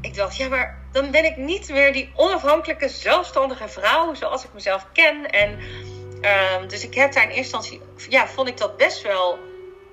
ik 0.00 0.14
dacht, 0.14 0.36
ja, 0.36 0.48
maar 0.48 0.78
dan 0.92 1.10
ben 1.10 1.24
ik 1.24 1.36
niet 1.36 1.68
meer 1.68 1.92
die 1.92 2.12
onafhankelijke, 2.14 2.88
zelfstandige 2.88 3.68
vrouw 3.68 4.14
zoals 4.14 4.44
ik 4.44 4.52
mezelf 4.52 4.86
ken. 4.92 5.30
En 5.30 5.58
um, 6.60 6.68
dus 6.68 6.84
ik 6.84 6.94
heb 6.94 7.12
daar 7.12 7.22
in 7.22 7.28
eerste 7.28 7.56
instantie, 7.56 7.80
ja, 8.08 8.28
vond 8.28 8.48
ik 8.48 8.56
dat 8.56 8.76
best 8.76 9.02
wel 9.02 9.38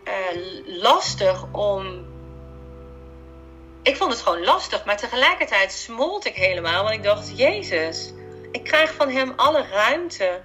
uh, 0.03 0.81
lastig 0.81 1.45
om. 1.51 2.05
Ik 3.81 3.97
vond 3.97 4.11
het 4.11 4.21
gewoon 4.21 4.43
lastig, 4.43 4.85
maar 4.85 4.97
tegelijkertijd 4.97 5.71
smolt 5.71 6.25
ik 6.25 6.35
helemaal. 6.35 6.83
Want 6.83 6.95
ik 6.95 7.03
dacht, 7.03 7.37
Jezus, 7.37 8.13
ik 8.51 8.63
krijg 8.63 8.93
van 8.93 9.09
hem 9.09 9.33
alle 9.35 9.65
ruimte 9.67 10.41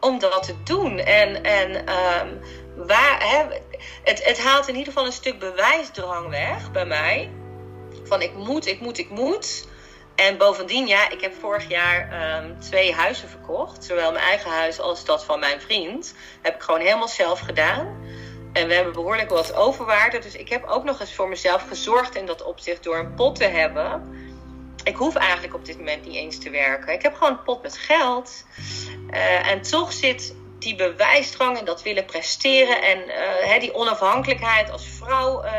om 0.00 0.18
dat 0.18 0.42
te 0.42 0.62
doen. 0.62 0.98
En, 0.98 1.44
en 1.44 1.76
um, 1.76 2.40
waar, 2.86 3.22
hè, 3.28 3.60
het, 4.02 4.24
het 4.24 4.42
haalt 4.42 4.68
in 4.68 4.74
ieder 4.74 4.92
geval 4.92 5.06
een 5.06 5.12
stuk 5.12 5.38
bewijsdrang 5.38 6.28
weg 6.28 6.70
bij 6.70 6.86
mij 6.86 7.30
van 8.12 8.22
ik 8.22 8.34
moet, 8.34 8.66
ik 8.66 8.80
moet, 8.80 8.98
ik 8.98 9.10
moet. 9.10 9.66
En 10.14 10.38
bovendien, 10.38 10.86
ja, 10.86 11.10
ik 11.10 11.20
heb 11.20 11.34
vorig 11.40 11.68
jaar 11.68 12.00
um, 12.42 12.60
twee 12.60 12.94
huizen 12.94 13.28
verkocht. 13.28 13.84
Zowel 13.84 14.12
mijn 14.12 14.24
eigen 14.24 14.50
huis 14.50 14.80
als 14.80 15.04
dat 15.04 15.24
van 15.24 15.40
mijn 15.40 15.60
vriend. 15.60 16.14
Heb 16.42 16.54
ik 16.54 16.62
gewoon 16.62 16.80
helemaal 16.80 17.08
zelf 17.08 17.40
gedaan. 17.40 17.86
En 18.52 18.68
we 18.68 18.74
hebben 18.74 18.92
behoorlijk 18.92 19.30
wat 19.30 19.54
overwaarde. 19.54 20.18
Dus 20.18 20.36
ik 20.36 20.48
heb 20.48 20.64
ook 20.64 20.84
nog 20.84 21.00
eens 21.00 21.14
voor 21.14 21.28
mezelf 21.28 21.68
gezorgd 21.68 22.14
in 22.14 22.26
dat 22.26 22.42
opzicht 22.42 22.82
door 22.82 22.96
een 22.96 23.14
pot 23.14 23.36
te 23.36 23.44
hebben. 23.44 24.14
Ik 24.84 24.96
hoef 24.96 25.14
eigenlijk 25.14 25.54
op 25.54 25.64
dit 25.64 25.78
moment 25.78 26.06
niet 26.06 26.16
eens 26.16 26.38
te 26.38 26.50
werken. 26.50 26.92
Ik 26.92 27.02
heb 27.02 27.14
gewoon 27.14 27.32
een 27.32 27.42
pot 27.42 27.62
met 27.62 27.76
geld. 27.76 28.44
Uh, 29.10 29.48
en 29.48 29.62
toch 29.62 29.92
zit 29.92 30.34
die 30.58 30.74
bewijsdrang 30.74 31.58
en 31.58 31.64
dat 31.64 31.82
willen 31.82 32.04
presteren 32.04 32.82
en 32.82 32.98
uh, 33.44 33.60
die 33.60 33.74
onafhankelijkheid 33.74 34.70
als 34.70 34.86
vrouw. 34.86 35.44
Uh, 35.44 35.50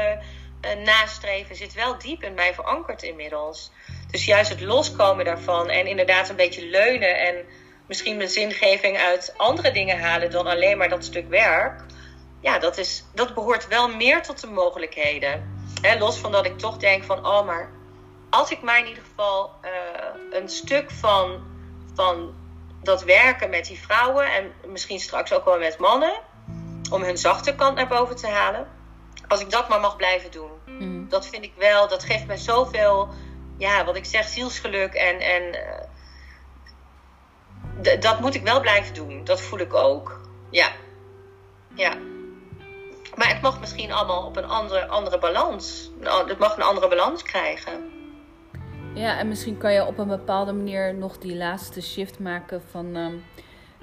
nastreven 0.84 1.55
zit 1.55 1.74
wel 1.74 1.97
diep 1.97 2.24
in 2.24 2.34
mij 2.34 2.53
verankerd 2.53 3.03
inmiddels. 3.03 3.72
Dus 4.11 4.26
juist 4.26 4.49
het 4.49 4.61
loskomen 4.61 5.26
daarvan 5.26 5.70
en 5.70 5.88
inderdaad 5.88 6.30
een 6.30 6.36
beetje 6.36 6.66
leunen 6.66 7.20
en 7.20 7.45
misschien 7.88 8.18
mijn 8.18 8.30
zingeving 8.30 8.97
uit 8.97 9.34
andere 9.38 9.72
dingen 9.72 9.99
halen 9.99 10.32
dan 10.32 10.47
alleen 10.47 10.78
maar 10.78 10.89
dat 10.89 11.03
stuk 11.03 11.30
werk. 11.30 11.82
Ja, 12.41 12.59
dat, 12.59 12.78
is, 12.78 13.03
dat 13.14 13.34
behoort 13.34 13.68
wel 13.68 13.88
meer 13.88 14.22
tot 14.22 14.41
de 14.41 14.47
mogelijkheden. 14.47 15.61
He, 15.82 15.97
los 15.97 16.18
van 16.18 16.32
dat 16.32 16.45
ik 16.45 16.57
toch 16.57 16.78
denk 16.78 17.03
van, 17.03 17.28
oh 17.28 17.45
maar 17.45 17.72
als 18.30 18.51
ik 18.51 18.61
maar 18.61 18.80
in 18.80 18.88
ieder 18.88 19.03
geval 19.03 19.51
uh, 19.66 19.70
een 20.39 20.49
stuk 20.49 20.91
van, 20.91 21.43
van 21.93 22.36
dat 22.82 23.03
werken 23.03 23.49
met 23.49 23.66
die 23.66 23.80
vrouwen 23.80 24.34
en 24.34 24.51
misschien 24.66 24.99
straks 24.99 25.34
ook 25.34 25.45
wel 25.45 25.57
met 25.57 25.78
mannen, 25.78 26.22
om 26.91 27.03
hun 27.03 27.18
zachte 27.18 27.55
kant 27.55 27.76
naar 27.76 27.88
boven 27.88 28.16
te 28.16 28.28
halen 28.28 28.72
als 29.34 29.41
ik 29.41 29.49
dat 29.49 29.69
maar 29.69 29.79
mag 29.79 29.95
blijven 29.95 30.31
doen. 30.31 30.51
Mm. 30.65 31.09
Dat 31.09 31.27
vind 31.27 31.43
ik 31.43 31.53
wel, 31.57 31.88
dat 31.88 32.03
geeft 32.03 32.27
me 32.27 32.38
zoveel, 32.38 33.07
ja, 33.57 33.86
wat 33.86 33.95
ik 33.95 34.05
zeg, 34.05 34.27
zielsgeluk. 34.27 34.93
En, 34.93 35.19
en 35.19 35.43
uh, 37.84 38.01
dat 38.01 38.19
moet 38.19 38.36
ik 38.36 38.43
wel 38.43 38.61
blijven 38.61 38.93
doen. 38.93 39.23
Dat 39.23 39.41
voel 39.41 39.59
ik 39.59 39.73
ook. 39.73 40.19
Ja. 40.49 40.71
Ja. 41.75 41.93
Maar 43.15 43.27
het 43.27 43.41
mag 43.41 43.59
misschien 43.59 43.91
allemaal 43.91 44.25
op 44.25 44.38
een 44.38 44.47
andere, 44.47 44.88
andere 44.88 45.19
balans. 45.19 45.89
Het 46.27 46.39
mag 46.39 46.55
een 46.55 46.63
andere 46.63 46.88
balans 46.88 47.23
krijgen. 47.23 47.91
Ja, 48.93 49.17
en 49.17 49.27
misschien 49.27 49.57
kan 49.57 49.73
je 49.73 49.86
op 49.86 49.97
een 49.97 50.07
bepaalde 50.07 50.53
manier 50.53 50.95
nog 50.95 51.17
die 51.17 51.36
laatste 51.36 51.81
shift 51.81 52.19
maken 52.19 52.61
van 52.71 52.95
um, 52.95 53.23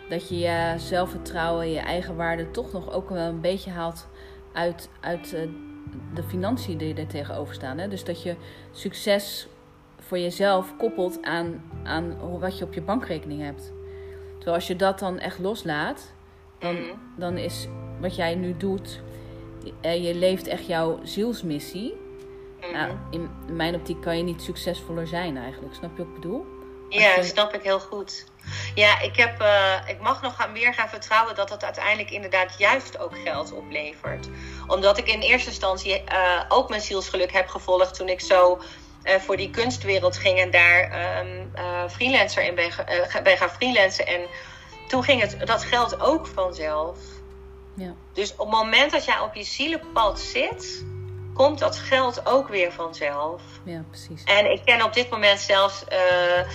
dat 0.09 0.29
je 0.29 0.39
je 0.39 0.75
zelfvertrouwen, 0.77 1.71
je 1.73 1.81
eigen 1.81 2.17
waarde 2.17 2.51
toch 2.51 2.73
nog 2.73 2.93
ook 2.93 3.09
wel 3.09 3.27
een 3.27 3.41
beetje 3.41 3.71
haalt 3.71 4.09
uit, 4.53 4.89
uit 5.01 5.33
uh, 5.33 5.41
de 6.15 6.23
financiën 6.23 6.79
die 6.79 6.95
er 6.95 7.07
tegenover 7.07 7.55
staan. 7.55 7.79
Hè? 7.79 7.89
Dus 7.89 8.05
dat 8.05 8.23
je 8.23 8.37
succes 8.73 9.49
voor 9.99 10.19
jezelf 10.19 10.77
koppelt 10.77 11.23
aan, 11.23 11.63
aan 11.85 12.39
wat 12.39 12.59
je 12.59 12.65
op 12.65 12.75
je 12.75 12.83
bankrekening 12.83 13.43
hebt. 13.43 13.73
Terwijl 14.35 14.57
als 14.57 14.67
je 14.67 14.77
dat 14.77 14.99
dan 14.99 15.19
echt 15.19 15.39
loslaat, 15.39 16.13
dan, 16.59 16.75
mhm. 16.75 16.95
dan 17.17 17.37
is 17.37 17.69
wat 18.01 18.17
jij 18.17 18.35
nu 18.35 18.57
doet, 18.57 19.01
eh, 19.81 20.05
je 20.05 20.15
leeft 20.15 20.47
echt 20.47 20.67
jouw 20.67 20.99
zielsmissie. 21.03 21.95
Mhm. 22.61 22.73
Nou, 22.73 22.97
in 23.11 23.31
mijn 23.57 23.75
optiek 23.75 24.01
kan 24.01 24.17
je 24.17 24.23
niet 24.23 24.43
succesvoller 24.43 25.07
zijn 25.07 25.37
eigenlijk. 25.37 25.75
Snap 25.75 25.91
je 25.97 25.97
wat 25.97 26.07
ik 26.07 26.21
bedoel? 26.21 26.47
Ja, 26.89 27.23
snap 27.23 27.55
ik 27.55 27.63
heel 27.63 27.81
goed. 27.81 28.27
Ja, 28.75 29.01
ik, 29.01 29.17
heb, 29.17 29.43
uh, 29.43 29.75
ik 29.87 30.01
mag 30.01 30.23
nog 30.23 30.37
gaan 30.37 30.53
meer 30.53 30.75
gaan 30.75 30.89
vertrouwen 30.89 31.35
dat 31.35 31.51
het 31.51 31.65
uiteindelijk 31.65 32.11
inderdaad 32.11 32.55
juist 32.59 32.99
ook 32.99 33.19
geld 33.25 33.53
oplevert. 33.53 34.29
Omdat 34.67 34.99
ik 34.99 35.09
in 35.09 35.21
eerste 35.21 35.49
instantie 35.49 36.03
uh, 36.13 36.43
ook 36.49 36.69
mijn 36.69 36.81
zielsgeluk 36.81 37.33
heb 37.33 37.49
gevolgd 37.49 37.95
toen 37.95 38.09
ik 38.09 38.21
zo 38.21 38.61
uh, 39.03 39.15
voor 39.15 39.37
die 39.37 39.51
kunstwereld 39.51 40.17
ging 40.17 40.39
en 40.39 40.51
daar 40.51 40.93
um, 41.21 41.53
freelancer 41.91 42.45
in 42.45 42.55
ben, 42.55 42.71
ben 43.23 43.37
gaan 43.37 43.51
freelancen. 43.51 44.07
En 44.07 44.21
toen 44.89 45.03
ging 45.05 45.21
het, 45.21 45.37
dat 45.47 45.65
geld 45.65 46.01
ook 46.01 46.27
vanzelf. 46.27 46.99
Ja. 47.75 47.95
Dus 48.13 48.33
op 48.33 48.39
het 48.39 48.49
moment 48.49 48.91
dat 48.93 49.05
jij 49.05 49.19
op 49.19 49.35
je 49.35 49.45
zielenpad 49.45 50.21
zit, 50.21 50.85
komt 51.35 51.59
dat 51.59 51.77
geld 51.77 52.27
ook 52.27 52.49
weer 52.49 52.73
vanzelf. 52.73 53.43
Ja, 53.65 53.85
precies. 53.89 54.25
En 54.25 54.51
ik 54.53 54.65
ken 54.65 54.83
op 54.83 54.93
dit 54.93 55.11
moment 55.11 55.41
zelfs. 55.41 55.85
Uh, 55.93 56.49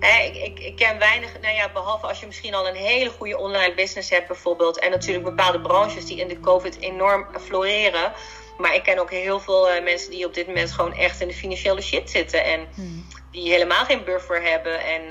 ik, 0.00 0.36
ik, 0.36 0.58
ik, 0.58 0.76
ken 0.76 0.98
weinig, 0.98 1.40
nou 1.40 1.54
ja, 1.54 1.70
behalve 1.72 2.06
als 2.06 2.20
je 2.20 2.26
misschien 2.26 2.54
al 2.54 2.68
een 2.68 2.74
hele 2.74 3.10
goede 3.10 3.38
online 3.38 3.74
business 3.74 4.10
hebt, 4.10 4.26
bijvoorbeeld. 4.26 4.78
En 4.78 4.90
natuurlijk 4.90 5.24
bepaalde 5.24 5.60
branches 5.60 6.06
die 6.06 6.16
in 6.16 6.28
de 6.28 6.40
COVID 6.40 6.80
enorm 6.80 7.26
floreren. 7.40 8.12
Maar 8.58 8.74
ik 8.74 8.82
ken 8.82 8.98
ook 8.98 9.10
heel 9.10 9.40
veel 9.40 9.68
mensen 9.82 10.10
die 10.10 10.26
op 10.26 10.34
dit 10.34 10.46
moment 10.46 10.72
gewoon 10.72 10.94
echt 10.94 11.20
in 11.20 11.28
de 11.28 11.34
financiële 11.34 11.80
shit 11.80 12.10
zitten. 12.10 12.44
En 12.44 12.68
Hmm. 12.74 13.06
die 13.30 13.50
helemaal 13.50 13.84
geen 13.84 14.04
buffer 14.04 14.42
hebben. 14.42 14.80
En 14.80 15.02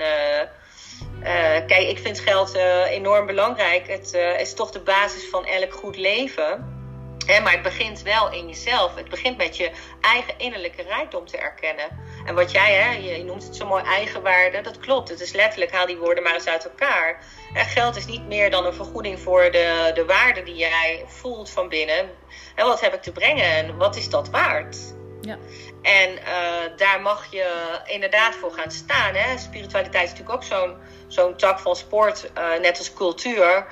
kijk, 1.66 1.88
ik 1.88 1.98
vind 1.98 2.20
geld 2.20 2.54
enorm 2.88 3.26
belangrijk. 3.26 3.86
Het 3.86 4.14
is 4.40 4.54
toch 4.54 4.70
de 4.70 4.80
basis 4.80 5.28
van 5.28 5.46
elk 5.46 5.72
goed 5.72 5.96
leven. 5.96 6.79
Maar 7.26 7.52
het 7.52 7.62
begint 7.62 8.02
wel 8.02 8.32
in 8.32 8.48
jezelf. 8.48 8.94
Het 8.94 9.08
begint 9.08 9.36
met 9.36 9.56
je 9.56 9.70
eigen 10.00 10.38
innerlijke 10.38 10.82
rijkdom 10.82 11.26
te 11.26 11.38
erkennen. 11.38 11.84
En 12.26 12.34
wat 12.34 12.50
jij, 12.50 12.74
hè, 12.74 12.90
je 12.90 13.24
noemt 13.24 13.42
het 13.42 13.56
zo 13.56 13.66
mooi 13.66 13.84
eigenwaarde, 13.84 14.60
dat 14.60 14.78
klopt. 14.78 15.08
Het 15.08 15.20
is 15.20 15.32
letterlijk, 15.32 15.72
haal 15.72 15.86
die 15.86 15.96
woorden 15.96 16.22
maar 16.22 16.34
eens 16.34 16.46
uit 16.46 16.64
elkaar. 16.64 17.24
En 17.54 17.64
geld 17.64 17.96
is 17.96 18.06
niet 18.06 18.26
meer 18.26 18.50
dan 18.50 18.66
een 18.66 18.74
vergoeding 18.74 19.20
voor 19.20 19.50
de, 19.50 19.90
de 19.94 20.04
waarde 20.04 20.42
die 20.42 20.54
jij 20.54 21.04
voelt 21.06 21.50
van 21.50 21.68
binnen. 21.68 22.10
En 22.54 22.66
wat 22.66 22.80
heb 22.80 22.94
ik 22.94 23.02
te 23.02 23.12
brengen 23.12 23.44
en 23.44 23.76
wat 23.76 23.96
is 23.96 24.08
dat 24.08 24.30
waard? 24.30 24.76
Ja. 25.20 25.38
En 25.82 26.10
uh, 26.10 26.76
daar 26.76 27.00
mag 27.00 27.26
je 27.30 27.80
inderdaad 27.84 28.34
voor 28.34 28.52
gaan 28.52 28.70
staan. 28.70 29.14
Hè? 29.14 29.38
Spiritualiteit 29.38 30.04
is 30.04 30.10
natuurlijk 30.10 30.36
ook 30.36 30.44
zo'n 30.44 30.76
zo'n 31.06 31.36
tak 31.36 31.58
van 31.58 31.76
sport, 31.76 32.30
uh, 32.38 32.60
net 32.60 32.78
als 32.78 32.92
cultuur. 32.92 33.66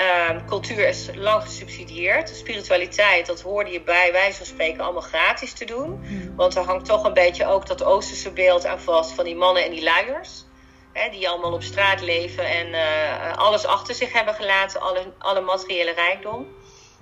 Uh, 0.00 0.46
cultuur 0.46 0.88
is 0.88 1.08
lang 1.14 1.42
gesubsidieerd. 1.42 2.28
Spiritualiteit, 2.28 3.26
dat 3.26 3.40
hoorde 3.40 3.70
je 3.70 3.80
bij 3.82 4.12
wijze 4.12 4.36
van 4.36 4.46
spreken 4.46 4.80
allemaal 4.80 5.02
gratis 5.02 5.52
te 5.52 5.64
doen. 5.64 6.04
Hmm. 6.06 6.36
Want 6.36 6.56
er 6.56 6.62
hangt 6.62 6.84
toch 6.84 7.04
een 7.04 7.12
beetje 7.12 7.46
ook 7.46 7.66
dat 7.66 7.84
Oosterse 7.84 8.32
beeld 8.32 8.66
aan 8.66 8.80
vast 8.80 9.12
van 9.12 9.24
die 9.24 9.36
mannen 9.36 9.64
en 9.64 9.70
die 9.70 9.82
luiers. 9.82 10.44
Hè, 10.92 11.10
die 11.10 11.28
allemaal 11.28 11.52
op 11.52 11.62
straat 11.62 12.00
leven 12.00 12.44
en 12.44 12.68
uh, 12.68 13.36
alles 13.36 13.66
achter 13.66 13.94
zich 13.94 14.12
hebben 14.12 14.34
gelaten, 14.34 14.80
alle, 14.80 15.12
alle 15.18 15.40
materiële 15.40 15.92
rijkdom. 15.92 16.46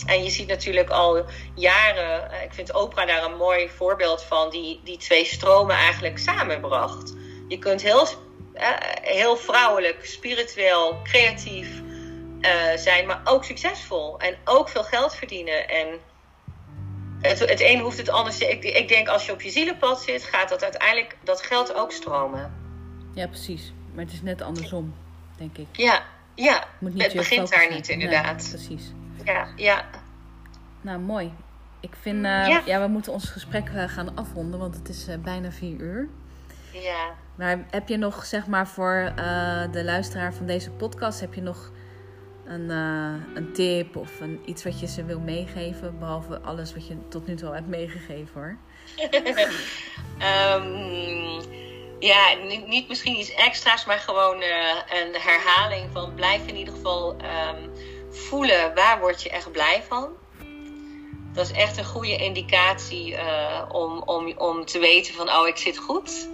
En 0.06 0.24
je 0.24 0.30
ziet 0.30 0.48
natuurlijk 0.48 0.90
al 0.90 1.24
jaren, 1.54 2.30
ik 2.44 2.54
vind 2.54 2.74
Oprah 2.74 3.06
daar 3.06 3.24
een 3.24 3.36
mooi 3.36 3.68
voorbeeld 3.68 4.22
van, 4.22 4.50
die 4.50 4.80
die 4.84 4.96
twee 4.96 5.24
stromen 5.24 5.76
eigenlijk 5.76 6.18
samenbracht. 6.18 7.14
Je 7.48 7.58
kunt 7.58 7.82
heel, 7.82 8.06
uh, 8.54 8.68
heel 9.02 9.36
vrouwelijk, 9.36 10.06
spiritueel, 10.06 11.00
creatief 11.02 11.68
uh, 12.40 12.76
zijn, 12.76 13.06
maar 13.06 13.20
ook 13.24 13.44
succesvol. 13.44 14.18
En 14.18 14.36
ook 14.44 14.68
veel 14.68 14.84
geld 14.84 15.14
verdienen. 15.14 15.68
En 15.68 15.86
het, 17.20 17.38
het 17.38 17.60
een 17.60 17.80
hoeft 17.80 17.98
het 17.98 18.08
anders. 18.08 18.38
Ik, 18.38 18.64
ik 18.64 18.88
denk 18.88 19.08
als 19.08 19.26
je 19.26 19.32
op 19.32 19.42
je 19.42 19.50
zielenpad 19.50 20.02
zit, 20.02 20.24
gaat 20.24 20.48
dat 20.48 20.62
uiteindelijk 20.62 21.16
dat 21.24 21.42
geld 21.42 21.74
ook 21.74 21.92
stromen. 21.92 22.54
Ja, 23.14 23.26
precies. 23.26 23.72
Maar 23.94 24.04
het 24.04 24.12
is 24.12 24.22
net 24.22 24.42
andersom, 24.42 24.94
denk 25.36 25.58
ik. 25.58 25.66
Ja, 25.72 26.02
ja. 26.34 26.64
Moet 26.78 26.94
niet 26.94 27.02
het 27.02 27.12
begint 27.12 27.50
daar 27.50 27.70
niet 27.70 27.88
inderdaad. 27.88 28.36
Nee, 28.42 28.48
precies. 28.48 28.92
Ja, 29.24 29.48
ja. 29.56 29.84
Nou, 30.80 30.98
mooi. 30.98 31.32
Ik 31.80 31.94
vind, 32.00 32.16
uh, 32.16 32.22
Ja. 32.22 32.62
ja. 32.64 32.80
we 32.80 32.86
moeten 32.88 33.12
ons 33.12 33.28
gesprek 33.30 33.68
uh, 33.68 33.88
gaan 33.88 34.16
afronden, 34.16 34.60
want 34.60 34.74
het 34.74 34.88
is 34.88 35.08
uh, 35.08 35.14
bijna 35.16 35.50
vier 35.50 35.76
uur. 35.80 36.08
ja. 36.72 37.14
Maar 37.34 37.64
heb 37.70 37.88
je 37.88 37.96
nog, 37.96 38.24
zeg 38.24 38.46
maar, 38.46 38.68
voor 38.68 39.12
de 39.70 39.84
luisteraar 39.84 40.34
van 40.34 40.46
deze 40.46 40.70
podcast, 40.70 41.20
heb 41.20 41.34
je 41.34 41.42
nog 41.42 41.70
een, 42.48 42.70
uh, 42.70 43.34
een 43.34 43.52
tip 43.52 43.96
of 43.96 44.20
een, 44.20 44.40
iets 44.44 44.64
wat 44.64 44.80
je 44.80 44.86
ze 44.86 45.04
wil 45.04 45.20
meegeven, 45.20 45.98
behalve 45.98 46.40
alles 46.40 46.74
wat 46.74 46.86
je 46.86 47.08
tot 47.08 47.26
nu 47.26 47.34
toe 47.34 47.54
hebt 47.54 47.66
meegegeven 47.66 48.32
hoor? 48.34 48.56
um, 50.18 51.40
ja, 52.10 52.34
niet, 52.66 52.88
misschien 52.88 53.18
iets 53.18 53.34
extra's, 53.34 53.84
maar 53.84 53.98
gewoon 53.98 54.42
uh, 54.42 54.74
een 55.00 55.14
herhaling 55.20 55.88
van 55.92 56.14
blijf 56.14 56.46
in 56.46 56.56
ieder 56.56 56.74
geval 56.74 57.10
um, 57.10 57.70
voelen 58.10 58.74
waar 58.74 59.00
word 59.00 59.22
je 59.22 59.30
echt 59.30 59.52
blij 59.52 59.82
van. 59.88 60.08
Dat 61.32 61.50
is 61.50 61.52
echt 61.52 61.76
een 61.76 61.84
goede 61.84 62.16
indicatie 62.16 63.12
uh, 63.12 63.62
om, 63.68 64.02
om, 64.02 64.32
om 64.38 64.64
te 64.64 64.78
weten 64.78 65.14
van 65.14 65.30
oh 65.30 65.46
ik 65.46 65.56
zit 65.56 65.78
goed. 65.78 66.28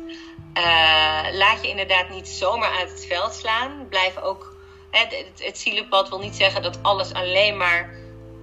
Laat 1.33 1.63
je 1.63 1.69
inderdaad 1.69 2.09
niet 2.09 2.29
zomaar 2.29 2.71
uit 2.71 2.91
het 2.91 3.07
veld 3.07 3.35
slaan. 3.35 3.87
Blijf 3.89 4.19
ook 4.19 4.52
het, 5.01 5.17
het, 5.17 5.45
het 5.45 5.59
zielenpad 5.59 6.09
wil 6.09 6.19
niet 6.19 6.35
zeggen 6.37 6.63
dat 6.63 6.79
alles 6.83 7.13
alleen 7.13 7.57
maar. 7.57 8.01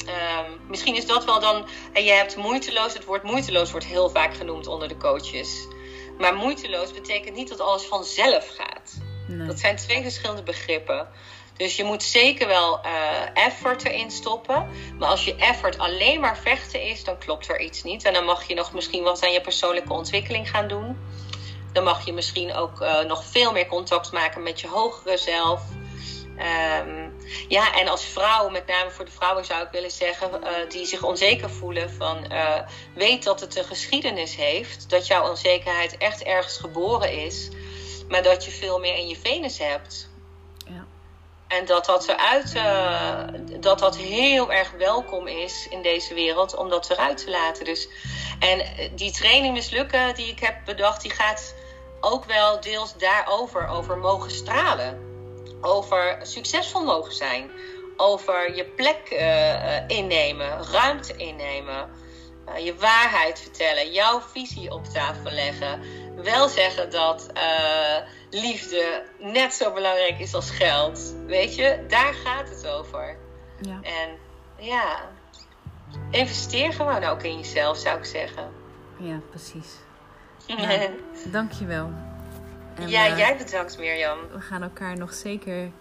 Um, 0.08 0.60
misschien 0.68 0.96
is 0.96 1.06
dat 1.06 1.26
wel 1.26 1.40
dan. 1.40 1.68
En 1.94 2.04
je 2.04 2.12
hebt 2.12 2.36
moeiteloos. 2.36 2.94
Het 2.94 3.06
woord 3.06 3.24
moeiteloos 3.24 3.72
wordt 3.72 3.86
heel 3.86 4.10
vaak 4.10 4.36
genoemd 4.36 4.68
onder 4.68 4.88
de 4.88 4.98
coaches. 4.98 5.68
Maar 6.18 6.36
moeiteloos 6.36 6.94
betekent 6.94 7.36
niet 7.36 7.50
dat 7.50 7.60
alles 7.60 7.84
vanzelf 7.84 8.48
gaat. 8.58 8.98
Nee. 9.28 9.48
Dat 9.48 9.60
zijn 9.60 9.76
twee 9.76 10.02
verschillende 10.02 10.44
begrippen. 10.44 11.08
Dus 11.58 11.76
je 11.76 11.84
moet 11.84 12.04
zeker 12.04 12.48
wel 12.48 12.80
uh, 12.86 13.46
effort 13.46 13.86
erin 13.86 14.12
stoppen. 14.12 14.70
Maar 14.98 15.10
als 15.10 15.26
je 15.26 15.36
effort 15.36 15.78
alleen 15.78 16.20
maar 16.20 16.38
vechten 16.38 16.82
is, 16.82 17.04
dan 17.04 17.18
klopt 17.18 17.50
er 17.50 17.60
iets 17.60 17.84
niet. 17.84 18.04
En 18.04 18.14
dan 18.14 18.26
mag 18.26 18.48
je 18.48 18.54
nog 18.54 18.74
misschien 18.74 19.04
wat 19.04 19.24
aan 19.24 19.32
je 19.32 19.42
persoonlijke 19.42 19.94
ontwikkeling 19.94 20.50
gaan 20.50 20.68
doen. 20.68 20.98
Dan 21.74 21.84
mag 21.84 22.06
je 22.06 22.14
misschien 22.14 22.54
ook 22.54 22.82
uh, 22.82 23.00
nog 23.00 23.24
veel 23.24 23.52
meer 23.52 23.68
contact 23.68 24.12
maken 24.12 24.44
met 24.44 24.62
je 24.62 24.68
hogere 24.68 25.18
zelf. 25.18 25.62
Um, 26.40 27.16
ja, 27.48 27.74
en 27.74 27.88
als 27.88 28.04
vrouw, 28.04 28.50
met 28.50 28.68
name 28.68 28.92
voor 28.92 29.06
de 29.06 29.12
vrouwen 29.12 29.46
zou 29.46 29.64
ik 29.64 29.72
willen 29.72 29.92
zeggen, 29.92 30.30
uh, 30.44 30.50
die 30.70 30.86
zich 30.86 31.04
onzeker 31.04 31.50
voelen, 31.50 31.92
van 31.92 32.26
uh, 32.32 32.60
weet 32.96 33.24
dat 33.24 33.40
het 33.40 33.56
een 33.56 33.64
geschiedenis 33.64 34.36
heeft, 34.36 34.90
dat 34.90 35.08
jouw 35.08 35.30
onzekerheid 35.30 35.98
echt 35.98 36.24
ergens 36.24 36.58
geboren 36.58 37.12
is, 37.12 37.50
maar 38.08 38.24
dat 38.24 38.46
je 38.46 38.52
veel 38.52 38.80
meer 38.80 38.96
in 38.96 39.08
je 39.08 39.16
Venus 39.16 39.58
hebt. 39.58 40.10
Ja. 40.66 40.86
En 41.48 41.66
dat 41.66 41.86
dat 41.86 42.08
eruit, 42.08 42.56
uh, 42.56 43.24
dat 43.60 43.80
dat 43.80 43.98
heel 43.98 44.52
erg 44.52 44.72
welkom 44.78 45.28
is 45.28 45.68
in 45.70 45.82
deze 45.82 46.14
wereld 46.14 46.56
om 46.56 46.70
dat 46.70 46.90
eruit 46.90 47.18
te 47.18 47.30
laten. 47.30 47.66
Dus, 47.66 47.88
en 48.40 48.66
die 48.96 49.12
training 49.12 49.54
mislukken 49.54 50.16
die 50.16 50.28
ik 50.28 50.40
heb 50.40 50.56
bedacht, 50.66 51.02
die 51.02 51.12
gaat 51.12 51.56
ook 52.00 52.26
wel 52.26 52.62
deels 52.62 52.98
daarover, 52.98 53.68
over 53.68 53.98
mogen 53.98 54.32
stralen 54.32 55.09
over 55.62 56.18
succesvol 56.22 56.84
mogen 56.84 57.14
zijn. 57.14 57.52
Over 57.98 58.56
je 58.56 58.66
plek 58.66 59.10
uh, 59.12 59.88
innemen, 59.88 60.64
ruimte 60.72 61.16
innemen. 61.16 61.90
Uh, 62.50 62.66
je 62.66 62.76
waarheid 62.76 63.40
vertellen, 63.40 63.92
jouw 63.92 64.22
visie 64.22 64.72
op 64.72 64.86
tafel 64.86 65.32
leggen. 65.32 65.82
Wel 66.16 66.48
zeggen 66.48 66.92
dat 66.92 67.30
uh, 67.34 67.98
liefde 68.30 69.04
net 69.20 69.54
zo 69.54 69.74
belangrijk 69.74 70.20
is 70.20 70.34
als 70.34 70.50
geld. 70.50 71.16
Weet 71.26 71.56
je, 71.56 71.86
daar 71.88 72.14
gaat 72.14 72.50
het 72.50 72.68
over. 72.68 73.18
Ja. 73.62 73.80
En 73.82 74.18
ja, 74.58 75.10
investeer 76.12 76.74
gewoon 76.74 77.04
ook 77.04 77.24
in 77.24 77.38
jezelf, 77.38 77.78
zou 77.78 77.98
ik 77.98 78.06
zeggen. 78.06 78.52
Ja, 78.98 79.20
precies. 79.30 79.76
Nou, 80.58 80.90
dankjewel. 81.32 81.92
En, 82.82 82.90
ja, 82.90 83.10
uh, 83.10 83.18
jij 83.18 83.38
bedankt 83.38 83.78
Mirjam. 83.78 84.20
We 84.32 84.40
gaan 84.42 84.64
elkaar 84.64 84.98
nog 84.98 85.14
zeker 85.14 85.72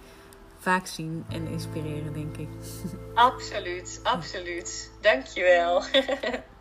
vaak 0.59 0.87
zien 0.87 1.25
en 1.29 1.47
inspireren, 1.47 2.13
denk 2.13 2.37
ik. 2.37 2.49
Absoluut, 3.15 4.01
absoluut. 4.03 4.91
Dankjewel. 5.01 5.83